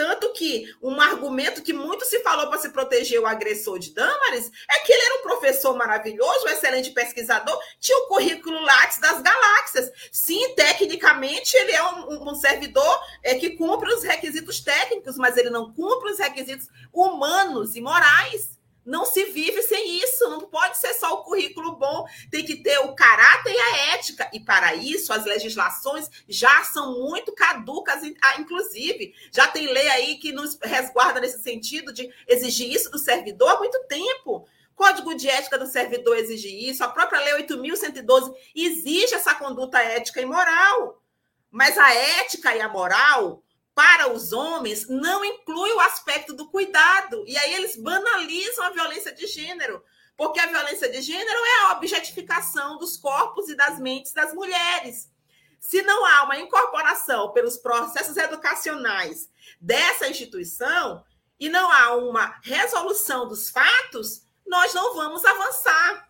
tanto 0.00 0.32
que 0.32 0.64
um 0.80 0.98
argumento 0.98 1.60
que 1.60 1.74
muito 1.74 2.06
se 2.06 2.20
falou 2.20 2.48
para 2.48 2.58
se 2.58 2.70
proteger 2.70 3.20
o 3.20 3.26
agressor 3.26 3.78
de 3.78 3.92
Damaris 3.92 4.50
é 4.70 4.78
que 4.78 4.90
ele 4.90 5.02
era 5.02 5.18
um 5.18 5.22
professor 5.22 5.76
maravilhoso, 5.76 6.46
um 6.46 6.48
excelente 6.48 6.90
pesquisador, 6.92 7.60
tinha 7.78 7.98
o 7.98 8.06
currículo 8.06 8.58
Lattes 8.62 8.98
das 8.98 9.20
galáxias. 9.20 9.92
Sim, 10.10 10.54
tecnicamente 10.54 11.54
ele 11.54 11.72
é 11.72 11.84
um, 11.84 12.30
um 12.30 12.34
servidor 12.34 12.98
é, 13.22 13.34
que 13.34 13.50
cumpre 13.50 13.92
os 13.92 14.02
requisitos 14.02 14.60
técnicos, 14.60 15.18
mas 15.18 15.36
ele 15.36 15.50
não 15.50 15.70
cumpre 15.70 16.12
os 16.12 16.18
requisitos 16.18 16.66
humanos 16.94 17.76
e 17.76 17.82
morais. 17.82 18.58
Não 18.84 19.04
se 19.04 19.24
vive 19.26 19.62
sem 19.62 19.98
isso, 19.98 20.28
não 20.28 20.40
pode 20.40 20.78
ser 20.78 20.94
só 20.94 21.14
o 21.14 21.22
currículo 21.22 21.76
bom, 21.76 22.06
tem 22.30 22.44
que 22.44 22.56
ter 22.56 22.78
o 22.78 22.94
caráter 22.94 23.52
e 23.52 23.58
a 23.58 23.76
ética. 23.94 24.30
E 24.32 24.40
para 24.40 24.74
isso, 24.74 25.12
as 25.12 25.24
legislações 25.24 26.08
já 26.28 26.64
são 26.64 27.00
muito 27.00 27.32
caducas, 27.32 28.02
ah, 28.22 28.40
inclusive. 28.40 29.14
Já 29.30 29.46
tem 29.46 29.72
lei 29.72 29.88
aí 29.88 30.16
que 30.16 30.32
nos 30.32 30.58
resguarda 30.62 31.20
nesse 31.20 31.42
sentido 31.42 31.92
de 31.92 32.12
exigir 32.26 32.72
isso 32.72 32.90
do 32.90 32.98
servidor 32.98 33.50
há 33.50 33.58
muito 33.58 33.78
tempo. 33.86 34.46
Código 34.74 35.14
de 35.14 35.28
ética 35.28 35.58
do 35.58 35.66
servidor 35.66 36.16
exige 36.16 36.48
isso, 36.48 36.82
a 36.82 36.88
própria 36.88 37.20
Lei 37.20 37.46
8.112 37.46 38.34
exige 38.54 39.14
essa 39.14 39.34
conduta 39.34 39.78
ética 39.78 40.22
e 40.22 40.24
moral. 40.24 41.02
Mas 41.50 41.76
a 41.76 41.92
ética 41.92 42.56
e 42.56 42.62
a 42.62 42.68
moral 42.68 43.42
para 43.80 44.12
os 44.12 44.30
homens 44.30 44.86
não 44.90 45.24
inclui 45.24 45.72
o 45.72 45.80
aspecto 45.80 46.34
do 46.34 46.50
cuidado. 46.50 47.24
E 47.26 47.34
aí 47.38 47.54
eles 47.54 47.76
banalizam 47.76 48.66
a 48.66 48.70
violência 48.70 49.10
de 49.10 49.26
gênero, 49.26 49.82
porque 50.18 50.38
a 50.38 50.48
violência 50.48 50.86
de 50.90 51.00
gênero 51.00 51.38
é 51.38 51.62
a 51.62 51.72
objetificação 51.72 52.76
dos 52.76 52.98
corpos 52.98 53.48
e 53.48 53.56
das 53.56 53.78
mentes 53.78 54.12
das 54.12 54.34
mulheres. 54.34 55.10
Se 55.58 55.80
não 55.80 56.04
há 56.04 56.24
uma 56.24 56.38
incorporação 56.38 57.32
pelos 57.32 57.56
processos 57.56 58.18
educacionais 58.18 59.30
dessa 59.58 60.08
instituição 60.08 61.02
e 61.38 61.48
não 61.48 61.72
há 61.72 61.96
uma 61.96 62.38
resolução 62.42 63.26
dos 63.26 63.48
fatos, 63.48 64.26
nós 64.46 64.74
não 64.74 64.94
vamos 64.94 65.24
avançar. 65.24 66.09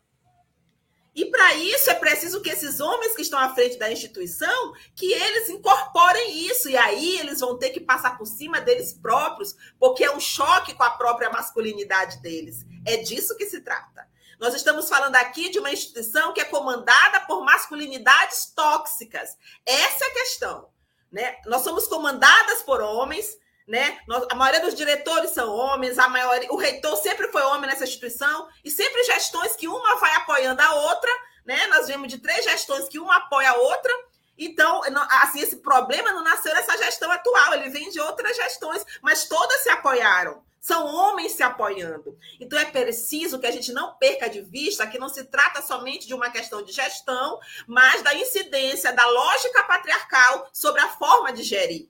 E 1.20 1.26
para 1.26 1.52
isso 1.52 1.90
é 1.90 1.94
preciso 1.94 2.40
que 2.40 2.48
esses 2.48 2.80
homens 2.80 3.14
que 3.14 3.20
estão 3.20 3.38
à 3.38 3.54
frente 3.54 3.78
da 3.78 3.92
instituição, 3.92 4.72
que 4.96 5.12
eles 5.12 5.50
incorporem 5.50 6.46
isso 6.46 6.70
e 6.70 6.78
aí 6.78 7.18
eles 7.18 7.40
vão 7.40 7.58
ter 7.58 7.68
que 7.68 7.80
passar 7.80 8.16
por 8.16 8.24
cima 8.24 8.58
deles 8.58 8.94
próprios, 8.94 9.54
porque 9.78 10.02
é 10.02 10.10
um 10.10 10.18
choque 10.18 10.72
com 10.72 10.82
a 10.82 10.88
própria 10.88 11.28
masculinidade 11.28 12.22
deles. 12.22 12.64
É 12.86 12.96
disso 12.96 13.36
que 13.36 13.44
se 13.44 13.60
trata. 13.60 14.08
Nós 14.38 14.54
estamos 14.54 14.88
falando 14.88 15.14
aqui 15.16 15.50
de 15.50 15.58
uma 15.58 15.70
instituição 15.70 16.32
que 16.32 16.40
é 16.40 16.44
comandada 16.46 17.20
por 17.26 17.44
masculinidades 17.44 18.46
tóxicas. 18.56 19.36
Essa 19.66 20.06
é 20.06 20.08
a 20.08 20.14
questão, 20.14 20.70
né? 21.12 21.36
Nós 21.44 21.60
somos 21.60 21.86
comandadas 21.86 22.62
por 22.62 22.80
homens, 22.80 23.36
né? 23.70 24.00
A 24.28 24.34
maioria 24.34 24.60
dos 24.60 24.74
diretores 24.74 25.30
são 25.30 25.48
homens, 25.54 25.96
a 25.96 26.08
maioria, 26.08 26.52
o 26.52 26.56
reitor 26.56 26.96
sempre 26.96 27.28
foi 27.28 27.40
homem 27.42 27.70
nessa 27.70 27.84
instituição, 27.84 28.48
e 28.64 28.70
sempre 28.70 29.04
gestões 29.04 29.54
que 29.54 29.68
uma 29.68 29.94
vai 29.96 30.12
apoiando 30.16 30.60
a 30.60 30.74
outra, 30.74 31.10
né? 31.46 31.68
Nós 31.68 31.86
vemos 31.86 32.08
de 32.08 32.18
três 32.18 32.44
gestões 32.44 32.88
que 32.88 32.98
uma 32.98 33.16
apoia 33.16 33.50
a 33.50 33.56
outra. 33.56 33.92
Então, 34.36 34.80
assim, 35.22 35.40
esse 35.40 35.56
problema 35.58 36.10
não 36.12 36.24
nasceu 36.24 36.52
nessa 36.52 36.76
gestão 36.78 37.12
atual, 37.12 37.54
ele 37.54 37.70
vem 37.70 37.90
de 37.90 38.00
outras 38.00 38.36
gestões, 38.36 38.84
mas 39.00 39.26
todas 39.26 39.62
se 39.62 39.70
apoiaram. 39.70 40.42
São 40.60 40.84
homens 40.86 41.32
se 41.32 41.42
apoiando. 41.42 42.18
Então 42.40 42.58
é 42.58 42.64
preciso 42.64 43.38
que 43.38 43.46
a 43.46 43.50
gente 43.50 43.72
não 43.72 43.94
perca 43.94 44.28
de 44.28 44.42
vista 44.42 44.86
que 44.86 44.98
não 44.98 45.08
se 45.08 45.24
trata 45.24 45.62
somente 45.62 46.06
de 46.06 46.12
uma 46.12 46.28
questão 46.28 46.62
de 46.62 46.72
gestão, 46.72 47.38
mas 47.66 48.02
da 48.02 48.14
incidência 48.14 48.92
da 48.92 49.06
lógica 49.06 49.62
patriarcal 49.62 50.50
sobre 50.52 50.80
a 50.82 50.88
forma 50.88 51.32
de 51.32 51.44
gerir. 51.44 51.88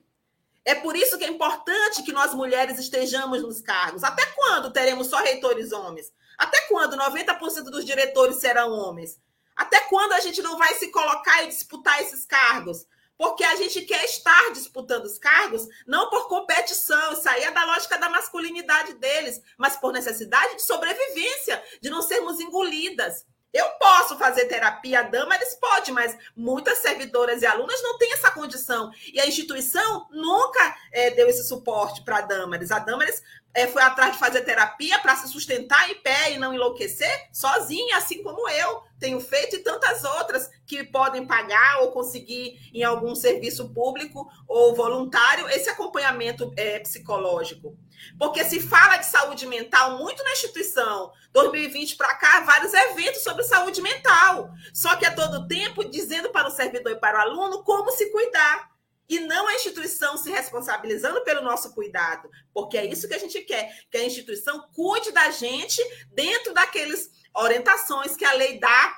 É 0.63 0.75
por 0.75 0.95
isso 0.95 1.17
que 1.17 1.23
é 1.23 1.27
importante 1.27 2.03
que 2.03 2.11
nós 2.11 2.33
mulheres 2.33 2.77
estejamos 2.77 3.41
nos 3.41 3.61
cargos. 3.61 4.03
Até 4.03 4.25
quando 4.35 4.71
teremos 4.71 5.07
só 5.07 5.17
reitores 5.17 5.71
homens? 5.71 6.11
Até 6.37 6.61
quando 6.61 6.97
90% 6.97 7.63
dos 7.65 7.85
diretores 7.85 8.37
serão 8.37 8.71
homens? 8.71 9.19
Até 9.55 9.79
quando 9.81 10.13
a 10.13 10.19
gente 10.19 10.41
não 10.41 10.57
vai 10.57 10.73
se 10.75 10.89
colocar 10.91 11.43
e 11.43 11.47
disputar 11.47 12.01
esses 12.01 12.25
cargos? 12.25 12.85
Porque 13.17 13.43
a 13.43 13.55
gente 13.55 13.81
quer 13.81 14.03
estar 14.05 14.51
disputando 14.51 15.05
os 15.05 15.19
cargos 15.19 15.67
não 15.85 16.09
por 16.09 16.27
competição, 16.27 17.13
isso 17.13 17.29
aí 17.29 17.43
é 17.43 17.51
da 17.51 17.65
lógica 17.65 17.97
da 17.97 18.09
masculinidade 18.09 18.93
deles, 18.95 19.39
mas 19.57 19.77
por 19.77 19.93
necessidade 19.93 20.55
de 20.55 20.63
sobrevivência, 20.63 21.63
de 21.79 21.89
não 21.89 22.01
sermos 22.01 22.39
engolidas. 22.39 23.25
Eu 23.53 23.65
posso 23.71 24.17
fazer 24.17 24.45
terapia, 24.45 25.01
a 25.01 25.03
Damaris 25.03 25.55
pode, 25.55 25.91
mas 25.91 26.17
muitas 26.35 26.77
servidoras 26.77 27.41
e 27.41 27.45
alunas 27.45 27.81
não 27.83 27.97
têm 27.97 28.13
essa 28.13 28.31
condição. 28.31 28.91
E 29.13 29.19
a 29.19 29.27
instituição 29.27 30.07
nunca 30.09 30.75
é, 30.91 31.11
deu 31.11 31.27
esse 31.27 31.43
suporte 31.43 32.01
para 32.03 32.19
a 32.19 32.21
Damaris. 32.21 32.71
A 32.71 32.79
Damaris 32.79 33.21
é, 33.53 33.67
foi 33.67 33.81
atrás 33.81 34.13
de 34.13 34.19
fazer 34.19 34.41
terapia 34.41 34.99
para 34.99 35.15
se 35.15 35.27
sustentar 35.27 35.89
em 35.89 35.95
pé 35.95 36.33
e 36.33 36.37
não 36.37 36.53
enlouquecer 36.53 37.29
sozinha, 37.31 37.97
assim 37.97 38.23
como 38.23 38.47
eu 38.49 38.83
tenho 38.99 39.19
feito 39.19 39.55
e 39.55 39.59
tantas 39.59 40.03
outras 40.03 40.49
que 40.65 40.83
podem 40.83 41.25
pagar 41.25 41.81
ou 41.81 41.91
conseguir 41.91 42.59
em 42.73 42.83
algum 42.83 43.15
serviço 43.15 43.69
público 43.73 44.31
ou 44.47 44.75
voluntário 44.75 45.49
esse 45.49 45.69
acompanhamento 45.69 46.53
é, 46.55 46.79
psicológico. 46.79 47.75
Porque 48.17 48.43
se 48.45 48.59
fala 48.59 48.97
de 48.97 49.05
saúde 49.05 49.45
mental 49.47 49.97
muito 49.97 50.23
na 50.23 50.31
instituição. 50.31 51.11
2020 51.33 51.95
para 51.95 52.15
cá, 52.15 52.41
vários 52.41 52.73
eventos 52.73 53.23
sobre 53.23 53.43
saúde 53.43 53.81
mental. 53.81 54.51
Só 54.73 54.95
que 54.95 55.05
a 55.05 55.13
todo 55.13 55.47
tempo 55.47 55.83
dizendo 55.83 56.29
para 56.29 56.47
o 56.47 56.51
servidor 56.51 56.93
e 56.93 56.99
para 56.99 57.17
o 57.17 57.21
aluno 57.21 57.63
como 57.63 57.91
se 57.91 58.11
cuidar 58.11 58.70
e 59.07 59.19
não 59.19 59.47
a 59.47 59.55
instituição 59.55 60.15
se 60.17 60.29
responsabilizando 60.29 61.21
pelo 61.23 61.41
nosso 61.41 61.73
cuidado, 61.73 62.29
porque 62.53 62.77
é 62.77 62.85
isso 62.85 63.07
que 63.07 63.13
a 63.13 63.19
gente 63.19 63.41
quer, 63.41 63.69
que 63.89 63.97
a 63.97 64.05
instituição 64.05 64.69
cuide 64.73 65.11
da 65.11 65.29
gente 65.31 65.81
dentro 66.13 66.53
daqueles 66.53 67.09
orientações 67.33 68.15
que 68.15 68.25
a 68.25 68.33
lei 68.33 68.59
dá. 68.59 68.97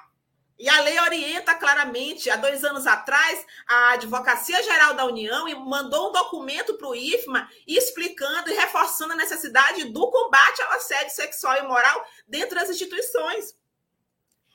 E 0.59 0.69
a 0.69 0.81
lei 0.81 0.99
orienta 0.99 1.55
claramente. 1.55 2.29
Há 2.29 2.35
dois 2.35 2.63
anos 2.63 2.85
atrás, 2.85 3.43
a 3.67 3.93
Advocacia 3.93 4.61
Geral 4.61 4.93
da 4.93 5.03
União 5.03 5.49
mandou 5.65 6.09
um 6.09 6.11
documento 6.11 6.75
para 6.77 6.87
o 6.87 6.95
IFMA 6.95 7.49
explicando 7.67 8.51
e 8.51 8.53
reforçando 8.53 9.13
a 9.13 9.17
necessidade 9.17 9.85
do 9.85 10.11
combate 10.11 10.61
ao 10.61 10.73
assédio 10.73 11.13
sexual 11.13 11.57
e 11.57 11.67
moral 11.67 12.05
dentro 12.27 12.55
das 12.55 12.69
instituições. 12.69 13.55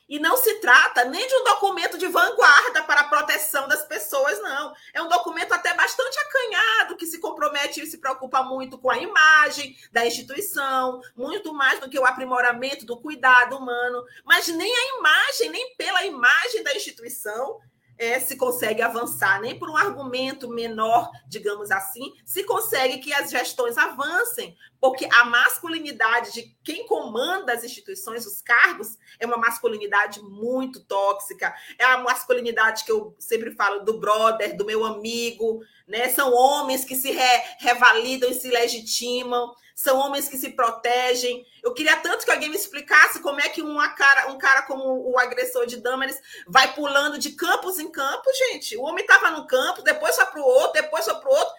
E 0.09 0.17
não 0.17 0.35
se 0.35 0.55
trata 0.55 1.05
nem 1.05 1.27
de 1.27 1.35
um 1.35 1.43
documento 1.43 1.95
de 1.97 2.07
vanguarda 2.07 2.83
para 2.83 3.01
a 3.01 3.07
proteção 3.07 3.67
das 3.67 3.85
pessoas, 3.85 4.41
não. 4.41 4.73
É 4.91 5.01
um 5.01 5.07
documento 5.07 5.53
até 5.53 5.71
bastante 5.75 6.17
acanhado, 6.17 6.97
que 6.97 7.05
se 7.05 7.19
compromete 7.19 7.81
e 7.81 7.85
se 7.85 7.99
preocupa 7.99 8.41
muito 8.41 8.79
com 8.79 8.89
a 8.89 8.97
imagem 8.97 9.77
da 9.91 10.05
instituição, 10.07 10.99
muito 11.15 11.53
mais 11.53 11.79
do 11.79 11.87
que 11.87 11.99
o 11.99 12.05
aprimoramento 12.05 12.87
do 12.87 12.97
cuidado 12.97 13.55
humano. 13.55 14.03
Mas 14.25 14.47
nem 14.47 14.73
a 14.73 14.97
imagem, 14.97 15.49
nem 15.49 15.75
pela 15.75 16.03
imagem 16.03 16.63
da 16.63 16.73
instituição, 16.73 17.59
é, 17.99 18.17
se 18.17 18.37
consegue 18.37 18.81
avançar, 18.81 19.41
nem 19.41 19.59
por 19.59 19.69
um 19.69 19.75
argumento 19.75 20.47
menor, 20.47 21.11
digamos 21.27 21.69
assim, 21.69 22.13
se 22.25 22.45
consegue 22.45 22.99
que 22.99 23.13
as 23.13 23.29
gestões 23.29 23.77
avancem, 23.77 24.55
porque 24.79 25.05
a 25.11 25.25
masculinidade 25.25 26.31
de 26.31 26.57
quem 26.63 26.87
comanda 26.87 27.51
as 27.51 27.65
instituições, 27.65 28.25
os 28.25 28.41
cargos, 28.41 28.97
é 29.19 29.25
uma 29.25 29.35
masculinidade 29.35 30.21
muito 30.21 30.79
tóxica. 30.85 31.53
É 31.77 31.83
a 31.83 31.97
masculinidade 31.97 32.85
que 32.85 32.91
eu 32.91 33.13
sempre 33.19 33.51
falo 33.51 33.81
do 33.83 33.99
brother, 33.99 34.55
do 34.55 34.65
meu 34.65 34.85
amigo, 34.85 35.61
né? 35.85 36.07
São 36.07 36.33
homens 36.33 36.85
que 36.85 36.95
se 36.95 37.11
re 37.11 37.41
revalidam 37.59 38.29
e 38.29 38.33
se 38.33 38.47
legitimam, 38.47 39.53
são 39.79 39.97
homens 39.97 40.27
que 40.27 40.37
se 40.37 40.49
protegem. 40.49 41.45
Eu 41.63 41.73
queria 41.73 41.95
tanto 41.95 42.25
que 42.25 42.31
alguém 42.31 42.49
me 42.49 42.57
explicasse 42.57 43.21
como 43.21 43.39
é 43.39 43.47
que 43.47 43.61
uma 43.61 43.87
cara, 43.87 44.29
um 44.29 44.37
cara 44.37 44.63
como 44.63 45.09
o 45.09 45.17
agressor 45.17 45.65
de 45.65 45.77
Damaris 45.77 46.19
vai 46.45 46.73
pulando 46.73 47.17
de 47.17 47.31
campos 47.31 47.79
em 47.79 47.89
campos, 47.89 48.37
gente. 48.37 48.75
O 48.75 48.81
homem 48.81 49.05
estava 49.05 49.31
no 49.31 49.47
campo, 49.47 49.81
depois 49.81 50.17
foi 50.17 50.25
para 50.25 50.41
o 50.41 50.43
outro, 50.43 50.81
depois 50.81 51.05
foi 51.05 51.15
para 51.15 51.29
o 51.29 51.33
outro. 51.33 51.53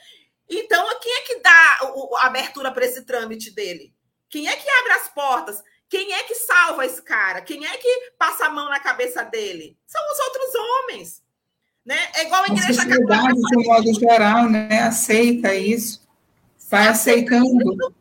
Então, 0.50 0.86
quem 1.00 1.14
é 1.14 1.20
que 1.22 1.40
dá 1.40 1.78
a 2.18 2.26
abertura 2.26 2.70
para 2.70 2.84
esse 2.84 3.06
trâmite 3.06 3.52
dele? 3.52 3.90
Quem 4.28 4.48
é 4.48 4.54
que 4.54 4.68
abre 4.68 4.92
as 4.92 5.08
portas? 5.08 5.62
Quem 5.88 6.12
é 6.12 6.22
que 6.24 6.34
salva 6.34 6.84
esse 6.84 7.00
cara? 7.00 7.40
Quem 7.40 7.64
é 7.64 7.74
que 7.78 8.12
passa 8.18 8.44
a 8.44 8.50
mão 8.50 8.68
na 8.68 8.80
cabeça 8.80 9.24
dele? 9.24 9.78
São 9.86 10.02
os 10.12 10.18
outros 10.18 10.54
homens. 10.54 11.22
Né? 11.86 11.98
É 12.16 12.26
igual 12.26 12.42
a 12.42 12.48
igreja 12.48 12.82
a 12.82 12.86
católica. 12.86 13.32
de 13.32 13.56
um 13.56 13.62
modo 13.62 13.94
geral, 13.94 14.46
né? 14.50 14.82
aceita 14.82 15.54
isso, 15.54 16.06
vai 16.68 16.86
aceitando. 16.86 17.98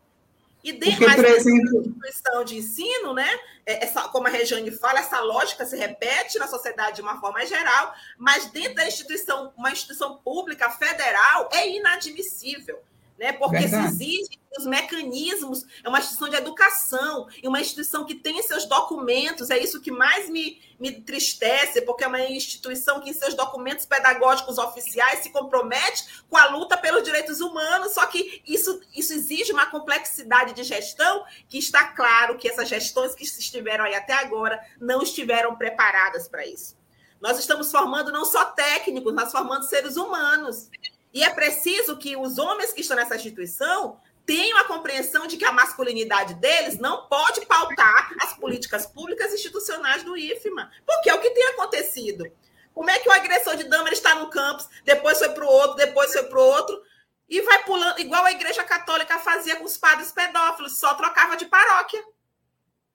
E 0.64 0.74
dentro 0.74 1.06
exemplo, 1.26 1.80
instituição 1.80 2.44
de 2.44 2.58
ensino, 2.58 3.14
né? 3.14 3.30
É, 3.66 3.86
essa, 3.86 4.02
como 4.10 4.28
a 4.28 4.30
Regiane 4.30 4.72
fala, 4.72 5.00
essa 5.00 5.20
lógica 5.22 5.66
se 5.66 5.78
repete 5.78 6.38
na 6.38 6.48
sociedade 6.48 6.98
de 6.98 7.02
uma 7.02 7.20
forma 7.20 7.46
geral, 7.46 7.94
mas 8.18 8.48
dentro 8.48 8.76
da 8.76 8.88
instituição, 8.88 9.54
uma 9.56 9.72
instituição 9.72 10.18
pública 10.18 10.70
federal, 10.70 11.50
é 11.54 11.70
inadmissível 11.70 12.80
né? 13.20 13.34
Porque 13.34 13.58
Verdade. 13.58 13.90
se 13.90 14.04
exige 14.04 14.40
os 14.58 14.66
mecanismos, 14.66 15.66
é 15.84 15.90
uma 15.90 16.00
instituição 16.00 16.30
de 16.30 16.38
educação, 16.38 17.28
e 17.44 17.48
uma 17.48 17.60
instituição 17.60 18.06
que 18.06 18.16
tem 18.16 18.42
seus 18.42 18.66
documentos, 18.66 19.50
é 19.50 19.58
isso 19.58 19.82
que 19.82 19.92
mais 19.92 20.30
me, 20.30 20.60
me 20.80 20.90
entristece, 20.90 21.82
porque 21.82 22.04
é 22.04 22.08
uma 22.08 22.22
instituição 22.22 23.00
que, 23.00 23.10
em 23.10 23.14
seus 23.14 23.34
documentos 23.34 23.86
pedagógicos 23.86 24.58
oficiais, 24.58 25.20
se 25.20 25.30
compromete 25.32 26.24
com 26.30 26.38
a 26.38 26.46
luta 26.46 26.78
pelos 26.78 27.04
direitos 27.04 27.42
humanos, 27.42 27.94
só 27.94 28.06
que 28.06 28.42
isso, 28.48 28.82
isso 28.96 29.14
exige 29.14 29.52
uma 29.52 29.66
complexidade 29.66 30.54
de 30.54 30.64
gestão 30.64 31.24
que 31.48 31.60
está 31.60 31.84
claro 31.84 32.38
que 32.38 32.48
essas 32.48 32.70
gestões 32.70 33.14
que 33.14 33.24
estiveram 33.24 33.84
aí 33.84 33.96
até 33.96 34.14
agora 34.14 34.60
não 34.80 35.02
estiveram 35.02 35.56
preparadas 35.56 36.28
para 36.28 36.48
isso. 36.48 36.80
Nós 37.22 37.38
estamos 37.38 37.70
formando 37.70 38.12
não 38.12 38.24
só 38.24 38.46
técnicos, 38.46 39.14
nós 39.14 39.32
formando 39.32 39.64
seres 39.64 39.98
humanos. 39.98 40.70
E 41.14 41.24
é 41.24 41.30
preciso 41.30 41.98
que 41.98 42.16
os 42.16 42.38
homens 42.38 42.72
que 42.72 42.82
estão 42.82 42.96
nessa 42.96 43.16
instituição 43.16 44.00
tenham 44.26 44.60
a 44.60 44.66
compreensão 44.66 45.26
de 45.26 45.38
que 45.38 45.46
a 45.46 45.52
masculinidade 45.52 46.36
deles 46.36 46.78
não 46.78 47.08
pode 47.08 47.46
pautar 47.48 48.12
as 48.22 48.34
políticas 48.34 48.86
públicas 48.86 49.34
institucionais 49.34 50.04
do 50.04 50.16
IFMA, 50.16 50.72
porque 50.86 51.10
é 51.10 51.16
o 51.16 51.20
que 51.20 51.32
tem 51.32 51.48
acontecido. 51.48 52.32
Como 52.74 52.90
é 52.92 53.00
que 53.00 53.10
o 53.10 53.12
agressor 53.12 53.56
de 53.56 53.64
dama 53.64 53.90
está 53.90 54.16
no 54.16 54.30
campus, 54.30 54.70
depois 54.86 55.18
foi 55.18 55.30
para 55.30 55.44
o 55.44 55.50
outro, 55.50 55.76
depois 55.78 56.14
foi 56.14 56.24
para 56.24 56.40
o 56.40 56.44
outro, 56.44 56.80
e 57.28 57.42
vai 57.42 57.64
pulando, 57.64 58.00
igual 58.00 58.24
a 58.24 58.32
Igreja 58.32 58.64
Católica 58.64 59.18
fazia 59.20 59.56
com 59.56 59.66
os 59.66 59.78
padres 59.78 60.12
pedófilos, 60.12 60.80
só 60.80 60.94
trocava 60.94 61.36
de 61.36 61.46
paróquia. 61.46 62.04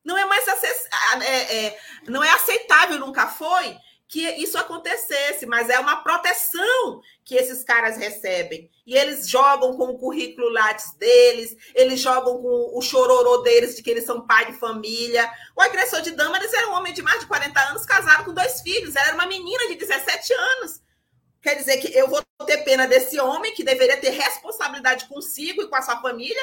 Não 0.05 0.17
é 0.17 0.25
mais 0.25 0.47
é, 0.47 1.67
é, 1.67 1.81
não 2.07 2.23
é 2.23 2.31
aceitável, 2.31 2.99
nunca 2.99 3.27
foi, 3.27 3.77
que 4.07 4.21
isso 4.37 4.59
acontecesse, 4.59 5.47
mas 5.47 5.69
é 5.69 5.79
uma 5.79 5.97
proteção 6.03 7.01
que 7.25 7.35
esses 7.35 7.65
caras 7.65 7.97
recebem. 7.97 8.71
E 8.87 8.97
eles 8.97 9.29
jogam 9.29 9.77
com 9.77 9.85
o 9.85 9.99
currículo 9.99 10.51
Lattes 10.51 10.93
deles, 10.99 11.57
eles 11.75 12.01
jogam 12.01 12.41
com 12.41 12.79
o 12.79 12.83
chororô 12.83 13.39
deles 13.39 13.75
de 13.75 13.83
que 13.83 13.91
eles 13.91 14.05
são 14.05 14.27
pai 14.27 14.47
de 14.47 14.59
família. 14.59 15.29
O 15.57 15.63
agressor 15.63 16.03
de 16.03 16.11
Damaris 16.11 16.53
era 16.53 16.69
um 16.69 16.75
homem 16.75 16.93
de 16.93 17.03
mais 17.03 17.21
de 17.21 17.27
40 17.27 17.59
anos, 17.71 17.87
casado 17.87 18.25
com 18.25 18.35
dois 18.35 18.61
filhos. 18.61 18.95
Ela 18.95 19.07
era 19.07 19.15
uma 19.15 19.27
menina 19.27 19.69
de 19.69 19.77
17 19.77 20.33
anos. 20.33 20.81
Quer 21.43 21.57
dizer 21.57 21.79
que 21.79 21.97
eu 21.97 22.09
vou 22.09 22.23
ter 22.47 22.59
pena 22.59 22.87
desse 22.87 23.19
homem 23.19 23.55
que 23.55 23.65
deveria 23.65 23.97
ter 23.97 24.11
responsabilidade 24.11 25.07
consigo 25.07 25.63
e 25.63 25.69
com 25.69 25.77
a 25.77 25.83
sua 25.83 26.01
família, 26.01 26.43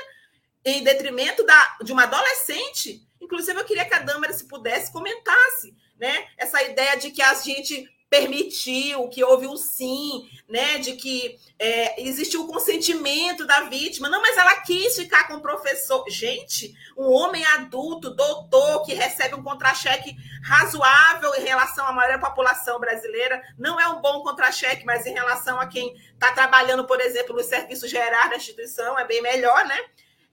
em 0.64 0.84
detrimento 0.84 1.43
da, 1.43 1.78
de 1.84 1.91
uma 1.91 2.03
adolescente. 2.03 3.01
Inclusive, 3.32 3.57
eu 3.57 3.65
queria 3.65 3.86
que 3.86 3.93
a 3.93 3.99
Damaris, 3.99 4.38
se 4.38 4.47
pudesse, 4.47 4.91
comentasse 4.91 5.73
né? 6.01 6.25
Essa 6.36 6.61
ideia 6.63 6.97
de 6.97 7.11
que 7.11 7.21
a 7.21 7.36
gente 7.36 7.88
permitiu, 8.09 9.07
que 9.07 9.23
houve 9.23 9.47
um 9.47 9.55
sim, 9.55 10.27
né? 10.49 10.79
De 10.79 10.93
que 10.93 11.39
é, 11.59 12.01
existiu 12.01 12.43
o 12.43 12.47
consentimento 12.47 13.45
da 13.45 13.61
vítima. 13.61 14.09
Não, 14.09 14.19
mas 14.19 14.36
ela 14.36 14.55
quis 14.61 14.95
ficar 14.95 15.27
com 15.27 15.36
o 15.36 15.41
professor. 15.41 16.03
Gente, 16.09 16.73
um 16.97 17.05
homem 17.05 17.45
adulto, 17.45 18.09
doutor, 18.09 18.84
que 18.84 18.95
recebe 18.95 19.36
um 19.36 19.43
contra-cheque 19.43 20.17
razoável 20.43 21.36
em 21.36 21.43
relação 21.43 21.86
à 21.86 21.93
maioria 21.93 22.17
da 22.17 22.27
população 22.27 22.79
brasileira, 22.79 23.39
não 23.57 23.79
é 23.79 23.88
um 23.88 24.01
bom 24.01 24.23
contra-cheque, 24.23 24.84
mas 24.84 25.05
em 25.05 25.13
relação 25.13 25.59
a 25.59 25.67
quem 25.67 25.95
está 26.13 26.32
trabalhando, 26.34 26.86
por 26.86 26.99
exemplo, 26.99 27.36
no 27.36 27.43
serviço 27.43 27.88
geral 27.88 28.27
da 28.29 28.38
instituição, 28.38 28.97
é 28.97 29.05
bem 29.05 29.21
melhor, 29.21 29.65
né? 29.65 29.79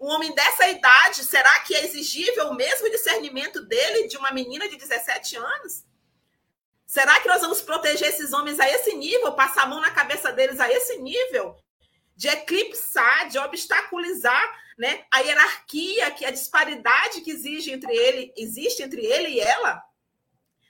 Um 0.00 0.06
homem 0.08 0.32
dessa 0.34 0.68
idade, 0.68 1.24
será 1.24 1.60
que 1.60 1.74
é 1.74 1.84
exigível 1.84 2.48
o 2.48 2.54
mesmo 2.54 2.88
discernimento 2.90 3.62
dele 3.62 4.06
de 4.06 4.16
uma 4.16 4.30
menina 4.30 4.68
de 4.68 4.76
17 4.76 5.36
anos? 5.36 5.84
Será 6.86 7.20
que 7.20 7.28
nós 7.28 7.40
vamos 7.40 7.60
proteger 7.60 8.08
esses 8.08 8.32
homens 8.32 8.60
a 8.60 8.68
esse 8.68 8.94
nível, 8.94 9.32
passar 9.32 9.64
a 9.64 9.66
mão 9.66 9.80
na 9.80 9.90
cabeça 9.90 10.32
deles 10.32 10.60
a 10.60 10.70
esse 10.72 10.98
nível? 10.98 11.56
De 12.16 12.28
eclipsar, 12.28 13.28
de 13.28 13.38
obstaculizar 13.38 14.58
né, 14.78 15.04
a 15.10 15.18
hierarquia, 15.18 16.10
que 16.12 16.24
a 16.24 16.30
disparidade 16.30 17.20
que 17.20 17.30
existe 17.30 17.70
entre 17.70 17.94
ele, 17.94 18.32
existe 18.36 18.82
entre 18.82 19.04
ele 19.04 19.28
e 19.30 19.40
ela? 19.40 19.84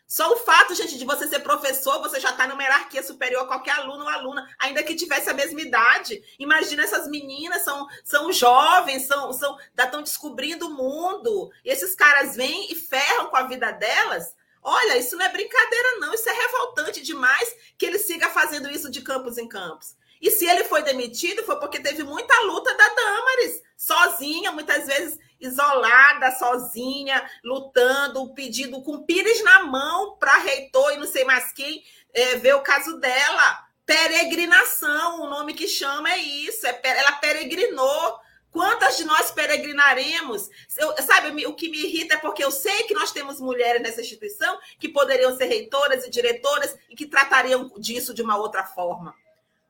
Só 0.08 0.32
o 0.32 0.36
fato, 0.38 0.74
gente, 0.74 0.96
de 0.96 1.04
você 1.04 1.28
ser 1.28 1.40
professor, 1.40 2.00
você 2.00 2.18
já 2.18 2.30
está 2.30 2.48
numa 2.48 2.62
hierarquia 2.62 3.02
superior 3.02 3.42
a 3.42 3.46
qualquer 3.46 3.72
aluno 3.72 4.04
ou 4.04 4.08
aluna, 4.08 4.48
ainda 4.58 4.82
que 4.82 4.94
tivesse 4.94 5.28
a 5.28 5.34
mesma 5.34 5.60
idade. 5.60 6.24
Imagina 6.38 6.82
essas 6.82 7.06
meninas, 7.06 7.60
são, 7.62 7.86
são 8.02 8.32
jovens, 8.32 9.06
são, 9.06 9.34
são, 9.34 9.58
estão 9.76 10.02
descobrindo 10.02 10.66
o 10.66 10.74
mundo. 10.74 11.52
E 11.62 11.68
esses 11.68 11.94
caras 11.94 12.34
vêm 12.36 12.72
e 12.72 12.74
ferram 12.74 13.28
com 13.28 13.36
a 13.36 13.42
vida 13.42 13.70
delas. 13.70 14.34
Olha, 14.62 14.96
isso 14.96 15.14
não 15.14 15.26
é 15.26 15.28
brincadeira, 15.28 15.98
não. 15.98 16.14
Isso 16.14 16.26
é 16.26 16.32
revoltante 16.32 17.02
demais 17.02 17.54
que 17.76 17.84
ele 17.84 17.98
siga 17.98 18.30
fazendo 18.30 18.70
isso 18.70 18.90
de 18.90 19.02
campos 19.02 19.36
em 19.36 19.46
campos. 19.46 19.94
E 20.20 20.30
se 20.30 20.46
ele 20.46 20.64
foi 20.64 20.82
demitido, 20.82 21.44
foi 21.44 21.58
porque 21.58 21.80
teve 21.80 22.02
muita 22.02 22.34
luta 22.42 22.74
da 22.74 22.88
Damares, 22.88 23.62
sozinha, 23.76 24.52
muitas 24.52 24.86
vezes 24.86 25.18
isolada, 25.40 26.32
sozinha, 26.32 27.24
lutando, 27.44 28.34
pedindo 28.34 28.82
com 28.82 29.04
pires 29.04 29.42
na 29.44 29.64
mão 29.64 30.16
para 30.18 30.38
reitor 30.38 30.92
e 30.92 30.96
não 30.96 31.06
sei 31.06 31.24
mais 31.24 31.52
quem 31.52 31.82
é, 32.12 32.36
ver 32.36 32.54
o 32.54 32.62
caso 32.62 32.98
dela. 32.98 33.66
Peregrinação, 33.86 35.22
o 35.22 35.30
nome 35.30 35.54
que 35.54 35.66
chama 35.66 36.12
é 36.12 36.18
isso, 36.18 36.66
é, 36.66 36.80
ela 36.82 37.12
peregrinou. 37.12 38.18
Quantas 38.50 38.96
de 38.96 39.04
nós 39.04 39.30
peregrinaremos? 39.30 40.48
Eu, 40.76 40.94
sabe, 41.02 41.46
o 41.46 41.54
que 41.54 41.68
me 41.68 41.84
irrita 41.84 42.14
é 42.14 42.18
porque 42.18 42.42
eu 42.42 42.50
sei 42.50 42.84
que 42.84 42.94
nós 42.94 43.12
temos 43.12 43.40
mulheres 43.40 43.80
nessa 43.82 44.00
instituição 44.00 44.58
que 44.80 44.88
poderiam 44.88 45.36
ser 45.36 45.44
reitoras 45.44 46.04
e 46.04 46.10
diretoras 46.10 46.76
e 46.88 46.96
que 46.96 47.06
tratariam 47.06 47.70
disso 47.78 48.14
de 48.14 48.22
uma 48.22 48.36
outra 48.36 48.64
forma 48.64 49.14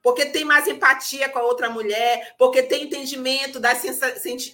porque 0.03 0.27
tem 0.27 0.45
mais 0.45 0.67
empatia 0.67 1.29
com 1.29 1.39
a 1.39 1.43
outra 1.43 1.69
mulher, 1.69 2.35
porque 2.39 2.63
tem 2.63 2.85
entendimento 2.85 3.59
da 3.59 3.73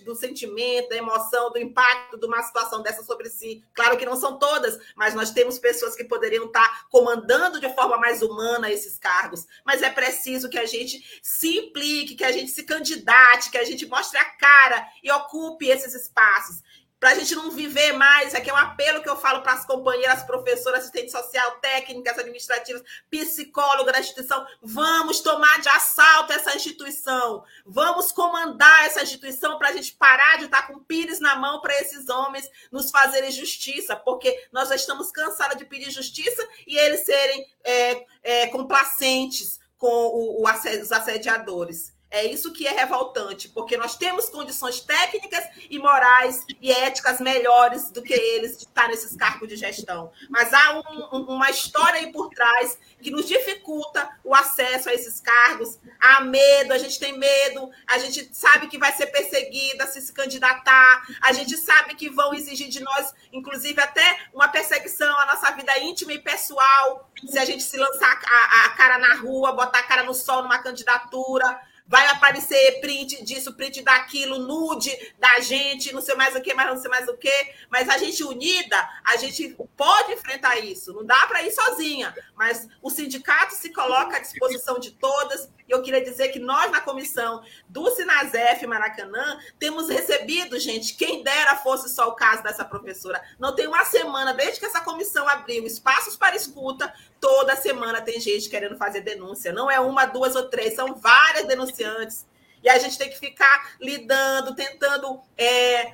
do 0.04 0.14
sentimento, 0.14 0.88
da 0.88 0.96
emoção, 0.96 1.50
do 1.50 1.58
impacto 1.58 2.18
de 2.18 2.26
uma 2.26 2.42
situação 2.42 2.82
dessa 2.82 3.02
sobre 3.02 3.28
si. 3.28 3.62
Claro 3.74 3.96
que 3.96 4.06
não 4.06 4.16
são 4.16 4.38
todas, 4.38 4.78
mas 4.96 5.14
nós 5.14 5.30
temos 5.30 5.58
pessoas 5.58 5.94
que 5.94 6.04
poderiam 6.04 6.46
estar 6.46 6.86
comandando 6.88 7.60
de 7.60 7.72
forma 7.74 7.96
mais 7.98 8.22
humana 8.22 8.70
esses 8.70 8.98
cargos. 8.98 9.46
Mas 9.64 9.82
é 9.82 9.90
preciso 9.90 10.48
que 10.48 10.58
a 10.58 10.66
gente 10.66 11.02
se 11.22 11.58
implique, 11.58 12.14
que 12.14 12.24
a 12.24 12.32
gente 12.32 12.50
se 12.50 12.62
candidate, 12.64 13.50
que 13.50 13.58
a 13.58 13.64
gente 13.64 13.86
mostre 13.86 14.18
a 14.18 14.24
cara 14.24 14.86
e 15.02 15.10
ocupe 15.10 15.68
esses 15.68 15.94
espaços 15.94 16.62
para 17.04 17.12
a 17.12 17.14
gente 17.16 17.34
não 17.34 17.50
viver 17.50 17.92
mais. 17.92 18.34
Aqui 18.34 18.48
é 18.48 18.54
um 18.54 18.56
apelo 18.56 19.02
que 19.02 19.08
eu 19.10 19.16
falo 19.18 19.42
para 19.42 19.52
as 19.52 19.66
companheiras, 19.66 20.22
professoras, 20.22 20.80
assistentes 20.80 21.12
social, 21.12 21.58
técnicas 21.60 22.18
administrativas, 22.18 22.82
psicólogas 23.10 23.92
da 23.92 24.00
instituição. 24.00 24.46
Vamos 24.62 25.20
tomar 25.20 25.60
de 25.60 25.68
assalto 25.68 26.32
essa 26.32 26.56
instituição. 26.56 27.44
Vamos 27.66 28.10
comandar 28.10 28.86
essa 28.86 29.02
instituição 29.02 29.58
para 29.58 29.68
a 29.68 29.72
gente 29.72 29.92
parar 29.92 30.38
de 30.38 30.46
estar 30.46 30.66
com 30.66 30.78
pires 30.78 31.20
na 31.20 31.36
mão 31.36 31.60
para 31.60 31.78
esses 31.78 32.08
homens 32.08 32.48
nos 32.72 32.90
fazerem 32.90 33.30
justiça, 33.30 33.94
porque 33.94 34.48
nós 34.50 34.70
já 34.70 34.74
estamos 34.74 35.10
cansados 35.10 35.58
de 35.58 35.66
pedir 35.66 35.90
justiça 35.90 36.48
e 36.66 36.74
eles 36.74 37.00
serem 37.00 37.46
é, 37.62 38.06
é, 38.22 38.46
complacentes 38.46 39.60
com 39.76 39.88
o, 39.88 40.42
o, 40.42 40.48
os 40.48 40.90
assediadores. 40.90 41.93
É 42.14 42.24
isso 42.24 42.52
que 42.52 42.64
é 42.64 42.70
revoltante, 42.70 43.48
porque 43.48 43.76
nós 43.76 43.96
temos 43.96 44.28
condições 44.28 44.78
técnicas 44.78 45.44
e 45.68 45.80
morais 45.80 46.46
e 46.62 46.70
éticas 46.70 47.20
melhores 47.20 47.90
do 47.90 48.00
que 48.02 48.14
eles 48.14 48.56
de 48.56 48.66
estar 48.66 48.86
nesses 48.86 49.16
cargos 49.16 49.48
de 49.48 49.56
gestão. 49.56 50.12
Mas 50.30 50.54
há 50.54 50.78
um, 50.78 51.16
um, 51.16 51.22
uma 51.34 51.50
história 51.50 51.98
aí 51.98 52.12
por 52.12 52.28
trás 52.28 52.78
que 53.02 53.10
nos 53.10 53.26
dificulta 53.26 54.08
o 54.22 54.32
acesso 54.32 54.88
a 54.88 54.94
esses 54.94 55.18
cargos. 55.18 55.76
Há 56.00 56.20
medo, 56.20 56.72
a 56.72 56.78
gente 56.78 57.00
tem 57.00 57.18
medo, 57.18 57.68
a 57.84 57.98
gente 57.98 58.28
sabe 58.32 58.68
que 58.68 58.78
vai 58.78 58.92
ser 58.92 59.06
perseguida 59.06 59.84
se 59.88 60.00
se 60.00 60.12
candidatar, 60.12 61.02
a 61.20 61.32
gente 61.32 61.56
sabe 61.56 61.96
que 61.96 62.08
vão 62.08 62.32
exigir 62.32 62.68
de 62.68 62.78
nós, 62.78 63.12
inclusive, 63.32 63.80
até 63.80 64.20
uma 64.32 64.46
perseguição 64.46 65.18
à 65.18 65.26
nossa 65.26 65.50
vida 65.50 65.76
íntima 65.80 66.12
e 66.12 66.20
pessoal, 66.20 67.10
se 67.26 67.40
a 67.40 67.44
gente 67.44 67.64
se 67.64 67.76
lançar 67.76 68.20
a, 68.24 68.66
a 68.66 68.68
cara 68.76 68.98
na 68.98 69.16
rua, 69.16 69.50
botar 69.50 69.80
a 69.80 69.82
cara 69.82 70.04
no 70.04 70.14
sol 70.14 70.44
numa 70.44 70.60
candidatura 70.60 71.73
vai 71.86 72.06
aparecer 72.08 72.80
print 72.80 73.22
disso, 73.24 73.54
print 73.54 73.82
daquilo, 73.82 74.38
nude 74.38 74.90
da 75.18 75.40
gente, 75.40 75.92
não 75.92 76.00
sei 76.00 76.14
mais 76.14 76.34
o 76.34 76.40
que, 76.40 76.54
mas 76.54 76.66
não 76.66 76.76
sei 76.76 76.90
mais 76.90 77.08
o 77.08 77.16
que. 77.16 77.52
Mas 77.70 77.88
a 77.88 77.98
gente 77.98 78.24
unida, 78.24 78.76
a 79.04 79.16
gente 79.16 79.56
pode 79.76 80.12
enfrentar 80.12 80.58
isso. 80.58 80.92
Não 80.92 81.04
dá 81.04 81.26
para 81.26 81.42
ir 81.42 81.52
sozinha, 81.52 82.14
mas 82.34 82.66
o 82.82 82.90
sindicato 82.90 83.54
se 83.54 83.70
coloca 83.70 84.16
à 84.16 84.20
disposição 84.20 84.78
de 84.78 84.92
todas. 84.92 85.48
E 85.68 85.72
eu 85.72 85.82
queria 85.82 86.02
dizer 86.02 86.28
que 86.28 86.38
nós, 86.38 86.70
na 86.70 86.80
comissão 86.80 87.42
do 87.68 87.90
Sinazef 87.90 88.66
Maracanã, 88.66 89.38
temos 89.58 89.88
recebido, 89.88 90.58
gente, 90.58 90.94
quem 90.94 91.22
dera 91.22 91.56
fosse 91.56 91.88
só 91.88 92.08
o 92.08 92.14
caso 92.14 92.42
dessa 92.42 92.64
professora. 92.64 93.22
Não 93.38 93.54
tem 93.54 93.66
uma 93.66 93.84
semana, 93.84 94.34
desde 94.34 94.60
que 94.60 94.66
essa 94.66 94.80
comissão 94.80 95.26
abriu 95.28 95.64
espaços 95.64 96.16
para 96.16 96.36
escuta, 96.36 96.92
toda 97.20 97.56
semana 97.56 98.02
tem 98.02 98.20
gente 98.20 98.50
querendo 98.50 98.76
fazer 98.76 99.00
denúncia. 99.00 99.52
Não 99.52 99.70
é 99.70 99.80
uma, 99.80 100.04
duas 100.04 100.36
ou 100.36 100.48
três, 100.48 100.74
são 100.74 100.94
várias 100.94 101.46
denunciantes. 101.46 102.26
E 102.62 102.68
a 102.68 102.78
gente 102.78 102.96
tem 102.96 103.10
que 103.10 103.18
ficar 103.18 103.76
lidando, 103.78 104.54
tentando 104.54 105.20
é, 105.36 105.92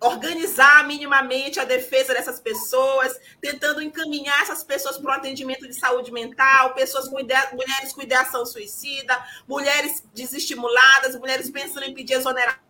organizar 0.00 0.86
minimamente 0.86 1.60
a 1.60 1.64
defesa 1.64 2.14
dessas 2.14 2.40
pessoas, 2.40 3.20
tentando 3.40 3.82
encaminhar 3.82 4.42
essas 4.42 4.64
pessoas 4.64 4.96
para 4.96 5.10
o 5.10 5.14
atendimento 5.14 5.68
de 5.68 5.78
saúde 5.78 6.10
mental, 6.10 6.72
pessoas 6.72 7.06
com 7.06 7.20
ideia, 7.20 7.50
mulheres 7.52 7.92
com 7.92 8.00
ideação 8.00 8.46
suicida, 8.46 9.16
mulheres 9.46 10.02
desestimuladas, 10.14 11.18
mulheres 11.18 11.50
pensando 11.50 11.84
em 11.84 11.92
pedir 11.92 12.14
exoneração. 12.14 12.60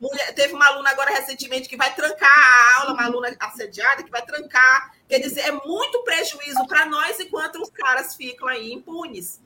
Mulher, 0.00 0.32
teve 0.34 0.54
uma 0.54 0.66
aluna 0.68 0.90
agora 0.90 1.10
recentemente 1.10 1.68
que 1.68 1.76
vai 1.76 1.92
trancar 1.94 2.30
a 2.30 2.80
aula, 2.80 2.94
uma 2.94 3.04
aluna 3.04 3.36
assediada 3.40 4.02
que 4.02 4.10
vai 4.10 4.24
trancar. 4.24 4.94
Quer 5.08 5.18
dizer, 5.18 5.40
é 5.40 5.52
muito 5.52 6.02
prejuízo 6.04 6.66
para 6.66 6.86
nós 6.86 7.18
enquanto 7.20 7.60
os 7.60 7.68
caras 7.68 8.14
ficam 8.14 8.48
aí 8.48 8.72
impunes. 8.72 9.40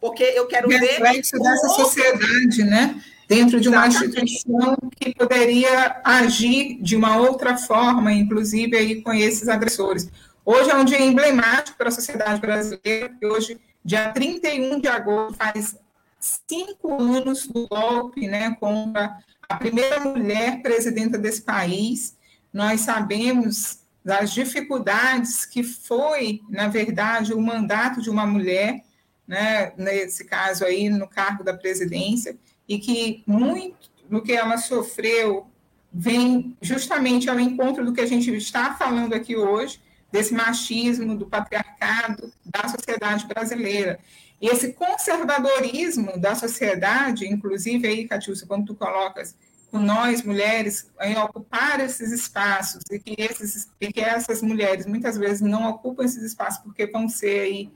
Porque 0.00 0.22
eu 0.22 0.46
quero 0.46 0.68
Reflexo 0.68 0.92
ver. 0.92 1.02
Reflexo 1.04 1.38
dessa 1.38 1.68
sociedade, 1.68 2.64
né? 2.64 3.02
Dentro 3.30 3.60
de 3.60 3.68
uma 3.68 3.86
instituição 3.86 4.76
que 4.96 5.14
poderia 5.14 6.00
agir 6.02 6.82
de 6.82 6.96
uma 6.96 7.16
outra 7.16 7.56
forma, 7.56 8.12
inclusive 8.12 8.76
aí 8.76 9.00
com 9.02 9.12
esses 9.12 9.48
agressores. 9.48 10.10
Hoje 10.44 10.68
é 10.68 10.74
um 10.74 10.84
dia 10.84 11.00
emblemático 11.00 11.78
para 11.78 11.90
a 11.90 11.92
sociedade 11.92 12.40
brasileira, 12.40 13.08
porque 13.08 13.26
hoje, 13.26 13.60
dia 13.84 14.10
31 14.10 14.80
de 14.80 14.88
agosto, 14.88 15.36
faz 15.36 15.76
cinco 16.18 17.00
anos 17.00 17.46
do 17.46 17.68
golpe 17.68 18.26
né, 18.26 18.56
contra 18.58 19.16
a 19.48 19.54
primeira 19.54 20.00
mulher 20.00 20.60
presidenta 20.60 21.16
desse 21.16 21.42
país. 21.42 22.16
Nós 22.52 22.80
sabemos 22.80 23.78
das 24.04 24.32
dificuldades 24.32 25.46
que 25.46 25.62
foi, 25.62 26.40
na 26.48 26.66
verdade, 26.66 27.32
o 27.32 27.40
mandato 27.40 28.02
de 28.02 28.10
uma 28.10 28.26
mulher, 28.26 28.82
né, 29.24 29.72
nesse 29.76 30.24
caso 30.24 30.64
aí, 30.64 30.88
no 30.88 31.06
cargo 31.06 31.44
da 31.44 31.54
presidência, 31.54 32.36
e 32.70 32.78
que 32.78 33.24
muito 33.26 33.90
do 34.08 34.22
que 34.22 34.32
ela 34.32 34.56
sofreu 34.56 35.48
vem 35.92 36.56
justamente 36.62 37.28
ao 37.28 37.40
encontro 37.40 37.84
do 37.84 37.92
que 37.92 38.00
a 38.00 38.06
gente 38.06 38.32
está 38.32 38.74
falando 38.76 39.12
aqui 39.12 39.36
hoje, 39.36 39.80
desse 40.12 40.32
machismo, 40.32 41.16
do 41.16 41.26
patriarcado, 41.26 42.32
da 42.44 42.68
sociedade 42.68 43.26
brasileira. 43.26 43.98
E 44.40 44.46
esse 44.46 44.72
conservadorismo 44.72 46.16
da 46.16 46.36
sociedade, 46.36 47.26
inclusive 47.26 47.88
aí, 47.88 48.06
Catiúcia, 48.06 48.46
quando 48.46 48.66
tu 48.66 48.76
colocas 48.76 49.34
com 49.68 49.80
nós, 49.80 50.22
mulheres, 50.22 50.88
em 51.02 51.18
ocupar 51.18 51.80
esses 51.80 52.12
espaços, 52.12 52.84
e 52.88 53.00
que, 53.00 53.20
esses, 53.20 53.68
e 53.80 53.92
que 53.92 54.00
essas 54.00 54.42
mulheres 54.42 54.86
muitas 54.86 55.18
vezes 55.18 55.40
não 55.40 55.68
ocupam 55.68 56.04
esses 56.04 56.22
espaços 56.22 56.62
porque 56.62 56.86
vão 56.86 57.08
ser 57.08 57.40
aí, 57.40 57.72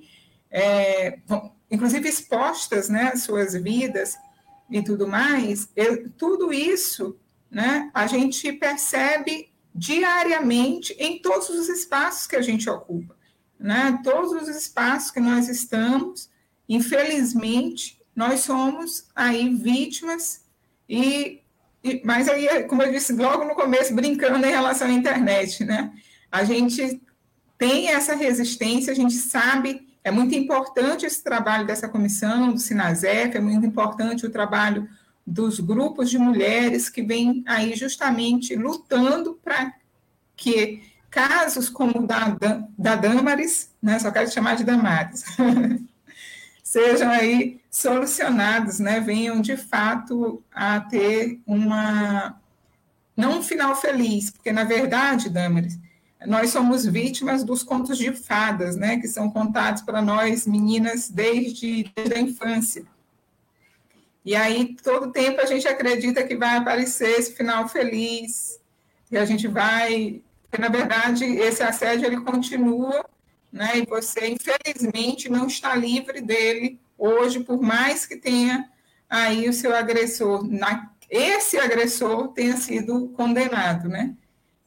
é, 0.53 1.19
vão, 1.27 1.53
inclusive 1.69 2.09
expostas, 2.09 2.89
né, 2.89 3.17
suas 3.17 3.55
vidas, 3.55 4.17
e 4.71 4.83
tudo 4.83 5.07
mais, 5.07 5.69
eu, 5.77 6.11
tudo 6.11 6.53
isso 6.53 7.17
né, 7.51 7.91
a 7.95 8.07
gente 8.07 8.53
percebe 8.53 9.51
diariamente 9.75 10.95
em 10.99 11.21
todos 11.21 11.49
os 11.49 11.69
espaços 11.69 12.27
que 12.27 12.37
a 12.37 12.43
gente 12.43 12.69
ocupa. 12.69 13.17
Né? 13.59 14.01
Todos 14.03 14.33
os 14.33 14.49
espaços 14.49 15.11
que 15.11 15.21
nós 15.21 15.49
estamos, 15.49 16.31
infelizmente, 16.69 18.01
nós 18.15 18.41
somos 18.41 19.09
aí 19.15 19.55
vítimas 19.55 20.45
e, 20.89 21.41
e, 21.83 22.03
mas 22.05 22.29
aí, 22.29 22.65
como 22.65 22.83
eu 22.83 22.93
disse 22.93 23.13
logo 23.13 23.45
no 23.45 23.55
começo, 23.55 23.95
brincando 23.95 24.47
em 24.47 24.51
relação 24.51 24.89
à 24.89 24.93
internet, 24.93 25.65
né? 25.65 25.93
A 26.31 26.45
gente 26.45 27.01
tem 27.57 27.89
essa 27.89 28.15
resistência, 28.15 28.93
a 28.93 28.97
gente 28.97 29.15
sabe 29.15 29.87
é 30.05 30.11
muito 30.11 30.35
importante 30.35 31.07
esse 31.07 31.25
trabalho 31.25 31.67
dessa 31.67 31.89
comissão, 31.89 32.53
do 32.53 32.61
Sinazef, 32.61 33.37
é 33.37 33.41
muito 33.41 33.65
importante 33.65 34.27
o 34.27 34.31
trabalho 34.31 34.87
dos 35.27 35.59
grupos 35.59 36.11
de 36.11 36.19
mulheres 36.19 36.91
que 36.91 37.03
vêm 37.03 37.43
aí 37.47 37.75
justamente 37.75 38.55
lutando 38.55 39.41
para 39.43 39.73
que 40.37 40.83
casos 41.11 41.71
como 41.71 42.01
o 42.01 42.07
da, 42.07 42.37
da 42.77 42.97
Damares, 42.97 43.73
né, 43.81 43.99
só 43.99 44.11
quero 44.11 44.31
chamar 44.31 44.57
de 44.57 44.65
Damares, 44.65 45.25
sejam 46.63 47.11
aí 47.11 47.61
solucionados, 47.71 48.79
né, 48.81 49.01
venham 49.01 49.41
de 49.41 49.57
fato 49.57 50.43
a 50.53 50.81
ter 50.81 51.41
uma, 51.47 52.39
não 53.17 53.39
um 53.39 53.43
final 53.43 53.75
feliz, 53.75 54.31
porque 54.31 54.53
na 54.53 54.65
verdade, 54.65 55.31
Damares, 55.31 55.79
nós 56.27 56.51
somos 56.51 56.85
vítimas 56.85 57.45
dos 57.45 57.63
contos 57.63 57.99
de 57.99 58.13
fadas, 58.13 58.77
né, 58.77 58.99
que 58.99 59.09
são 59.09 59.31
contados 59.31 59.83
para 59.83 60.01
nós 60.01 60.47
meninas 60.47 61.09
desde, 61.09 61.91
desde 61.95 62.15
a 62.15 62.21
infância. 62.21 62.85
E 64.25 64.35
aí, 64.35 64.77
todo 64.83 65.13
tempo, 65.13 65.41
a 65.41 65.47
gente 65.47 65.69
acredita 65.69 66.23
que 66.23 66.35
vai 66.35 66.57
aparecer 66.57 67.19
esse 67.19 67.35
final 67.35 67.69
feliz, 67.69 68.59
e 69.11 69.19
a 69.19 69.25
gente 69.25 69.47
vai. 69.47 70.23
Porque, 70.43 70.61
na 70.61 70.69
verdade, 70.69 71.25
esse 71.25 71.63
assédio 71.63 72.07
ele 72.07 72.21
continua, 72.21 73.05
né, 73.53 73.79
e 73.79 73.87
você, 73.87 74.29
infelizmente, 74.29 75.29
não 75.29 75.47
está 75.47 75.75
livre 75.75 76.21
dele 76.21 76.81
hoje, 76.97 77.41
por 77.41 77.61
mais 77.61 78.07
que 78.07 78.17
tenha 78.17 78.71
aí 79.11 79.49
o 79.49 79.53
seu 79.53 79.75
agressor, 79.77 80.43
na, 80.49 80.91
esse 81.11 81.59
agressor 81.59 82.29
tenha 82.29 82.57
sido 82.57 83.09
condenado, 83.09 83.89
né? 83.89 84.15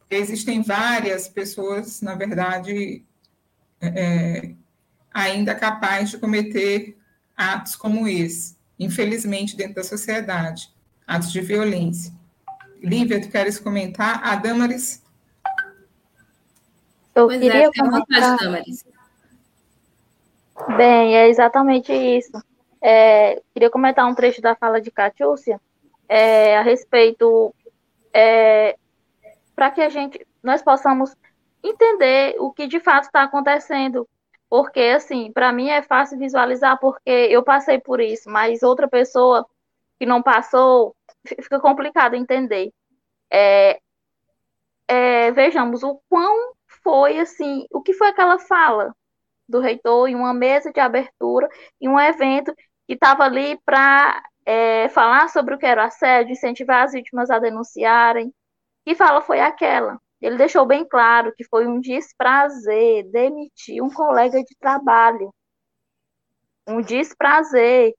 Existem 0.09 0.61
várias 0.61 1.27
pessoas, 1.27 2.01
na 2.01 2.15
verdade, 2.15 3.03
é, 3.81 4.51
ainda 5.13 5.55
capazes 5.55 6.11
de 6.11 6.17
cometer 6.17 6.97
atos 7.35 7.75
como 7.75 8.07
esse, 8.07 8.57
infelizmente, 8.79 9.55
dentro 9.55 9.75
da 9.75 9.83
sociedade, 9.83 10.73
atos 11.05 11.31
de 11.31 11.41
violência. 11.41 12.13
Lívia, 12.81 13.21
tu 13.21 13.29
queres 13.29 13.59
comentar? 13.59 14.21
A 14.23 14.35
Damaris? 14.35 15.03
Eu 17.15 17.27
pois 17.27 17.37
é, 17.37 17.39
queria 17.41 17.67
é, 17.67 17.71
comentar... 17.71 18.37
Damaris. 18.37 18.85
Bem, 20.75 21.15
é 21.15 21.29
exatamente 21.29 21.91
isso. 21.93 22.43
É, 22.81 23.41
queria 23.53 23.69
comentar 23.69 24.07
um 24.07 24.15
trecho 24.15 24.41
da 24.41 24.55
fala 24.55 24.79
de 24.79 24.91
Catiúcia 24.91 25.59
é, 26.07 26.57
a 26.57 26.61
respeito 26.61 27.53
é, 28.13 28.77
para 29.57 29.71
que 29.71 29.81
a 29.81 29.89
gente 29.89 30.23
nós 30.43 30.61
possamos 30.61 31.15
entender 31.63 32.35
o 32.39 32.53
que 32.53 32.67
de 32.67 32.79
fato 32.79 33.05
está 33.05 33.23
acontecendo. 33.23 34.07
Porque, 34.47 34.79
assim, 34.79 35.31
para 35.33 35.51
mim 35.51 35.69
é 35.69 35.81
fácil 35.81 36.19
visualizar, 36.19 36.79
porque 36.79 37.09
eu 37.09 37.43
passei 37.43 37.79
por 37.79 37.99
isso, 37.99 38.29
mas 38.29 38.61
outra 38.63 38.87
pessoa 38.87 39.45
que 39.99 40.05
não 40.05 40.21
passou, 40.21 40.95
fica 41.25 41.59
complicado 41.59 42.13
entender. 42.13 42.71
É, 43.31 43.79
é, 44.87 45.31
vejamos 45.31 45.83
o 45.83 45.99
quão 46.07 46.53
foi, 46.83 47.19
assim, 47.19 47.65
o 47.71 47.81
que 47.81 47.93
foi 47.93 48.09
aquela 48.09 48.39
fala 48.39 48.95
do 49.49 49.59
reitor 49.59 50.07
em 50.07 50.15
uma 50.15 50.33
mesa 50.33 50.71
de 50.71 50.79
abertura, 50.79 51.49
em 51.81 51.89
um 51.89 51.99
evento 51.99 52.53
que 52.87 52.93
estava 52.93 53.23
ali 53.23 53.59
para 53.65 54.23
é, 54.45 54.87
falar 54.89 55.29
sobre 55.29 55.55
o 55.55 55.57
que 55.57 55.65
era 55.65 55.85
assédio, 55.85 56.33
incentivar 56.33 56.83
as 56.83 56.93
vítimas 56.93 57.29
a 57.29 57.39
denunciarem, 57.39 58.33
que 58.87 58.95
fala 58.95 59.19
foi 59.21 59.41
aquela? 59.41 59.99
Ele 60.21 60.37
deixou 60.37 60.65
bem 60.65 60.87
claro 60.87 61.33
que 61.35 61.43
foi 61.43 61.67
um 61.67 61.81
desprazer 61.81 63.03
demitir 63.11 63.83
um 63.83 63.89
colega 63.89 64.41
de 64.41 64.55
trabalho. 64.57 65.29
Um 66.65 66.81
desprazer 66.81 67.93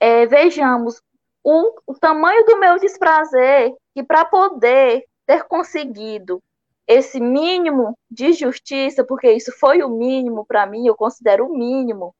é, 0.00 0.24
vejamos 0.24 1.02
o, 1.44 1.78
o 1.86 1.92
tamanho 1.98 2.46
do 2.46 2.58
meu 2.58 2.78
desprazer 2.78 3.74
que 3.94 4.02
para 4.02 4.24
poder 4.24 5.04
ter 5.26 5.44
conseguido 5.44 6.42
esse 6.88 7.20
mínimo 7.20 7.94
de 8.10 8.32
justiça, 8.32 9.04
porque 9.04 9.30
isso 9.30 9.52
foi 9.60 9.82
o 9.82 9.90
mínimo 9.90 10.46
para 10.46 10.64
mim, 10.64 10.86
eu 10.86 10.96
considero 10.96 11.44
o 11.46 11.52
mínimo, 11.52 12.14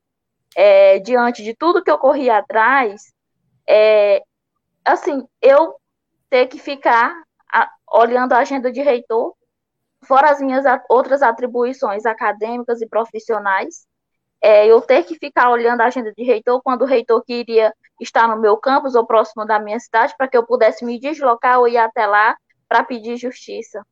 é, 0.54 0.98
diante 0.98 1.42
de 1.42 1.54
tudo 1.54 1.82
que 1.82 1.90
eu 1.90 1.96
corri 1.96 2.28
atrás, 2.28 3.10
é, 3.66 4.22
assim, 4.84 5.26
eu 5.40 5.76
ter 6.28 6.46
que 6.46 6.58
ficar 6.58 7.22
olhando 7.92 8.32
a 8.32 8.38
agenda 8.38 8.72
de 8.72 8.80
reitor, 8.80 9.34
fora 10.04 10.30
as 10.30 10.40
minhas 10.40 10.64
outras 10.88 11.22
atribuições 11.22 12.06
acadêmicas 12.06 12.80
e 12.80 12.88
profissionais, 12.88 13.86
é, 14.42 14.66
eu 14.66 14.80
ter 14.80 15.04
que 15.04 15.14
ficar 15.14 15.50
olhando 15.50 15.82
a 15.82 15.86
agenda 15.86 16.12
de 16.12 16.24
reitor 16.24 16.60
quando 16.62 16.82
o 16.82 16.86
reitor 16.86 17.22
queria 17.24 17.72
estar 18.00 18.26
no 18.26 18.40
meu 18.40 18.56
campus 18.56 18.96
ou 18.96 19.06
próximo 19.06 19.44
da 19.46 19.60
minha 19.60 19.78
cidade, 19.78 20.14
para 20.18 20.26
que 20.26 20.36
eu 20.36 20.44
pudesse 20.44 20.84
me 20.84 20.98
deslocar 20.98 21.60
ou 21.60 21.68
ir 21.68 21.76
até 21.76 22.06
lá 22.06 22.36
para 22.68 22.82
pedir 22.82 23.16
justiça, 23.16 23.86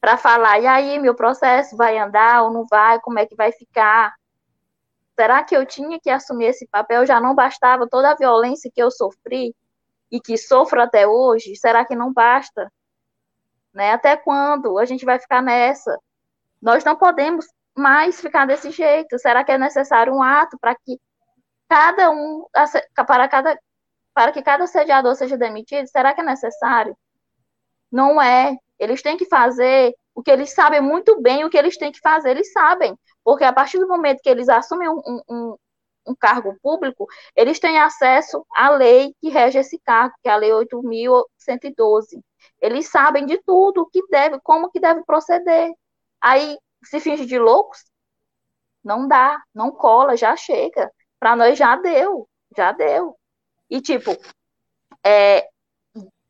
para 0.00 0.16
falar, 0.16 0.58
e 0.58 0.66
aí, 0.66 0.98
meu 0.98 1.14
processo 1.14 1.76
vai 1.76 1.96
andar 1.98 2.42
ou 2.42 2.52
não 2.52 2.66
vai, 2.68 2.98
como 3.00 3.20
é 3.20 3.26
que 3.26 3.36
vai 3.36 3.52
ficar? 3.52 4.12
Será 5.14 5.44
que 5.44 5.56
eu 5.56 5.64
tinha 5.64 6.00
que 6.00 6.10
assumir 6.10 6.46
esse 6.46 6.66
papel? 6.66 7.06
Já 7.06 7.20
não 7.20 7.34
bastava 7.34 7.86
toda 7.88 8.10
a 8.10 8.16
violência 8.16 8.70
que 8.74 8.82
eu 8.82 8.90
sofri 8.90 9.54
e 10.10 10.20
que 10.20 10.36
sofro 10.36 10.82
até 10.82 11.06
hoje? 11.06 11.54
Será 11.54 11.84
que 11.84 11.94
não 11.94 12.12
basta? 12.12 12.72
Né? 13.72 13.92
Até 13.92 14.16
quando 14.16 14.78
a 14.78 14.84
gente 14.84 15.04
vai 15.04 15.18
ficar 15.18 15.42
nessa? 15.42 15.98
Nós 16.60 16.84
não 16.84 16.96
podemos 16.96 17.46
mais 17.76 18.20
ficar 18.20 18.46
desse 18.46 18.70
jeito. 18.70 19.18
Será 19.18 19.44
que 19.44 19.52
é 19.52 19.58
necessário 19.58 20.14
um 20.14 20.22
ato 20.22 20.58
para 20.58 20.74
que 20.74 21.00
cada 21.68 22.10
um, 22.10 22.46
para 23.06 23.28
cada, 23.28 23.58
para 24.14 24.32
que 24.32 24.42
cada 24.42 24.66
sediador 24.66 25.14
seja 25.14 25.36
demitido? 25.38 25.86
Será 25.86 26.14
que 26.14 26.20
é 26.20 26.24
necessário? 26.24 26.96
Não 27.90 28.20
é. 28.20 28.56
Eles 28.78 29.02
têm 29.02 29.16
que 29.16 29.26
fazer 29.26 29.94
o 30.14 30.22
que 30.22 30.30
eles 30.30 30.52
sabem 30.52 30.80
muito 30.80 31.20
bem, 31.20 31.44
o 31.44 31.50
que 31.50 31.56
eles 31.56 31.78
têm 31.78 31.90
que 31.90 32.00
fazer, 32.00 32.30
eles 32.30 32.52
sabem. 32.52 32.96
Porque 33.24 33.44
a 33.44 33.52
partir 33.52 33.78
do 33.78 33.88
momento 33.88 34.20
que 34.22 34.28
eles 34.28 34.48
assumem 34.48 34.88
um, 34.88 35.22
um, 35.28 35.56
um 36.06 36.14
cargo 36.14 36.56
público, 36.62 37.06
eles 37.34 37.58
têm 37.58 37.78
acesso 37.80 38.44
à 38.54 38.70
lei 38.70 39.14
que 39.20 39.28
rege 39.28 39.58
esse 39.58 39.78
cargo, 39.78 40.14
que 40.22 40.28
é 40.28 40.32
a 40.32 40.36
Lei 40.36 40.50
8.112. 40.50 42.20
Eles 42.60 42.88
sabem 42.88 43.26
de 43.26 43.38
tudo, 43.42 43.82
o 43.82 43.86
que 43.86 44.00
deve, 44.08 44.40
como 44.40 44.70
que 44.70 44.80
deve 44.80 45.02
proceder. 45.04 45.72
Aí 46.20 46.58
se 46.84 47.00
finge 47.00 47.26
de 47.26 47.38
loucos? 47.38 47.84
Não 48.84 49.06
dá, 49.06 49.40
não 49.54 49.70
cola, 49.70 50.16
já 50.16 50.36
chega. 50.36 50.90
Para 51.18 51.36
nós 51.36 51.58
já 51.58 51.76
deu, 51.76 52.28
já 52.56 52.72
deu. 52.72 53.16
E 53.70 53.80
tipo, 53.80 54.10
é, 55.04 55.48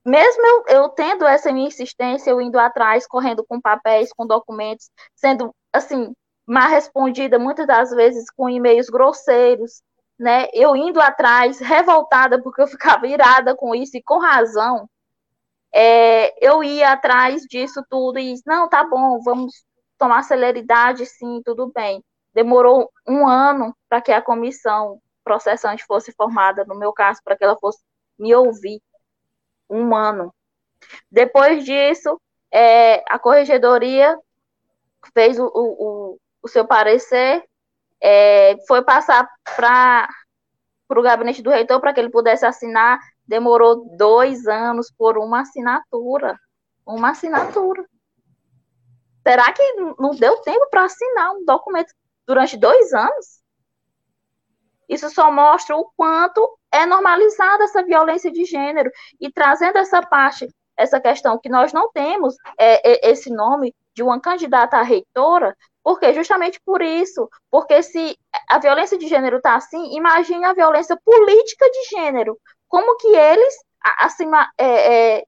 mesmo 0.04 0.46
eu, 0.46 0.64
eu, 0.68 0.88
tendo 0.88 1.24
essa 1.26 1.52
minha 1.52 1.68
insistência, 1.68 2.30
eu 2.30 2.40
indo 2.40 2.58
atrás, 2.58 3.06
correndo 3.06 3.44
com 3.46 3.60
papéis, 3.60 4.12
com 4.12 4.26
documentos, 4.26 4.90
sendo 5.14 5.54
assim, 5.72 6.12
mal 6.46 6.68
respondida 6.68 7.38
muitas 7.38 7.66
das 7.66 7.90
vezes 7.90 8.30
com 8.30 8.48
e-mails 8.48 8.88
grosseiros, 8.88 9.82
né? 10.18 10.48
Eu 10.52 10.74
indo 10.76 11.00
atrás, 11.00 11.58
revoltada 11.60 12.42
porque 12.42 12.62
eu 12.62 12.66
ficava 12.66 13.06
irada 13.06 13.54
com 13.56 13.74
isso 13.74 13.96
e 13.96 14.02
com 14.02 14.18
razão. 14.18 14.88
É, 15.74 16.46
eu 16.46 16.62
ia 16.62 16.92
atrás 16.92 17.42
disso 17.42 17.82
tudo 17.88 18.18
e 18.18 18.34
não, 18.46 18.68
tá 18.68 18.84
bom, 18.84 19.20
vamos 19.22 19.64
tomar 19.98 20.22
celeridade, 20.22 21.06
sim, 21.06 21.40
tudo 21.44 21.72
bem. 21.74 22.04
Demorou 22.34 22.90
um 23.06 23.26
ano 23.26 23.74
para 23.88 24.00
que 24.00 24.12
a 24.12 24.22
comissão 24.22 25.00
processante 25.24 25.84
fosse 25.84 26.12
formada, 26.12 26.64
no 26.64 26.74
meu 26.78 26.92
caso, 26.92 27.20
para 27.24 27.36
que 27.36 27.44
ela 27.44 27.56
fosse 27.58 27.78
me 28.18 28.34
ouvir. 28.34 28.80
Um 29.70 29.94
ano. 29.94 30.34
Depois 31.10 31.64
disso, 31.64 32.20
é, 32.52 33.02
a 33.08 33.18
corregedoria 33.18 34.18
fez 35.14 35.38
o, 35.38 35.50
o, 35.54 36.18
o 36.42 36.48
seu 36.48 36.66
parecer, 36.66 37.42
é, 38.00 38.56
foi 38.66 38.82
passar 38.84 39.26
para 39.56 40.08
o 40.90 41.02
gabinete 41.02 41.42
do 41.42 41.50
reitor 41.50 41.80
para 41.80 41.94
que 41.94 42.00
ele 42.00 42.10
pudesse 42.10 42.44
assinar. 42.44 42.98
Demorou 43.26 43.96
dois 43.96 44.46
anos 44.46 44.90
por 44.96 45.16
uma 45.18 45.40
assinatura. 45.40 46.38
Uma 46.86 47.10
assinatura. 47.10 47.84
Será 49.26 49.52
que 49.52 49.62
não 49.98 50.10
deu 50.10 50.36
tempo 50.38 50.66
para 50.68 50.84
assinar 50.84 51.32
um 51.32 51.44
documento 51.44 51.94
durante 52.26 52.56
dois 52.56 52.92
anos? 52.92 53.42
Isso 54.88 55.08
só 55.10 55.30
mostra 55.30 55.76
o 55.76 55.90
quanto 55.96 56.58
é 56.72 56.84
normalizada 56.84 57.64
essa 57.64 57.82
violência 57.82 58.30
de 58.30 58.44
gênero 58.44 58.90
e 59.20 59.30
trazendo 59.30 59.78
essa 59.78 60.02
parte, 60.02 60.48
essa 60.76 61.00
questão 61.00 61.38
que 61.38 61.48
nós 61.48 61.72
não 61.72 61.90
temos 61.92 62.34
é, 62.58 63.08
é, 63.08 63.10
esse 63.10 63.30
nome 63.30 63.74
de 63.94 64.02
uma 64.02 64.20
candidata 64.20 64.76
à 64.76 64.82
reitora, 64.82 65.56
porque 65.82 66.12
justamente 66.14 66.60
por 66.64 66.82
isso, 66.82 67.28
porque 67.50 67.82
se 67.82 68.18
a 68.48 68.58
violência 68.58 68.98
de 68.98 69.06
gênero 69.06 69.36
está 69.36 69.54
assim, 69.54 69.96
imagine 69.96 70.44
a 70.44 70.54
violência 70.54 70.98
política 71.04 71.68
de 71.70 71.96
gênero, 71.96 72.38
como 72.72 72.96
que 72.96 73.08
eles 73.08 73.54
é, 74.56 75.18
é, 75.18 75.24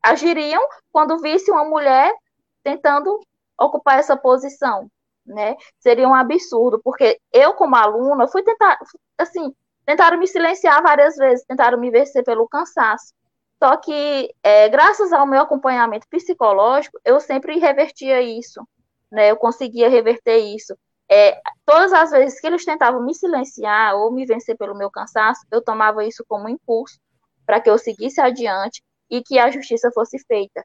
agiriam 0.00 0.62
quando 0.92 1.18
visse 1.18 1.50
uma 1.50 1.64
mulher 1.64 2.14
tentando 2.62 3.18
ocupar 3.58 3.98
essa 3.98 4.16
posição, 4.16 4.88
né? 5.26 5.56
Seria 5.80 6.06
um 6.06 6.14
absurdo, 6.14 6.80
porque 6.84 7.20
eu, 7.32 7.52
como 7.54 7.74
aluna, 7.74 8.28
fui 8.28 8.44
tentar, 8.44 8.78
assim, 9.18 9.52
tentaram 9.84 10.18
me 10.18 10.28
silenciar 10.28 10.80
várias 10.80 11.16
vezes, 11.16 11.44
tentaram 11.46 11.80
me 11.80 11.90
vencer 11.90 12.22
pelo 12.22 12.46
cansaço. 12.46 13.12
Só 13.60 13.76
que, 13.78 14.32
é, 14.40 14.68
graças 14.68 15.12
ao 15.12 15.26
meu 15.26 15.40
acompanhamento 15.42 16.06
psicológico, 16.08 16.96
eu 17.04 17.18
sempre 17.18 17.58
revertia 17.58 18.22
isso, 18.22 18.62
né? 19.10 19.32
Eu 19.32 19.36
conseguia 19.36 19.88
reverter 19.88 20.38
isso. 20.38 20.78
É, 21.10 21.40
todas 21.64 21.92
as 21.92 22.10
vezes 22.10 22.40
que 22.40 22.46
eles 22.46 22.64
tentavam 22.64 23.02
me 23.02 23.14
silenciar 23.14 23.94
ou 23.96 24.12
me 24.12 24.26
vencer 24.26 24.56
pelo 24.56 24.76
meu 24.76 24.90
cansaço, 24.90 25.46
eu 25.50 25.62
tomava 25.62 26.04
isso 26.04 26.24
como 26.28 26.48
impulso 26.48 26.98
para 27.46 27.60
que 27.60 27.70
eu 27.70 27.78
seguisse 27.78 28.20
adiante 28.20 28.82
e 29.10 29.22
que 29.22 29.38
a 29.38 29.50
justiça 29.50 29.90
fosse 29.92 30.18
feita. 30.26 30.64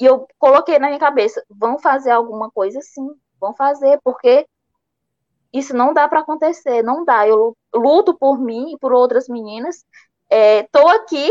E 0.00 0.04
eu 0.04 0.26
coloquei 0.38 0.78
na 0.78 0.88
minha 0.88 0.98
cabeça, 0.98 1.44
vão 1.48 1.78
fazer 1.78 2.10
alguma 2.10 2.50
coisa 2.50 2.80
sim, 2.80 3.08
vão 3.40 3.54
fazer, 3.54 4.00
porque 4.02 4.46
isso 5.52 5.74
não 5.76 5.92
dá 5.92 6.08
para 6.08 6.20
acontecer, 6.20 6.82
não 6.82 7.04
dá. 7.04 7.26
Eu 7.26 7.56
luto 7.74 8.16
por 8.16 8.38
mim 8.38 8.72
e 8.72 8.78
por 8.78 8.92
outras 8.92 9.28
meninas. 9.28 9.84
Estou 10.30 10.90
é, 10.90 10.96
aqui 10.96 11.30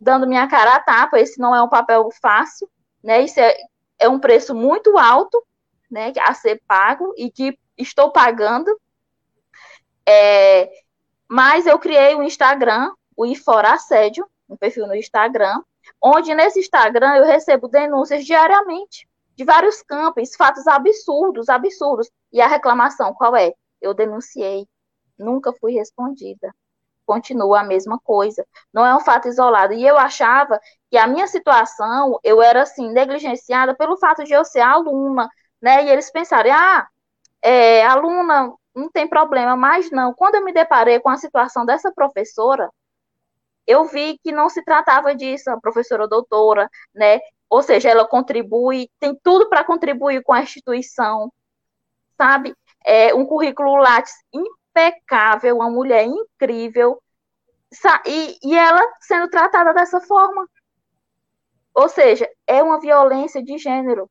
dando 0.00 0.26
minha 0.26 0.48
cara 0.48 0.76
a 0.76 0.80
tapa. 0.80 1.18
Esse 1.18 1.40
não 1.40 1.54
é 1.54 1.62
um 1.62 1.68
papel 1.68 2.08
fácil, 2.22 2.68
né? 3.02 3.22
Isso 3.22 3.40
é, 3.40 3.56
é 3.98 4.08
um 4.08 4.20
preço 4.20 4.54
muito 4.54 4.96
alto, 4.98 5.44
né? 5.94 6.12
A 6.20 6.34
ser 6.34 6.60
pago 6.66 7.14
e 7.16 7.30
que 7.30 7.56
estou 7.78 8.10
pagando. 8.10 8.68
É, 10.06 10.68
mas 11.28 11.66
eu 11.66 11.78
criei 11.78 12.16
um 12.16 12.22
Instagram, 12.22 12.92
o 13.16 13.24
Ifora 13.24 13.72
Assédio, 13.72 14.28
um 14.48 14.56
perfil 14.56 14.88
no 14.88 14.94
Instagram, 14.94 15.62
onde 16.02 16.34
nesse 16.34 16.58
Instagram 16.58 17.16
eu 17.16 17.24
recebo 17.24 17.68
denúncias 17.68 18.26
diariamente 18.26 19.08
de 19.36 19.44
vários 19.44 19.82
campos, 19.82 20.34
fatos 20.36 20.66
absurdos, 20.66 21.48
absurdos. 21.48 22.10
E 22.32 22.40
a 22.40 22.48
reclamação 22.48 23.14
qual 23.14 23.36
é? 23.36 23.52
Eu 23.80 23.94
denunciei, 23.94 24.66
nunca 25.16 25.52
fui 25.60 25.74
respondida. 25.74 26.52
Continua 27.06 27.60
a 27.60 27.64
mesma 27.64 27.98
coisa. 28.02 28.46
Não 28.72 28.84
é 28.84 28.94
um 28.96 29.00
fato 29.00 29.28
isolado. 29.28 29.74
E 29.74 29.86
eu 29.86 29.96
achava 29.98 30.58
que 30.90 30.96
a 30.96 31.06
minha 31.06 31.26
situação, 31.26 32.18
eu 32.24 32.40
era 32.40 32.62
assim, 32.62 32.90
negligenciada 32.90 33.74
pelo 33.74 33.96
fato 33.98 34.24
de 34.24 34.32
eu 34.32 34.44
ser 34.44 34.60
aluna, 34.60 35.28
né? 35.64 35.86
E 35.86 35.88
eles 35.88 36.10
pensarem, 36.10 36.52
ah, 36.52 36.86
é, 37.40 37.86
aluna 37.86 38.52
não 38.74 38.90
tem 38.90 39.08
problema, 39.08 39.56
mas 39.56 39.90
não. 39.90 40.12
Quando 40.12 40.34
eu 40.34 40.44
me 40.44 40.52
deparei 40.52 41.00
com 41.00 41.08
a 41.08 41.16
situação 41.16 41.64
dessa 41.64 41.90
professora, 41.90 42.70
eu 43.66 43.86
vi 43.86 44.18
que 44.22 44.30
não 44.30 44.50
se 44.50 44.62
tratava 44.62 45.14
disso, 45.14 45.50
a 45.50 45.58
professora 45.58 46.06
doutora, 46.06 46.68
né? 46.94 47.18
Ou 47.48 47.62
seja, 47.62 47.88
ela 47.88 48.06
contribui, 48.06 48.90
tem 49.00 49.18
tudo 49.22 49.48
para 49.48 49.64
contribuir 49.64 50.22
com 50.22 50.34
a 50.34 50.42
instituição, 50.42 51.32
sabe? 52.18 52.54
É 52.84 53.14
um 53.14 53.24
currículo 53.24 53.76
Lattes 53.76 54.12
impecável, 54.34 55.56
uma 55.56 55.70
mulher 55.70 56.04
incrível, 56.04 57.00
e, 58.06 58.38
e 58.42 58.54
ela 58.54 58.82
sendo 59.00 59.30
tratada 59.30 59.72
dessa 59.72 59.98
forma. 60.02 60.46
Ou 61.74 61.88
seja, 61.88 62.28
é 62.46 62.62
uma 62.62 62.78
violência 62.80 63.42
de 63.42 63.56
gênero. 63.56 64.10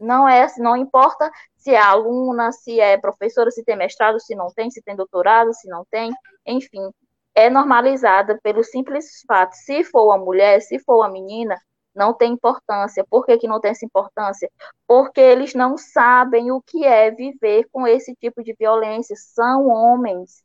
Não 0.00 0.28
é, 0.28 0.46
não 0.58 0.76
importa 0.76 1.30
se 1.56 1.70
é 1.72 1.78
aluna, 1.78 2.52
se 2.52 2.80
é 2.80 2.96
professora, 2.96 3.50
se 3.50 3.62
tem 3.62 3.76
mestrado, 3.76 4.18
se 4.18 4.34
não 4.34 4.48
tem, 4.48 4.70
se 4.70 4.82
tem 4.82 4.96
doutorado, 4.96 5.52
se 5.54 5.68
não 5.68 5.84
tem, 5.90 6.10
enfim, 6.46 6.90
é 7.34 7.50
normalizada 7.50 8.38
pelo 8.42 8.64
simples 8.64 9.22
fato, 9.26 9.52
se 9.54 9.84
for 9.84 10.06
uma 10.06 10.18
mulher, 10.18 10.60
se 10.62 10.78
for 10.78 10.96
uma 10.96 11.10
menina, 11.10 11.56
não 11.94 12.14
tem 12.14 12.32
importância. 12.32 13.04
Por 13.08 13.26
que, 13.26 13.36
que 13.38 13.48
não 13.48 13.60
tem 13.60 13.72
essa 13.72 13.84
importância? 13.84 14.50
Porque 14.86 15.20
eles 15.20 15.54
não 15.54 15.76
sabem 15.76 16.50
o 16.50 16.60
que 16.62 16.84
é 16.84 17.10
viver 17.10 17.66
com 17.72 17.86
esse 17.86 18.14
tipo 18.14 18.42
de 18.42 18.54
violência. 18.58 19.14
São 19.16 19.68
homens. 19.68 20.42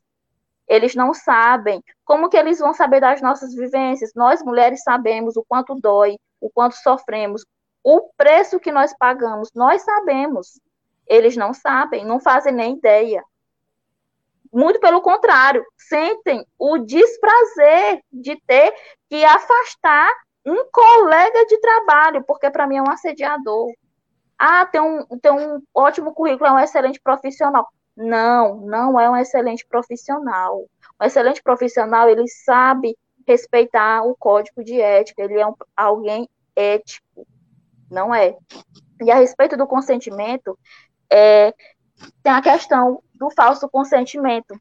Eles 0.68 0.94
não 0.94 1.14
sabem. 1.14 1.82
Como 2.04 2.28
que 2.28 2.36
eles 2.36 2.58
vão 2.58 2.74
saber 2.74 3.00
das 3.00 3.22
nossas 3.22 3.54
vivências? 3.54 4.12
Nós, 4.14 4.42
mulheres, 4.42 4.82
sabemos 4.82 5.36
o 5.36 5.44
quanto 5.48 5.74
dói, 5.76 6.18
o 6.40 6.50
quanto 6.50 6.74
sofremos, 6.76 7.44
o 7.86 8.10
preço 8.16 8.58
que 8.58 8.72
nós 8.72 8.92
pagamos. 8.98 9.52
Nós 9.54 9.82
sabemos. 9.82 10.60
Eles 11.06 11.36
não 11.36 11.54
sabem, 11.54 12.04
não 12.04 12.18
fazem 12.18 12.52
nem 12.52 12.74
ideia. 12.74 13.22
Muito 14.52 14.80
pelo 14.80 15.00
contrário, 15.00 15.64
sentem 15.76 16.44
o 16.58 16.78
desprazer 16.78 18.02
de 18.12 18.34
ter 18.44 18.74
que 19.08 19.24
afastar 19.24 20.12
um 20.44 20.68
colega 20.72 21.46
de 21.46 21.60
trabalho, 21.60 22.24
porque 22.24 22.50
para 22.50 22.66
mim 22.66 22.78
é 22.78 22.82
um 22.82 22.90
assediador. 22.90 23.72
Ah, 24.36 24.66
tem 24.66 24.80
um, 24.80 25.06
tem 25.20 25.30
um 25.30 25.62
ótimo 25.72 26.12
currículo, 26.12 26.48
é 26.48 26.52
um 26.54 26.58
excelente 26.58 27.00
profissional. 27.00 27.68
Não, 27.96 28.56
não 28.62 28.98
é 28.98 29.08
um 29.08 29.16
excelente 29.16 29.64
profissional. 29.64 30.66
Um 31.00 31.04
excelente 31.04 31.40
profissional, 31.40 32.08
ele 32.08 32.26
sabe 32.26 32.98
respeitar 33.28 34.02
o 34.02 34.16
código 34.16 34.64
de 34.64 34.80
ética, 34.80 35.22
ele 35.22 35.38
é 35.38 35.46
um, 35.46 35.54
alguém 35.76 36.28
ético, 36.56 37.05
não 37.90 38.14
é? 38.14 38.36
E 39.00 39.10
a 39.10 39.16
respeito 39.16 39.56
do 39.56 39.66
consentimento, 39.66 40.58
é, 41.10 41.54
tem 42.22 42.32
a 42.32 42.42
questão 42.42 43.02
do 43.14 43.30
falso 43.30 43.68
consentimento. 43.68 44.58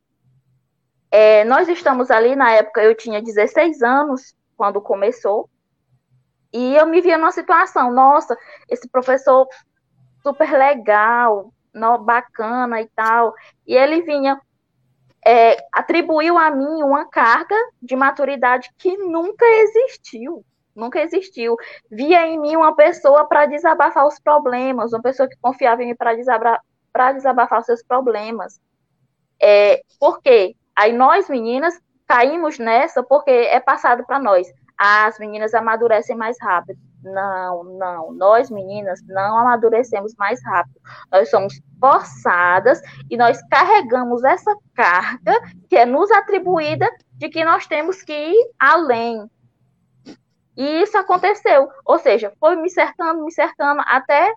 É, 1.11 1.43
nós 1.45 1.67
estamos 1.67 2.11
ali, 2.11 2.36
na 2.36 2.51
época 2.51 2.84
eu 2.84 2.95
tinha 2.95 3.21
16 3.21 3.82
anos, 3.82 4.36
quando 4.57 4.82
começou, 4.82 5.49
e 6.51 6.76
eu 6.76 6.86
me 6.86 7.01
via 7.01 7.17
numa 7.17 7.32
situação, 7.32 7.91
nossa, 7.91 8.38
esse 8.69 8.88
professor 8.88 9.47
super 10.23 10.51
legal, 10.51 11.53
no, 11.73 11.97
bacana 11.97 12.82
e 12.82 12.88
tal, 12.95 13.34
e 13.67 13.76
ele 13.76 14.01
vinha, 14.01 14.39
é, 15.26 15.57
atribuiu 15.71 16.38
a 16.38 16.49
mim 16.49 16.82
uma 16.82 17.05
carga 17.09 17.55
de 17.82 17.95
maturidade 17.95 18.69
que 18.78 18.97
nunca 18.97 19.45
existiu, 19.45 20.45
nunca 20.76 20.99
existiu. 21.01 21.55
Via 21.89 22.28
em 22.28 22.39
mim 22.39 22.55
uma 22.55 22.76
pessoa 22.76 23.28
para 23.28 23.45
desabafar 23.45 24.05
os 24.05 24.19
problemas, 24.19 24.93
uma 24.93 25.01
pessoa 25.01 25.30
que 25.30 25.38
confiava 25.41 25.84
em 25.84 25.88
mim 25.88 25.95
para 25.95 26.15
desabafar, 26.15 26.61
desabafar 27.13 27.59
os 27.59 27.65
seus 27.65 27.84
problemas. 27.84 28.59
É, 29.41 29.82
por 29.99 30.21
quê? 30.21 30.55
Aí 30.76 30.91
nós, 30.91 31.30
meninas, 31.30 31.80
caímos 32.07 32.59
nessa 32.59 33.03
porque 33.03 33.32
é 33.32 33.59
passado 33.59 34.05
para 34.05 34.19
nós. 34.19 34.47
As 34.78 35.17
meninas 35.19 35.53
amadurecem 35.53 36.15
mais 36.15 36.38
rápido. 36.41 36.80
Não, 37.01 37.63
não. 37.63 38.11
Nós, 38.13 38.49
meninas, 38.49 38.99
não 39.07 39.38
amadurecemos 39.38 40.13
mais 40.15 40.43
rápido. 40.43 40.82
Nós 41.11 41.30
somos 41.30 41.61
forçadas 41.80 42.82
e 43.09 43.15
nós 43.15 43.39
carregamos 43.49 44.23
essa 44.23 44.53
carga 44.73 45.39
que 45.69 45.78
é 45.78 45.86
nos 45.86 46.11
atribuída 46.11 46.89
de 47.13 47.30
que 47.30 47.45
nós 47.45 47.67
temos 47.67 48.01
que 48.01 48.13
ir 48.13 48.51
além. 48.59 49.30
E 50.57 50.81
isso 50.81 50.97
aconteceu. 50.97 51.69
Ou 51.85 51.99
seja, 51.99 52.31
foi 52.39 52.55
me 52.55 52.69
cercando, 52.69 53.23
me 53.23 53.31
cercando, 53.31 53.81
até 53.85 54.33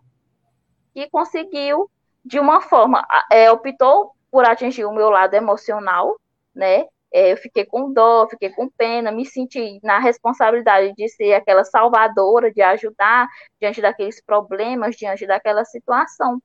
que 0.95 1.09
conseguiu, 1.11 1.91
de 2.25 2.39
uma 2.39 2.61
forma, 2.61 3.07
é, 3.31 3.51
optou 3.51 4.13
por 4.31 4.45
atingir 4.45 4.85
o 4.85 4.93
meu 4.93 5.11
lado 5.11 5.35
emocional, 5.35 6.17
né? 6.55 6.87
É, 7.13 7.33
eu 7.33 7.37
fiquei 7.39 7.65
com 7.65 7.91
dó, 7.93 8.29
fiquei 8.29 8.51
com 8.51 8.69
pena, 8.69 9.11
me 9.11 9.25
senti 9.25 9.81
na 9.83 9.99
responsabilidade 9.99 10.93
de 10.95 11.09
ser 11.09 11.33
aquela 11.35 11.65
salvadora, 11.65 12.53
de 12.53 12.61
ajudar 12.61 13.27
diante 13.61 13.81
daqueles 13.81 14.21
problemas, 14.23 14.95
diante 14.97 15.27
daquela 15.27 15.65
situação. 15.65 16.43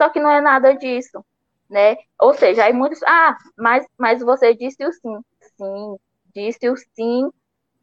Só 0.00 0.08
que 0.10 0.20
não 0.20 0.30
é 0.30 0.40
nada 0.40 0.74
disso, 0.74 1.24
né? 1.68 1.96
Ou 2.20 2.34
seja, 2.34 2.64
aí 2.64 2.72
muitos, 2.72 3.02
ah, 3.04 3.36
mas, 3.56 3.86
mas 3.98 4.20
você 4.22 4.54
disse 4.54 4.84
o 4.86 4.92
sim. 4.92 5.18
Sim, 5.58 5.96
disse 6.34 6.70
o 6.70 6.76
sim 6.76 7.30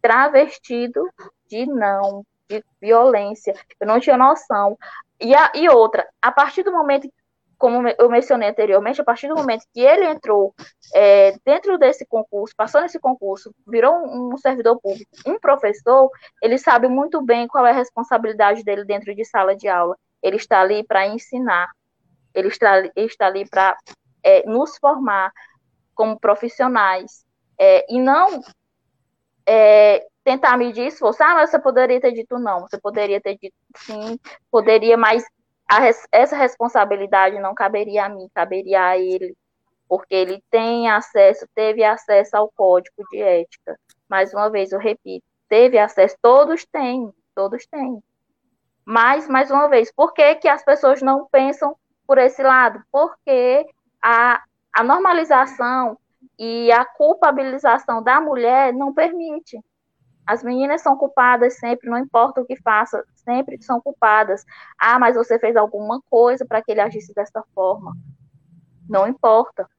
travestido 0.06 1.02
de 1.50 1.66
não, 1.66 2.24
de 2.48 2.64
violência. 2.80 3.56
Eu 3.80 3.88
não 3.88 4.00
tinha 4.00 4.16
noção. 4.16 4.78
E, 5.20 5.34
a, 5.34 5.52
e 5.56 5.68
outra, 5.68 6.08
a 6.22 6.32
partir 6.32 6.62
do 6.62 6.72
momento 6.72 7.10
como 7.58 7.88
eu 7.88 8.10
mencionei 8.10 8.50
anteriormente, 8.50 9.00
a 9.00 9.04
partir 9.04 9.30
do 9.30 9.36
momento 9.36 9.66
que 9.74 9.80
ele 9.80 10.06
entrou 10.06 10.54
é, 10.94 11.34
dentro 11.46 11.78
desse 11.80 12.06
concurso, 12.06 12.54
passou 12.56 12.82
nesse 12.82 13.00
concurso, 13.00 13.56
virou 13.66 13.94
um, 13.94 14.34
um, 14.34 14.38
servidor 14.38 14.78
público, 14.82 15.10
um 15.26 15.40
professor, 15.40 16.12
ele 16.44 16.58
sabe 16.58 16.90
muito 16.90 17.22
bem 17.22 17.48
qual 17.48 17.66
é 17.66 17.72
a 17.72 17.74
responsabilidade 17.74 18.62
dele 18.62 18.84
dentro 18.84 19.16
de 19.16 19.24
sala 19.24 19.56
de 19.56 19.70
aula. 19.70 19.98
Ele 20.22 20.36
está 20.36 20.60
ali 20.60 20.84
para 20.84 21.08
ensinar, 21.08 21.70
ele 22.34 22.50
está, 22.50 22.78
ele 22.80 22.92
está 22.96 23.26
ali 23.26 23.50
para 23.50 23.76
é, 24.22 24.46
nos 24.46 24.78
formar 24.78 25.32
como 25.96 26.20
profissionais, 26.20 27.26
é, 27.58 27.86
e 27.90 27.98
não 27.98 28.42
é, 29.48 30.06
tentar 30.24 30.58
medir 30.58 30.88
esforço. 30.88 31.24
Ah, 31.24 31.36
mas 31.36 31.50
você 31.50 31.60
poderia 31.60 32.00
ter 32.02 32.12
dito 32.12 32.38
não, 32.40 32.62
você 32.62 32.80
poderia 32.80 33.22
ter 33.22 33.38
dito 33.38 33.56
sim, 33.78 34.20
poderia, 34.52 34.98
mas 34.98 35.24
essa 36.12 36.36
responsabilidade 36.36 37.40
não 37.40 37.54
caberia 37.54 38.06
a 38.06 38.10
mim, 38.10 38.30
caberia 38.34 38.86
a 38.86 38.98
ele, 38.98 39.36
porque 39.88 40.14
ele 40.14 40.44
tem 40.50 40.90
acesso, 40.90 41.48
teve 41.56 41.84
acesso 41.84 42.36
ao 42.38 42.52
código 42.56 43.04
de 43.12 43.22
ética. 43.22 43.78
Mais 44.08 44.34
uma 44.34 44.50
vez, 44.50 44.72
eu 44.72 44.80
repito, 44.80 45.26
teve 45.50 45.78
acesso, 45.78 46.16
todos 46.22 46.66
têm, 46.66 47.12
todos 47.34 47.66
têm. 47.66 48.02
Mas, 48.86 49.28
mais 49.28 49.50
uma 49.50 49.68
vez, 49.68 49.92
por 49.92 50.14
que, 50.14 50.36
que 50.36 50.48
as 50.48 50.64
pessoas 50.64 51.02
não 51.02 51.28
pensam 51.32 51.76
por 52.06 52.20
esse 52.20 52.44
lado? 52.44 52.80
Porque 52.92 53.66
a, 54.02 54.44
a 54.72 54.84
normalização 54.84 55.98
e 56.38 56.72
a 56.72 56.86
culpabilização 56.86 58.02
da 58.04 58.20
mulher 58.20 58.74
não 58.74 58.94
permite. 58.94 59.60
As 60.26 60.44
meninas 60.44 60.82
são 60.82 60.98
culpadas 60.98 61.58
sempre, 61.60 61.90
não 61.90 62.00
importa 62.00 62.42
o 62.42 62.46
que 62.46 62.56
faça, 62.62 63.04
sempre 63.16 63.62
são 63.62 63.80
culpadas. 63.80 64.44
Ah, 64.78 64.98
mas 64.98 65.16
você 65.16 65.38
fez 65.38 65.56
alguma 65.56 66.02
coisa 66.10 66.46
para 66.46 66.62
que 66.64 66.72
ele 66.72 66.82
agisse 66.82 67.14
dessa 67.14 67.44
forma. 67.54 67.96
Não 68.90 69.08
importa. 69.08 69.70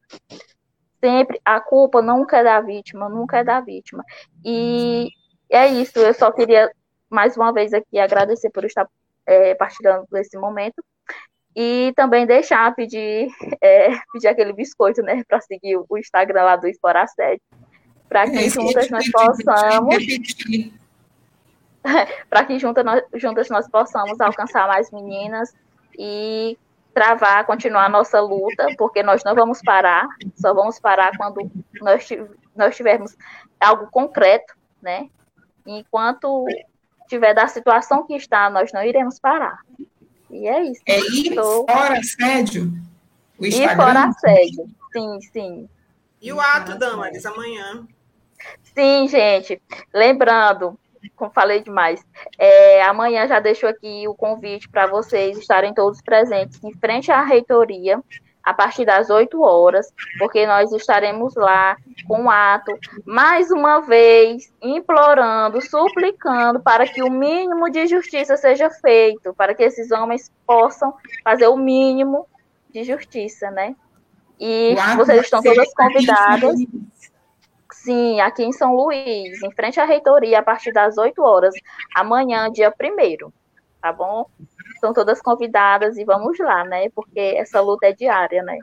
Sempre 1.00 1.40
a 1.44 1.61
culpa 1.61 2.00
nunca 2.00 2.38
é 2.38 2.44
da 2.44 2.61
vítima, 2.61 3.09
nunca 3.09 3.38
é 3.38 3.44
da 3.44 3.61
vítima. 3.61 4.04
E 4.44 5.11
é 5.50 5.66
isso, 5.66 5.98
eu 5.98 6.14
só 6.14 6.30
queria 6.30 6.70
mais 7.11 7.36
uma 7.36 7.52
vez 7.52 7.72
aqui 7.72 7.98
agradecer 7.98 8.50
por 8.50 8.64
estar 8.64 8.88
é, 9.26 9.54
partilhando 9.54 10.07
desse 10.11 10.38
momento. 10.38 10.82
E 11.59 11.92
também 11.96 12.26
deixar 12.26 12.74
pedir, 12.74 13.28
é, 13.62 13.88
pedir 14.12 14.28
aquele 14.28 14.52
biscoito, 14.52 15.00
né, 15.02 15.24
para 15.26 15.40
seguir 15.40 15.78
o 15.88 15.98
Instagram 15.98 16.42
lá 16.42 16.57
do 16.57 16.68
Espora 16.68 17.07
7 17.07 17.40
para 18.09 18.30
que 18.30 18.38
é, 18.38 18.48
juntas 18.48 18.90
nós 18.90 19.11
possamos 19.11 19.96
para 22.28 22.44
que 22.46 22.59
juntas 22.59 22.84
nós, 22.84 23.02
juntas 23.14 23.48
nós 23.48 23.68
possamos 23.68 24.20
alcançar 24.20 24.66
mais 24.66 24.90
meninas 24.90 25.54
e 25.98 26.59
travar, 26.92 27.44
continuar 27.44 27.84
a 27.84 27.90
nossa 27.90 28.20
luta, 28.20 28.66
porque 28.78 29.02
nós 29.02 29.22
não 29.22 29.34
vamos 29.34 29.61
parar, 29.62 30.07
só 30.34 30.54
vamos 30.54 30.80
parar 30.80 31.16
quando 31.16 31.50
nós, 31.80 32.09
nós 32.54 32.74
tivermos 32.74 33.16
algo 33.61 33.88
concreto, 33.90 34.54
né? 34.80 35.09
Enquanto 35.66 36.46
tiver 37.07 37.34
da 37.34 37.46
situação 37.46 38.07
que 38.07 38.14
está, 38.14 38.48
nós 38.48 38.72
não 38.72 38.82
iremos 38.82 39.20
parar. 39.20 39.59
E 40.31 40.49
é 40.49 40.62
isso. 40.64 40.83
É 40.87 40.99
ir 40.99 41.29
Estou... 41.29 41.66
fora 41.68 41.99
assédio? 41.99 42.72
O 43.39 43.47
ir 43.47 43.77
fora 43.77 44.05
assédio, 44.05 44.68
sim, 44.93 45.20
sim. 45.33 45.68
E 46.20 46.33
o 46.33 46.41
ato, 46.41 46.79
Damaris, 46.79 47.24
amanhã? 47.27 47.87
Sim, 48.74 49.09
gente. 49.09 49.61
Lembrando, 49.95 50.79
como 51.14 51.31
falei 51.31 51.62
demais, 51.62 52.05
é, 52.39 52.83
amanhã 52.83 53.27
já 53.29 53.41
deixo 53.41 53.66
aqui 53.66 54.09
o 54.09 54.14
convite 54.14 54.68
para 54.68 54.87
vocês 54.87 55.39
estarem 55.39 55.74
todos 55.74 56.01
presentes 56.03 56.62
em 56.64 56.72
frente 56.74 57.11
à 57.11 57.22
reitoria, 57.22 58.03
a 58.47 58.55
partir 58.55 58.84
das 58.84 59.11
8 59.11 59.42
horas, 59.42 59.92
porque 60.20 60.47
nós 60.47 60.72
estaremos 60.72 61.34
lá 61.34 61.76
com 62.07 62.26
o 62.26 62.30
ato, 62.30 62.78
mais 63.05 63.51
uma 63.51 63.80
vez, 63.80 64.53
implorando, 64.62 65.61
suplicando 65.61 66.61
para 66.61 66.86
que 66.86 67.03
o 67.03 67.11
mínimo 67.11 67.68
de 67.68 67.88
justiça 67.88 68.36
seja 68.36 68.70
feito, 68.70 69.34
para 69.34 69.53
que 69.53 69.64
esses 69.64 69.90
homens 69.90 70.32
possam 70.47 70.94
fazer 71.24 71.49
o 71.49 71.57
mínimo 71.57 72.24
de 72.70 72.84
justiça, 72.84 73.51
né? 73.51 73.74
E 74.38 74.76
vocês 74.97 75.22
estão 75.22 75.42
todas 75.42 75.74
convidadas. 75.74 76.57
Sim, 77.72 78.20
aqui 78.20 78.44
em 78.44 78.53
São 78.53 78.76
Luís, 78.76 79.42
em 79.42 79.51
frente 79.51 79.80
à 79.80 79.84
reitoria, 79.84 80.38
a 80.38 80.42
partir 80.42 80.72
das 80.72 80.97
8 80.97 81.20
horas, 81.20 81.55
amanhã, 81.97 82.49
dia 82.51 82.72
1 82.72 83.32
tá 83.87 83.93
bom? 83.93 84.28
Estão 84.74 84.93
todas 84.93 85.22
convidadas 85.22 85.97
e 85.97 86.05
vamos 86.05 86.37
lá, 86.39 86.64
né? 86.64 86.89
Porque 86.91 87.20
essa 87.20 87.61
luta 87.61 87.87
é 87.87 87.93
diária, 87.93 88.43
né? 88.43 88.59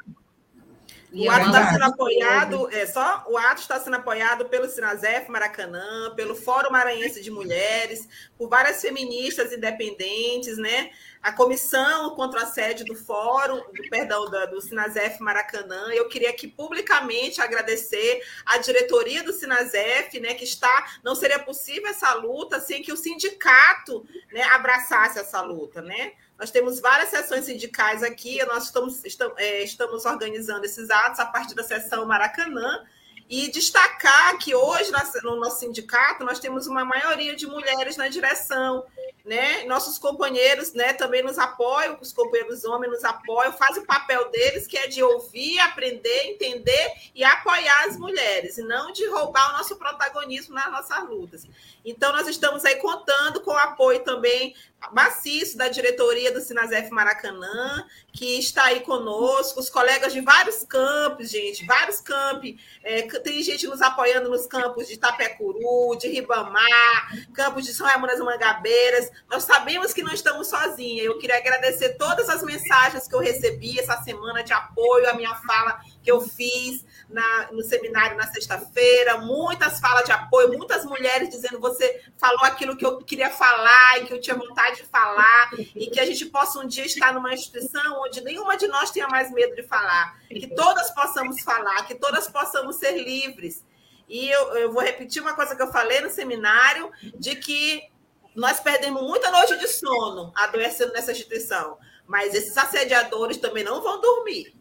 O 1.13 1.30
ato 1.30 1.45
está 1.45 1.71
sendo 1.71 1.84
apoiado, 1.84 2.69
é 2.71 2.86
só 2.88 3.24
o 3.30 3.38
ato 3.38 3.61
está 3.61 3.80
sendo 3.80 3.95
apoiado 3.97 4.45
pelo 4.45 4.67
Sinazef 4.67 5.30
Maracanã, 5.30 6.13
pelo 6.15 6.36
Fórum 6.36 6.71
Maranhense 6.71 7.21
de 7.21 7.30
Mulheres, 7.30 8.09
por 8.36 8.49
várias 8.49 8.82
feministas 8.82 9.53
independentes, 9.53 10.57
né? 10.57 10.89
A 11.24 11.32
comissão 11.32 12.13
contra 12.15 12.41
o 12.41 12.43
assédio 12.43 12.86
do 12.86 12.95
Fórum, 12.95 13.55
do, 13.55 13.89
perdão, 13.89 14.30
do, 14.30 14.47
do 14.47 14.61
Sinazef 14.61 15.24
Maracanã. 15.24 15.88
Eu 15.93 16.09
queria 16.09 16.30
aqui 16.30 16.49
publicamente 16.49 17.41
agradecer 17.41 18.21
à 18.45 18.57
diretoria 18.57 19.24
do 19.24 19.32
Sinazef, 19.32 20.19
né, 20.19 20.34
que 20.34 20.43
está. 20.43 20.99
Não 21.01 21.15
seria 21.15 21.39
possível 21.39 21.88
essa 21.88 22.13
luta 22.15 22.59
sem 22.59 22.84
que 22.84 22.91
o 22.91 22.97
sindicato 22.97 24.05
né, 24.34 24.43
abraçasse 24.51 25.17
essa 25.17 25.41
luta, 25.41 25.82
né? 25.82 26.11
Nós 26.38 26.51
temos 26.51 26.82
várias 26.82 27.09
sessões 27.09 27.45
sindicais 27.45 28.03
aqui, 28.03 28.43
nós 28.45 28.65
estamos, 28.65 29.05
estamos, 29.05 29.38
é, 29.38 29.63
estamos 29.63 30.03
organizando 30.03 30.65
esses 30.65 30.89
atos 30.89 31.21
a 31.21 31.26
partir 31.26 31.55
da 31.55 31.63
sessão 31.63 32.05
Maracanã, 32.05 32.84
e 33.30 33.49
destacar 33.49 34.38
que 34.38 34.53
hoje 34.53 34.91
no 35.24 35.36
nosso 35.38 35.59
sindicato 35.59 36.24
nós 36.24 36.39
temos 36.39 36.67
uma 36.67 36.86
maioria 36.86 37.36
de 37.36 37.47
mulheres 37.47 37.97
na 37.97 38.07
direção, 38.07 38.86
né? 39.26 39.63
Nossos 39.63 39.97
companheiros, 39.97 40.74
né, 40.74 40.91
também 40.93 41.24
nos 41.24 41.38
apoiam, 41.38 41.97
os 42.01 42.11
companheiros 42.11 42.65
homens 42.65 42.91
nos 42.91 43.03
apoiam, 43.03 43.53
fazem 43.53 43.82
o 43.82 43.86
papel 43.86 44.30
deles 44.30 44.67
que 44.67 44.78
é 44.78 44.88
de 44.88 45.01
ouvir, 45.01 45.59
aprender, 45.59 46.26
entender 46.26 46.93
e 47.15 47.24
apoiar 47.24 47.86
as 47.86 47.97
mulheres, 47.97 48.57
e 48.57 48.63
não 48.63 48.91
de 48.91 49.07
roubar 49.07 49.53
o 49.53 49.57
nosso 49.57 49.78
protagonismo 49.78 50.53
nas 50.53 50.71
nossas 50.71 51.09
lutas. 51.09 51.47
Então 51.86 52.11
nós 52.11 52.28
estamos 52.28 52.65
aí 52.65 52.76
contando 52.76 53.41
com 53.41 53.51
o 53.51 53.57
apoio 53.57 54.03
também 54.03 54.53
maciço 54.91 55.57
da 55.57 55.67
diretoria 55.67 56.31
do 56.31 56.41
Sinazef 56.41 56.89
Maracanã, 56.89 57.86
que 58.11 58.38
está 58.38 58.65
aí 58.65 58.81
conosco, 58.81 59.59
os 59.59 59.69
colegas 59.69 60.13
de 60.13 60.21
vários 60.21 60.63
campos, 60.63 61.29
gente, 61.29 61.65
vários 61.65 62.01
campos. 62.01 62.53
É, 62.84 63.01
tem 63.19 63.41
gente 63.41 63.67
nos 63.67 63.81
apoiando 63.81 64.29
nos 64.29 64.45
campos 64.45 64.88
de 64.88 64.93
Itapecuru, 64.93 65.97
de 65.97 66.07
Ribamar, 66.07 67.11
campos 67.34 67.65
de 67.65 67.73
São 67.73 67.88
Raimundo 67.88 68.11
das 68.11 68.19
Mangabeiras. 68.19 69.11
Nós 69.29 69.43
sabemos 69.43 69.93
que 69.93 70.03
não 70.03 70.13
estamos 70.13 70.47
sozinhas. 70.47 71.05
Eu 71.05 71.17
queria 71.17 71.38
agradecer 71.38 71.97
todas 71.97 72.29
as 72.29 72.43
mensagens 72.43 73.07
que 73.07 73.15
eu 73.15 73.19
recebi 73.19 73.79
essa 73.79 74.01
semana 74.03 74.43
de 74.43 74.53
apoio 74.53 75.09
à 75.09 75.13
minha 75.13 75.34
fala 75.36 75.81
que 76.04 76.12
eu 76.12 76.22
fiz 76.22 76.86
na, 77.10 77.51
no 77.51 77.64
seminário 77.64 78.18
na 78.18 78.28
sexta-feira, 78.28 79.18
muitas 79.20 79.80
falas 79.80 80.04
de 80.06 80.12
apoio, 80.12 80.58
muitas 80.58 80.84
mulheres 80.86 81.30
dizendo 81.30 81.60
você 81.60 82.01
falou 82.18 82.43
aquilo 82.43 82.76
que 82.76 82.86
eu 82.86 82.97
queria 82.97 83.30
falar 83.30 83.99
e 83.99 84.06
que 84.06 84.14
eu 84.14 84.20
tinha 84.20 84.36
vontade 84.36 84.78
de 84.78 84.84
falar, 84.84 85.51
e 85.76 85.88
que 85.88 85.99
a 85.99 86.06
gente 86.06 86.26
possa 86.26 86.60
um 86.60 86.68
dia 86.68 86.86
estar 86.86 87.14
numa 87.14 87.34
instituição 87.34 88.01
onde 88.01 88.22
nenhuma 88.22 88.58
de 88.58 88.68
nós 88.68 88.91
tenha 88.91 89.08
mais 89.08 89.32
medo 89.32 89.56
de 89.56 89.64
falar, 89.64 90.20
que 90.28 90.47
todas 90.47 90.91
possamos 90.91 91.41
falar, 91.41 91.86
que 91.88 91.95
todas 91.95 92.28
possamos 92.28 92.76
ser 92.76 92.97
livres. 92.97 93.64
E 94.10 94.30
eu, 94.30 94.58
eu 94.58 94.74
vou 94.74 94.82
repetir 94.82 95.22
uma 95.22 95.34
coisa 95.34 95.56
que 95.56 95.62
eu 95.62 95.72
falei 95.72 96.01
no 96.01 96.10
seminário, 96.10 96.91
de 97.16 97.36
que 97.36 97.89
nós 98.36 98.60
perdemos 98.60 99.01
muita 99.04 99.32
noite 99.32 99.58
de 99.58 99.68
sono 99.68 100.32
adoecendo 100.36 100.91
nessa 100.93 101.12
instituição, 101.12 101.78
mas 102.06 102.34
esses 102.34 102.58
assediadores 102.58 103.38
também 103.38 103.64
não 103.64 103.82
vão 103.82 104.01
dormir. 104.01 104.54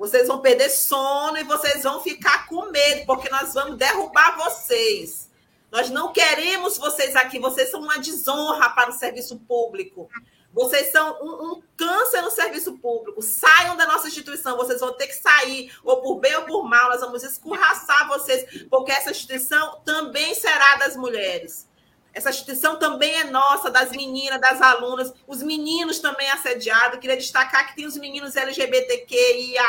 Vocês 0.00 0.28
vão 0.28 0.40
perder 0.40 0.70
sono 0.70 1.36
e 1.36 1.44
vocês 1.44 1.82
vão 1.82 2.00
ficar 2.00 2.46
com 2.46 2.70
medo, 2.70 3.04
porque 3.04 3.28
nós 3.28 3.52
vamos 3.52 3.76
derrubar 3.76 4.34
vocês. 4.38 5.28
Nós 5.70 5.90
não 5.90 6.10
queremos 6.10 6.78
vocês 6.78 7.14
aqui, 7.14 7.38
vocês 7.38 7.70
são 7.70 7.82
uma 7.82 7.98
desonra 7.98 8.70
para 8.70 8.88
o 8.88 8.94
serviço 8.94 9.38
público. 9.40 10.08
Vocês 10.54 10.90
são 10.90 11.18
um, 11.20 11.52
um, 11.52 11.62
câncer 11.76 12.22
no 12.22 12.30
serviço 12.30 12.78
público. 12.78 13.20
Saiam 13.20 13.76
da 13.76 13.86
nossa 13.86 14.08
instituição. 14.08 14.56
Vocês 14.56 14.80
vão 14.80 14.94
ter 14.94 15.06
que 15.06 15.16
sair, 15.16 15.70
ou 15.84 16.00
por 16.00 16.18
bem 16.18 16.34
ou 16.34 16.44
por 16.44 16.64
mal. 16.66 16.88
Nós 16.88 17.02
vamos 17.02 17.22
escorraçar 17.22 18.08
vocês, 18.08 18.66
porque 18.70 18.90
essa 18.90 19.10
instituição 19.10 19.82
também 19.84 20.34
será 20.34 20.76
das 20.76 20.96
mulheres. 20.96 21.68
Essa 22.12 22.30
instituição 22.30 22.76
também 22.76 23.12
é 23.20 23.24
nossa, 23.24 23.70
das 23.70 23.90
meninas, 23.90 24.40
das 24.40 24.60
alunas, 24.60 25.12
os 25.26 25.42
meninos 25.42 26.00
também 26.00 26.28
assediados. 26.30 26.98
Queria 26.98 27.16
destacar 27.16 27.68
que 27.68 27.76
tem 27.76 27.86
os 27.86 27.96
meninos 27.96 28.34
LGBTQIA 28.36 29.62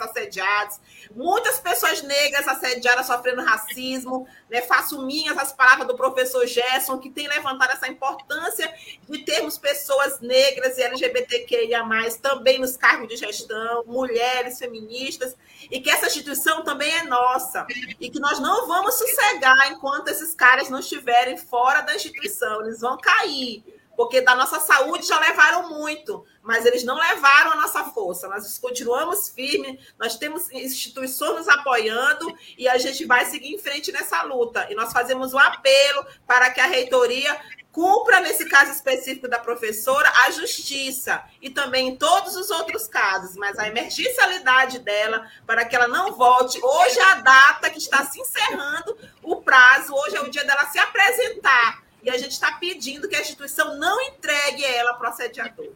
assediados, 0.00 0.80
muitas 1.14 1.60
pessoas 1.60 2.02
negras 2.02 2.48
assediadas, 2.48 3.06
sofrendo 3.06 3.42
racismo. 3.42 4.26
Né? 4.50 4.60
Faço 4.62 5.04
minhas 5.06 5.38
as 5.38 5.52
palavras 5.52 5.86
do 5.86 5.96
professor 5.96 6.46
Gerson, 6.46 6.98
que 6.98 7.10
tem 7.10 7.28
levantado 7.28 7.72
essa 7.72 7.86
importância 7.86 8.72
de 9.08 9.24
termos 9.24 9.56
pessoas 9.56 10.20
negras 10.20 10.76
e 10.78 10.82
LGBTQIA 10.82 11.84
também 12.20 12.58
nos 12.58 12.76
cargos 12.76 13.08
de 13.08 13.16
gestão, 13.16 13.84
mulheres 13.86 14.58
feministas, 14.58 15.36
e 15.70 15.80
que 15.80 15.90
essa 15.90 16.06
instituição 16.06 16.62
também 16.62 16.92
é 16.92 17.04
nossa, 17.04 17.66
e 18.00 18.10
que 18.10 18.20
nós 18.20 18.38
não 18.38 18.66
vamos 18.66 18.94
sossegar 18.96 19.72
enquanto 19.72 20.08
esses 20.08 20.34
caras 20.34 20.68
não 20.68 20.80
estiverem 20.80 21.36
fora 21.36 21.83
da 21.84 21.94
instituição, 21.94 22.62
eles 22.62 22.80
vão 22.80 22.98
cair, 22.98 23.62
porque 23.96 24.20
da 24.20 24.34
nossa 24.34 24.60
saúde 24.60 25.06
já 25.06 25.18
levaram 25.18 25.68
muito, 25.68 26.24
mas 26.42 26.66
eles 26.66 26.84
não 26.84 26.96
levaram 26.96 27.52
a 27.52 27.56
nossa 27.56 27.84
força. 27.84 28.28
Nós 28.28 28.58
continuamos 28.58 29.28
firmes, 29.28 29.80
nós 29.98 30.16
temos 30.16 30.50
instituições 30.52 31.36
nos 31.36 31.48
apoiando 31.48 32.26
e 32.58 32.68
a 32.68 32.78
gente 32.78 33.04
vai 33.04 33.24
seguir 33.24 33.54
em 33.54 33.58
frente 33.58 33.92
nessa 33.92 34.22
luta. 34.22 34.66
E 34.70 34.74
nós 34.74 34.92
fazemos 34.92 35.32
um 35.32 35.38
apelo 35.38 36.06
para 36.26 36.50
que 36.50 36.60
a 36.60 36.66
reitoria 36.66 37.38
cumpra, 37.74 38.20
nesse 38.20 38.48
caso 38.48 38.70
específico 38.70 39.26
da 39.26 39.38
professora, 39.38 40.08
a 40.24 40.30
justiça 40.30 41.24
e 41.42 41.50
também 41.50 41.88
em 41.88 41.96
todos 41.96 42.36
os 42.36 42.48
outros 42.48 42.86
casos, 42.86 43.34
mas 43.34 43.58
a 43.58 43.66
emergencialidade 43.66 44.78
dela 44.78 45.28
para 45.44 45.64
que 45.64 45.74
ela 45.74 45.88
não 45.88 46.12
volte. 46.12 46.60
Hoje 46.62 47.00
é 47.00 47.02
a 47.02 47.14
data 47.16 47.68
que 47.70 47.78
está 47.78 48.04
se 48.04 48.20
encerrando 48.20 48.96
o 49.22 49.42
prazo, 49.42 49.92
hoje 49.92 50.16
é 50.16 50.20
o 50.20 50.30
dia 50.30 50.44
dela 50.44 50.66
se 50.66 50.78
apresentar. 50.78 51.83
E 52.04 52.10
a 52.10 52.18
gente 52.18 52.32
está 52.32 52.52
pedindo 52.52 53.08
que 53.08 53.16
a 53.16 53.20
instituição 53.20 53.76
não 53.76 54.00
entregue 54.02 54.64
ela 54.64 54.94
para 54.94 55.08
o 55.08 55.12
assediador. 55.12 55.72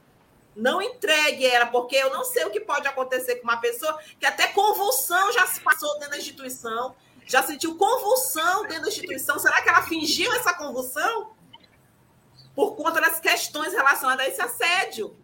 Não 0.55 0.83
entregue 0.83 1.47
ela, 1.47 1.67
porque 1.67 1.97
eu 1.97 2.11
não 2.11 2.25
sei 2.25 2.45
o 2.45 2.51
que 2.51 2.61
pode 2.61 2.87
acontecer 2.87 3.37
com 3.37 3.45
uma 3.45 3.61
pessoa 3.61 3.99
que 4.19 4.27
até 4.27 4.49
convulsão 4.49 5.33
já 5.33 5.47
se 5.47 5.61
passou 5.61 5.93
dentro 5.95 6.11
da 6.11 6.19
instituição, 6.19 6.95
já 7.25 7.43
sentiu 7.43 7.77
convulsão 7.77 8.63
dentro 8.63 8.83
da 8.83 8.89
instituição. 8.89 9.39
Será 9.39 9.63
que 9.63 9.69
ela 9.69 9.83
fingiu 9.83 10.33
essa 10.35 10.53
convulsão? 10.55 11.39
por 12.59 12.75
conta 12.75 13.01
das 13.01 13.21
questões 13.21 13.73
relacionadas 13.73 14.27
a 14.27 14.29
esse 14.29 14.43
assédio. 14.43 15.17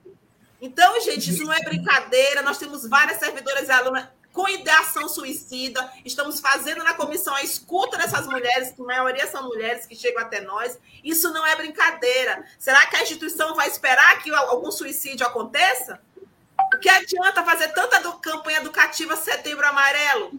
Então, 0.60 1.00
gente, 1.00 1.32
isso 1.32 1.42
não 1.42 1.52
é 1.52 1.60
brincadeira. 1.64 2.42
Nós 2.42 2.58
temos 2.58 2.88
várias 2.88 3.18
servidoras 3.18 3.68
e 3.68 3.72
alunas 3.72 4.06
com 4.34 4.48
ideação 4.48 5.08
suicida. 5.08 5.90
Estamos 6.04 6.40
fazendo 6.40 6.82
na 6.82 6.92
comissão 6.92 7.32
a 7.34 7.42
escuta 7.42 7.96
dessas 7.96 8.26
mulheres, 8.26 8.72
que 8.72 8.82
a 8.82 8.84
maioria 8.84 9.26
são 9.28 9.44
mulheres 9.44 9.86
que 9.86 9.94
chegam 9.94 10.20
até 10.20 10.40
nós. 10.40 10.76
Isso 11.02 11.32
não 11.32 11.46
é 11.46 11.54
brincadeira. 11.54 12.44
Será 12.58 12.84
que 12.86 12.96
a 12.96 13.02
instituição 13.02 13.54
vai 13.54 13.68
esperar 13.68 14.20
que 14.22 14.34
algum 14.34 14.72
suicídio 14.72 15.24
aconteça? 15.24 16.00
O 16.74 16.78
que 16.78 16.88
adianta 16.88 17.44
fazer 17.44 17.68
tanta 17.68 18.00
campanha 18.18 18.58
educativa 18.58 19.14
Setembro 19.14 19.64
Amarelo? 19.66 20.32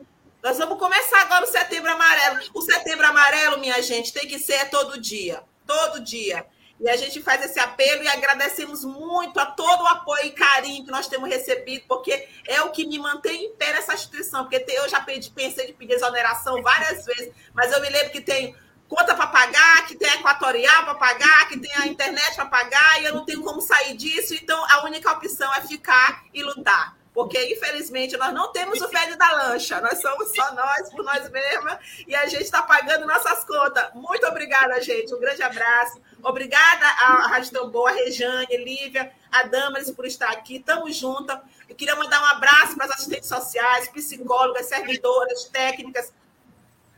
Nós 0.43 0.57
vamos 0.57 0.77
começar 0.77 1.21
agora 1.21 1.45
o 1.45 1.47
Setembro 1.47 1.89
Amarelo. 1.89 2.41
O 2.53 2.61
Setembro 2.61 3.07
Amarelo, 3.07 3.59
minha 3.59 3.81
gente, 3.81 4.11
tem 4.11 4.27
que 4.27 4.37
ser 4.37 4.69
todo 4.69 4.99
dia. 4.99 5.41
Todo 5.65 6.01
dia. 6.01 6.45
E 6.79 6.89
a 6.89 6.97
gente 6.97 7.21
faz 7.21 7.43
esse 7.43 7.59
apelo 7.59 8.03
e 8.03 8.07
agradecemos 8.07 8.83
muito 8.83 9.39
a 9.39 9.45
todo 9.45 9.83
o 9.83 9.87
apoio 9.87 10.25
e 10.25 10.31
carinho 10.31 10.83
que 10.83 10.91
nós 10.91 11.07
temos 11.07 11.29
recebido, 11.29 11.85
porque 11.87 12.27
é 12.45 12.61
o 12.61 12.71
que 12.71 12.85
me 12.85 12.99
mantém 12.99 13.45
em 13.45 13.55
pé 13.55 13.71
nessa 13.73 13.93
instituição. 13.93 14.43
Porque 14.43 14.65
eu 14.67 14.89
já 14.89 14.99
pensei 14.99 15.67
de 15.67 15.73
pedir 15.73 15.93
exoneração 15.93 16.61
várias 16.61 17.05
vezes, 17.05 17.33
mas 17.53 17.71
eu 17.71 17.81
me 17.81 17.89
lembro 17.89 18.11
que 18.11 18.21
tem 18.21 18.55
conta 18.87 19.15
para 19.15 19.27
pagar, 19.27 19.87
que 19.87 19.95
tem 19.95 20.09
a 20.09 20.15
equatorial 20.15 20.83
para 20.83 20.95
pagar, 20.95 21.47
que 21.47 21.59
tem 21.59 21.73
a 21.75 21.87
internet 21.87 22.35
para 22.35 22.45
pagar, 22.45 23.01
e 23.01 23.05
eu 23.05 23.15
não 23.15 23.25
tenho 23.25 23.41
como 23.41 23.61
sair 23.61 23.95
disso. 23.95 24.35
Então, 24.35 24.63
a 24.69 24.83
única 24.83 25.11
opção 25.11 25.51
é 25.55 25.61
ficar 25.61 26.23
e 26.33 26.43
lutar 26.43 26.95
porque 27.15 27.41
infelizmente 27.53 28.17
nós 28.17 28.33
não 28.33 28.51
temos 28.51 28.81
o 28.81 28.89
pé 28.89 29.15
da 29.15 29.31
lancha, 29.31 29.79
nós 29.79 30.01
somos 30.01 30.35
só 30.35 30.53
nós 30.53 30.89
por 30.91 31.01
nós 31.01 31.29
mesmas 31.29 31.79
e 32.05 32.13
a 32.13 32.27
gente 32.27 32.43
está 32.43 32.61
pagando 32.61 33.07
nossas 33.07 33.45
contas. 33.45 33.89
Muito 33.93 34.27
obrigada, 34.27 34.81
gente. 34.81 35.15
Um 35.15 35.19
grande 35.19 35.41
abraço. 35.41 36.01
Obrigada 36.21 36.85
à 36.85 37.27
Rádio 37.29 37.53
Tambor, 37.53 37.87
a 37.89 37.93
Rejane, 37.93 38.57
Lívia, 38.57 39.13
a 39.31 39.43
Damaris 39.43 39.89
por 39.91 40.05
estar 40.05 40.29
aqui. 40.29 40.59
Tamo 40.59 40.91
junto. 40.91 41.31
Eu 41.69 41.75
queria 41.75 41.95
mandar 41.95 42.21
um 42.21 42.25
abraço 42.25 42.75
para 42.75 42.85
as 42.85 42.91
assistentes 42.91 43.29
sociais, 43.29 43.87
psicólogas, 43.87 44.65
servidoras, 44.65 45.45
técnicas, 45.45 46.13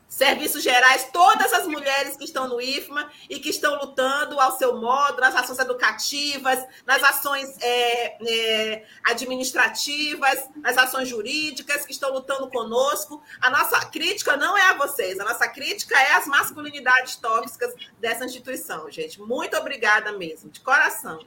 serviços 0.08 0.64
gerais, 0.64 1.10
todas 1.12 1.52
as 1.54 1.68
mulheres 1.68 2.16
que 2.16 2.24
estão 2.24 2.48
no 2.48 2.62
IFMA 2.62 3.10
e 3.30 3.40
que 3.40 3.50
estão 3.50 3.76
lutando 3.76 4.40
ao 4.40 4.58
seu 4.58 4.80
modo, 4.80 5.20
nas 5.20 5.36
ações 5.36 5.60
educativas, 5.60 6.66
nas 6.86 7.04
ações 7.04 7.58
é, 7.62 8.18
é, 8.26 8.86
administrativas, 9.04 10.48
nas 10.56 10.78
ações 10.78 11.10
jurídicas, 11.10 11.86
que 11.86 11.92
estão 11.92 12.14
lutando 12.14 12.50
conosco. 12.50 13.22
A 13.42 13.50
nossa 13.50 13.86
crítica 13.88 14.38
não 14.38 14.58
é 14.58 14.70
a 14.70 14.78
vocês, 14.78 15.20
a 15.20 15.26
nossa 15.26 15.48
crítica 15.48 16.00
é 16.00 16.14
as 16.14 16.26
masculinidades 16.26 17.18
tóxicas 17.18 17.74
dessa 18.00 18.26
instituição, 18.26 18.90
gente. 18.90 19.22
Muito 19.22 19.58
obrigada 19.58 20.14
mesmo, 20.14 20.50
de 20.50 20.62
coração. 20.62 21.20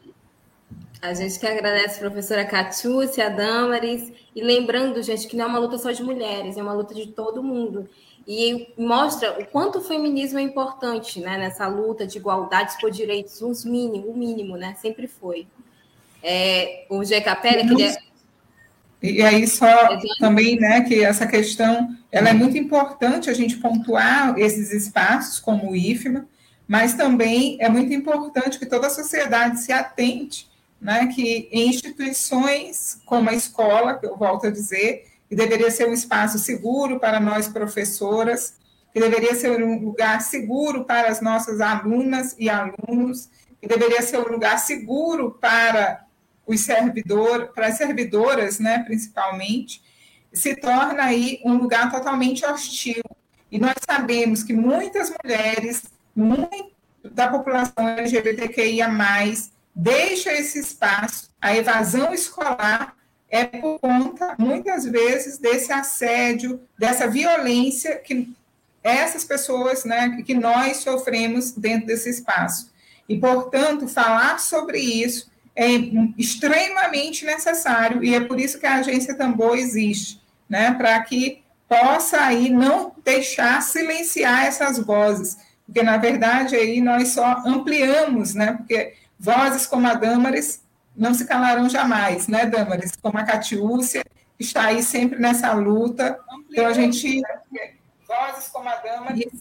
A 1.02 1.14
gente 1.14 1.38
que 1.38 1.46
agradece 1.46 1.96
a 1.96 2.00
professora 2.00 2.44
Catiúcia, 2.44 3.26
a 3.26 3.28
Damaris, 3.30 4.12
e 4.34 4.42
lembrando, 4.42 5.02
gente, 5.02 5.26
que 5.26 5.34
não 5.34 5.46
é 5.46 5.48
uma 5.48 5.58
luta 5.58 5.78
só 5.78 5.90
de 5.90 6.02
mulheres, 6.02 6.58
é 6.58 6.62
uma 6.62 6.74
luta 6.74 6.94
de 6.94 7.06
todo 7.06 7.42
mundo 7.42 7.88
e 8.26 8.72
mostra 8.76 9.40
o 9.40 9.46
quanto 9.46 9.78
o 9.78 9.82
feminismo 9.82 10.38
é 10.38 10.42
importante 10.42 11.20
né, 11.20 11.38
nessa 11.38 11.66
luta 11.66 12.06
de 12.06 12.18
igualdade 12.18 12.76
por 12.80 12.90
direitos, 12.90 13.42
uns 13.42 13.64
mínimo, 13.64 14.08
o 14.08 14.16
mínimo, 14.16 14.56
né? 14.56 14.74
Sempre 14.80 15.08
foi. 15.08 15.46
É, 16.22 16.86
o 16.88 17.02
G. 17.04 17.20
Capelli, 17.20 17.74
que 17.74 17.82
é... 17.82 17.96
E 19.02 19.22
aí 19.22 19.46
só 19.46 19.98
também, 20.18 20.60
né, 20.60 20.82
que 20.82 21.02
essa 21.02 21.26
questão, 21.26 21.96
ela 22.12 22.28
é 22.28 22.34
muito 22.34 22.58
importante 22.58 23.30
a 23.30 23.32
gente 23.32 23.56
pontuar 23.56 24.38
esses 24.38 24.72
espaços 24.72 25.40
como 25.40 25.70
o 25.70 25.76
IFMA, 25.76 26.26
mas 26.68 26.94
também 26.94 27.56
é 27.60 27.68
muito 27.68 27.94
importante 27.94 28.58
que 28.58 28.66
toda 28.66 28.88
a 28.88 28.90
sociedade 28.90 29.60
se 29.60 29.72
atente, 29.72 30.50
né, 30.78 31.06
que 31.06 31.48
em 31.50 31.68
instituições 31.68 33.00
como 33.06 33.30
a 33.30 33.34
escola, 33.34 33.98
que 33.98 34.06
eu 34.06 34.16
volto 34.16 34.46
a 34.46 34.50
dizer, 34.50 35.09
que 35.30 35.36
deveria 35.36 35.70
ser 35.70 35.88
um 35.88 35.92
espaço 35.92 36.40
seguro 36.40 36.98
para 36.98 37.20
nós 37.20 37.46
professoras, 37.46 38.56
que 38.92 38.98
deveria 38.98 39.32
ser 39.32 39.62
um 39.62 39.78
lugar 39.78 40.20
seguro 40.22 40.84
para 40.84 41.08
as 41.08 41.20
nossas 41.20 41.60
alunas 41.60 42.34
e 42.36 42.50
alunos, 42.50 43.30
que 43.60 43.68
deveria 43.68 44.02
ser 44.02 44.18
um 44.18 44.28
lugar 44.28 44.58
seguro 44.58 45.30
para 45.40 46.04
os 46.44 46.62
servidores, 46.62 47.48
para 47.54 47.68
as 47.68 47.76
servidoras, 47.76 48.58
né, 48.58 48.80
principalmente, 48.80 49.80
se 50.32 50.56
torna 50.56 51.04
aí 51.04 51.40
um 51.44 51.58
lugar 51.58 51.92
totalmente 51.92 52.44
hostil. 52.44 53.02
E 53.52 53.58
nós 53.60 53.76
sabemos 53.88 54.42
que 54.42 54.52
muitas 54.52 55.12
mulheres 55.22 55.84
muito 56.14 56.72
da 57.04 57.28
população 57.28 57.88
LGBTQIA+, 57.88 58.88
deixa 59.72 60.32
esse 60.32 60.58
espaço, 60.58 61.30
a 61.40 61.54
evasão 61.54 62.12
escolar 62.12 62.96
é 63.30 63.44
por 63.44 63.78
conta, 63.78 64.34
muitas 64.38 64.84
vezes, 64.84 65.38
desse 65.38 65.72
assédio, 65.72 66.60
dessa 66.78 67.06
violência 67.06 67.96
que 67.96 68.28
essas 68.82 69.24
pessoas, 69.24 69.84
né, 69.84 70.22
que 70.24 70.34
nós 70.34 70.78
sofremos 70.78 71.52
dentro 71.52 71.86
desse 71.86 72.08
espaço. 72.08 72.70
E, 73.08 73.18
portanto, 73.18 73.86
falar 73.86 74.38
sobre 74.40 74.78
isso 74.78 75.30
é 75.54 75.66
extremamente 76.16 77.24
necessário, 77.24 78.02
e 78.02 78.14
é 78.14 78.20
por 78.20 78.40
isso 78.40 78.58
que 78.58 78.66
a 78.66 78.76
agência 78.76 79.14
Tambor 79.14 79.56
existe, 79.56 80.20
né, 80.48 80.72
para 80.72 80.98
que 81.02 81.42
possa 81.68 82.20
aí 82.20 82.50
não 82.50 82.92
deixar 83.04 83.62
silenciar 83.62 84.46
essas 84.46 84.78
vozes, 84.78 85.36
porque 85.64 85.84
na 85.84 85.96
verdade 85.98 86.56
aí 86.56 86.80
nós 86.80 87.10
só 87.10 87.44
ampliamos, 87.46 88.34
né? 88.34 88.54
Porque 88.54 88.94
vozes 89.16 89.66
como 89.66 89.86
a 89.86 89.94
Damaris 89.94 90.60
não 91.00 91.14
se 91.14 91.24
calarão 91.24 91.68
jamais, 91.68 92.28
né, 92.28 92.44
Damaris? 92.44 92.92
Como 93.00 93.16
a 93.16 93.24
Catiúcia, 93.24 94.04
está 94.38 94.66
aí 94.66 94.82
sempre 94.82 95.18
nessa 95.18 95.52
luta. 95.52 96.20
Então 96.50 96.66
a 96.66 96.72
gente 96.74 97.22
vozes 98.06 98.48
como 98.48 98.68
a 98.68 98.76
Damaris, 98.76 99.32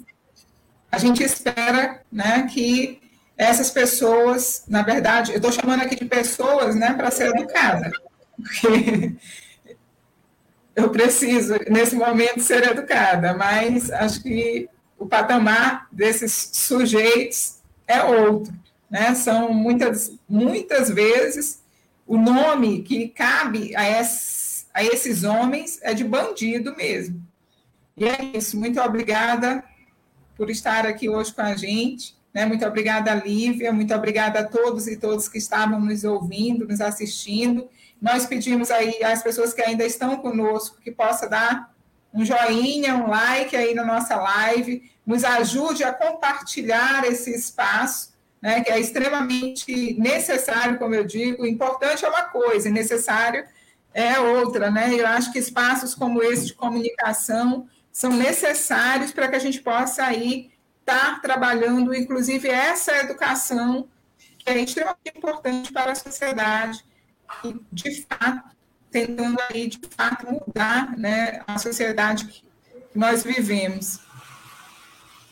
a 0.92 0.98
gente 0.98 1.22
espera, 1.24 2.02
né, 2.12 2.48
que 2.52 3.02
essas 3.36 3.72
pessoas, 3.72 4.64
na 4.68 4.84
verdade, 4.84 5.32
eu 5.32 5.38
estou 5.38 5.52
chamando 5.52 5.82
aqui 5.82 5.96
de 5.96 6.06
pessoas, 6.06 6.76
né, 6.76 6.94
para 6.94 7.10
ser 7.12 7.30
educada, 7.36 7.92
porque 8.36 9.16
eu 10.76 10.90
preciso, 10.92 11.56
nesse 11.68 11.96
momento, 11.96 12.42
ser 12.42 12.64
educada, 12.70 13.34
mas 13.34 13.92
acho 13.92 14.22
que 14.22 14.70
o 14.98 15.08
patamar 15.08 15.88
desses 15.92 16.52
sujeitos 16.54 17.60
é 17.88 18.04
outro. 18.04 18.54
Né? 18.90 19.14
São 19.16 19.54
muitas, 19.54 20.14
muitas 20.28 20.90
vezes 20.90 21.62
o 22.08 22.18
nome 22.18 22.82
que 22.82 23.08
cabe 23.10 23.76
a, 23.76 23.88
esses, 24.00 24.68
a 24.74 24.84
esses 24.84 25.24
homens 25.24 25.80
é 25.82 25.94
de 25.94 26.04
bandido 26.04 26.76
mesmo. 26.76 27.22
E 27.96 28.06
é 28.06 28.32
isso. 28.36 28.58
Muito 28.58 28.82
obrigada 28.82 29.64
por 30.36 30.50
estar 30.50 30.86
aqui 30.88 31.10
hoje 31.10 31.34
com 31.34 31.42
a 31.42 31.56
gente. 31.56 32.18
Né? 32.34 32.46
Muito 32.46 32.66
obrigada, 32.66 33.14
Lívia. 33.14 33.72
Muito 33.72 33.94
obrigada 33.94 34.40
a 34.40 34.44
todos 34.44 34.88
e 34.88 34.98
todas 34.98 35.28
que 35.28 35.38
estavam 35.38 35.80
nos 35.80 36.04
ouvindo, 36.04 36.68
nos 36.68 36.82
assistindo. 36.82 37.70
Nós 38.02 38.26
pedimos 38.26 38.72
aí 38.72 39.04
às 39.04 39.22
pessoas 39.22 39.54
que 39.54 39.62
ainda 39.62 39.86
estão 39.86 40.18
conosco 40.18 40.80
que 40.82 40.92
possa 40.92 41.28
dar 41.28 41.74
um 42.14 42.26
joinha, 42.26 42.96
um 42.96 43.08
like 43.08 43.56
aí 43.56 43.74
na 43.76 43.86
nossa 43.86 44.16
live, 44.16 44.90
nos 45.06 45.24
ajude 45.24 45.84
a 45.84 45.94
compartilhar 45.94 47.06
esse 47.06 47.32
espaço, 47.34 48.14
né, 48.42 48.62
que 48.62 48.72
é 48.72 48.80
extremamente 48.80 49.94
necessário, 50.00 50.78
como 50.78 50.96
eu 50.96 51.04
digo, 51.04 51.46
importante 51.46 52.06
é 52.06 52.10
uma 52.10 52.24
coisa, 52.24 52.70
necessário 52.70 53.46
é 53.94 54.20
outra, 54.20 54.70
né? 54.70 54.94
Eu 54.94 55.08
acho 55.08 55.32
que 55.32 55.40
espaços 55.40 55.96
como 55.96 56.22
esse 56.22 56.46
de 56.48 56.54
comunicação 56.54 57.68
são 57.92 58.12
necessários 58.12 59.12
para 59.12 59.28
que 59.28 59.36
a 59.36 59.40
gente 59.40 59.62
possa 59.62 60.04
aí 60.04 60.52
estar 60.80 61.22
trabalhando, 61.22 61.94
inclusive, 61.94 62.48
essa 62.48 62.96
educação 62.98 63.88
que 64.38 64.50
é 64.50 64.60
extremamente 64.60 65.12
importante 65.16 65.72
para 65.72 65.92
a 65.92 65.96
sociedade 65.96 66.84
e, 67.44 67.56
de 67.72 68.02
fato, 68.04 68.56
tentando 68.90 69.38
aí, 69.50 69.68
de 69.68 69.80
fato, 69.90 70.28
mudar 70.32 70.98
né, 70.98 71.42
a 71.46 71.58
sociedade 71.58 72.26
que 72.26 72.44
nós 72.96 73.24
vivemos. 73.24 74.00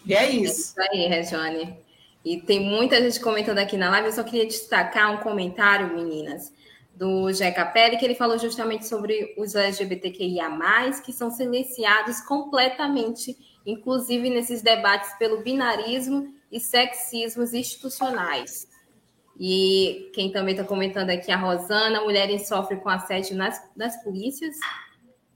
E 0.05 0.14
é 0.14 0.30
isso. 0.30 0.74
É 0.80 0.84
isso 0.84 0.93
aí, 0.93 1.08
Regiane. 1.08 1.87
E 2.28 2.41
tem 2.41 2.59
muita 2.59 3.01
gente 3.01 3.21
comentando 3.21 3.59
aqui 3.59 3.78
na 3.78 3.89
live. 3.89 4.07
Eu 4.07 4.13
só 4.13 4.21
queria 4.21 4.45
destacar 4.45 5.13
um 5.13 5.23
comentário, 5.23 5.95
meninas, 5.95 6.53
do 6.93 7.32
Jeca 7.32 7.65
Pérez, 7.65 7.97
que 7.97 8.03
ele 8.03 8.15
falou 8.15 8.38
justamente 8.38 8.86
sobre 8.86 9.34
os 9.38 9.55
LGBTQIA, 9.55 10.49
que 11.05 11.13
são 11.13 11.32
silenciados 11.32 12.19
completamente, 12.19 13.38
inclusive 13.65 14.30
nesses 14.30 14.61
debates 14.61 15.13
pelo 15.17 15.41
binarismo 15.41 16.34
e 16.51 16.59
sexismos 16.59 17.53
institucionais. 17.53 18.67
E 19.39 20.11
quem 20.13 20.30
também 20.30 20.53
está 20.53 20.65
comentando 20.65 21.11
aqui, 21.11 21.32
a 21.32 21.38
Rosana, 21.38 22.01
mulheres 22.01 22.45
sofrem 22.45 22.78
com 22.78 22.89
assédio 22.89 23.38
nas, 23.38 23.57
nas 23.73 24.03
polícias. 24.03 24.57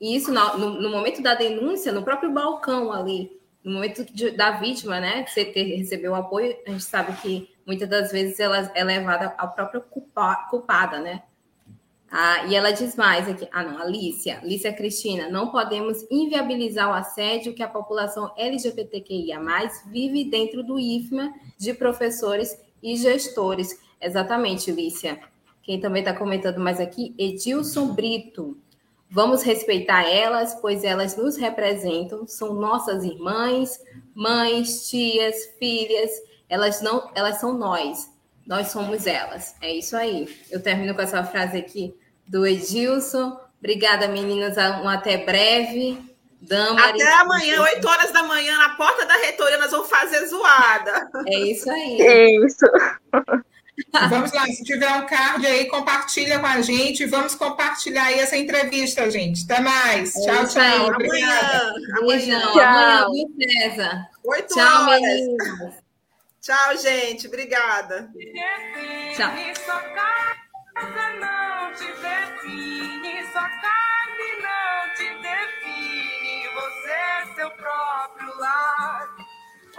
E 0.02 0.14
isso, 0.14 0.30
no, 0.30 0.82
no, 0.82 0.90
momento 0.90 1.22
da 1.22 1.36
denúncia, 1.36 1.94
no 1.94 2.04
próprio 2.04 2.34
balcão 2.34 2.92
ali, 2.92 3.32
no 3.64 3.74
momento 3.74 4.04
de, 4.06 4.32
da 4.32 4.52
vítima, 4.52 5.00
né, 5.00 5.26
você 5.26 5.46
ter, 5.46 5.64
recebeu 5.78 6.16
apoio, 6.16 6.56
a 6.66 6.72
gente 6.72 6.84
sabe 6.84 7.14
que 7.22 7.50
muitas 7.66 7.88
das 7.88 8.12
vezes 8.12 8.40
ela 8.40 8.72
é 8.74 8.84
levada 8.84 9.28
à 9.38 9.48
própria 9.48 9.82
culpa, 9.82 10.48
culpada, 10.50 11.00
né? 11.00 11.24
Ah, 12.14 12.46
e 12.46 12.56
ela 12.56 12.72
diz 12.72 12.98
mais 12.98 13.30
aqui, 13.30 13.48
ah 13.54 13.64
não, 13.64 13.82
Alicia, 13.82 14.40
Alicia 14.40 14.74
Cristina, 14.74 15.30
não 15.30 15.50
podemos 15.50 16.06
inviabilizar 16.12 16.90
o 16.90 16.94
assédio 16.94 17.54
que 17.54 17.64
a 17.64 17.70
população 17.70 18.34
LGBTQIA+, 18.36 19.40
vive 19.88 20.26
dentro 20.26 20.62
do 20.62 20.78
IFMA 20.78 21.34
de 21.58 21.74
professores 21.74 22.60
e 22.84 22.98
gestores. 22.98 23.80
Exatamente, 24.02 24.72
Lícia. 24.72 25.22
Quem 25.64 25.80
também 25.80 26.02
está 26.02 26.14
comentando 26.14 26.60
mais 26.60 26.82
aqui, 26.82 27.16
Edilson 27.18 27.94
Brito. 27.94 28.58
Vamos 29.14 29.44
respeitar 29.44 30.10
elas, 30.10 30.56
pois 30.56 30.86
elas 30.86 31.18
nos 31.18 31.36
representam, 31.36 32.26
são 32.26 32.54
nossas 32.54 33.04
irmãs, 33.04 33.78
mães, 34.16 34.90
tias, 34.90 35.36
filhas. 35.60 36.10
Elas 36.48 36.82
não, 36.82 37.12
elas 37.14 37.38
são 37.40 37.54
nós. 37.54 38.10
Nós 38.48 38.70
somos 38.70 39.06
elas. 39.06 39.56
É 39.62 39.70
isso 39.70 39.98
aí. 39.98 40.34
Eu 40.50 40.64
termino 40.64 40.96
com 40.96 41.02
essa 41.02 41.24
frase 41.26 41.58
aqui 41.58 41.94
do 42.26 42.48
Edilson. 42.48 43.38
Obrigada, 43.60 44.08
meninas. 44.08 44.56
Um 44.82 44.88
até 44.88 45.18
breve. 45.18 46.10
Damaris, 46.42 47.04
Até 47.04 47.14
amanhã, 47.14 47.62
8 47.62 47.88
horas 47.88 48.12
da 48.12 48.24
manhã, 48.24 48.58
na 48.58 48.70
porta 48.70 49.06
da 49.06 49.16
reitoria, 49.16 49.60
nós 49.60 49.70
vamos 49.70 49.88
fazer 49.88 50.26
zoada. 50.26 51.08
É 51.28 51.38
isso 51.38 51.70
aí. 51.70 52.02
É 52.02 52.46
isso. 52.46 52.66
Vamos 54.10 54.32
lá, 54.32 54.46
se 54.46 54.64
tiver 54.64 54.90
um 54.94 55.06
card 55.06 55.46
aí, 55.46 55.66
compartilha 55.66 56.40
com 56.40 56.46
a 56.46 56.62
gente. 56.62 57.06
Vamos 57.06 57.36
compartilhar 57.36 58.06
aí 58.06 58.20
essa 58.20 58.38
entrevista, 58.38 59.10
gente. 59.10 59.44
Até 59.46 59.62
mais. 59.62 60.16
É 60.16 60.26
tchau, 60.26 60.48
tchau. 60.48 60.62
Aí. 60.62 60.82
Obrigada. 60.82 61.74
Amanhã. 62.00 62.42
Tchau. 62.42 62.60
Amanhã, 62.60 63.26
César. 63.40 64.10
Oito 64.24 64.54
tchau, 64.54 64.84
horas. 64.84 65.02
Meninas. 65.02 65.74
Tchau, 66.42 66.78
gente. 66.78 67.28
Obrigada. 67.28 68.10
Tchau. 69.16 69.32
Você 76.54 76.92
é 76.92 77.36
seu 77.36 77.52
próprio 77.52 78.40
lar. 78.40 79.31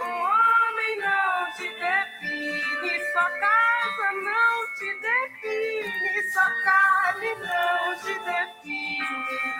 Um 0.03 0.21
homem 0.21 0.99
não 0.99 1.51
te 1.53 1.69
define, 1.69 2.99
sua 3.11 3.29
casa 3.39 4.11
não 4.21 4.73
te 4.75 4.93
define, 4.99 6.23
sua 6.31 6.51
carne 6.63 7.33
não 7.35 7.95
te 8.01 8.13
define. 8.19 9.53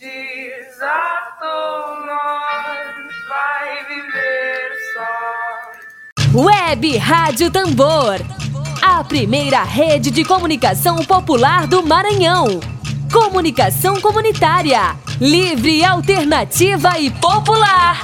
desatou 0.00 1.66
nós, 2.06 2.78
viver 3.88 4.70
só. 4.94 6.38
Web 6.38 6.96
Rádio 6.98 7.50
Tambor. 7.50 8.20
a 8.80 9.02
primeira 9.02 9.64
rede 9.64 10.10
de 10.12 10.24
comunicação 10.24 10.96
popular 11.04 11.66
do 11.66 11.82
Maranhão. 11.82 12.60
Comunicação 13.12 14.00
comunitária, 14.00 14.94
livre, 15.20 15.84
alternativa 15.84 16.98
e 16.98 17.10
popular. 17.10 18.00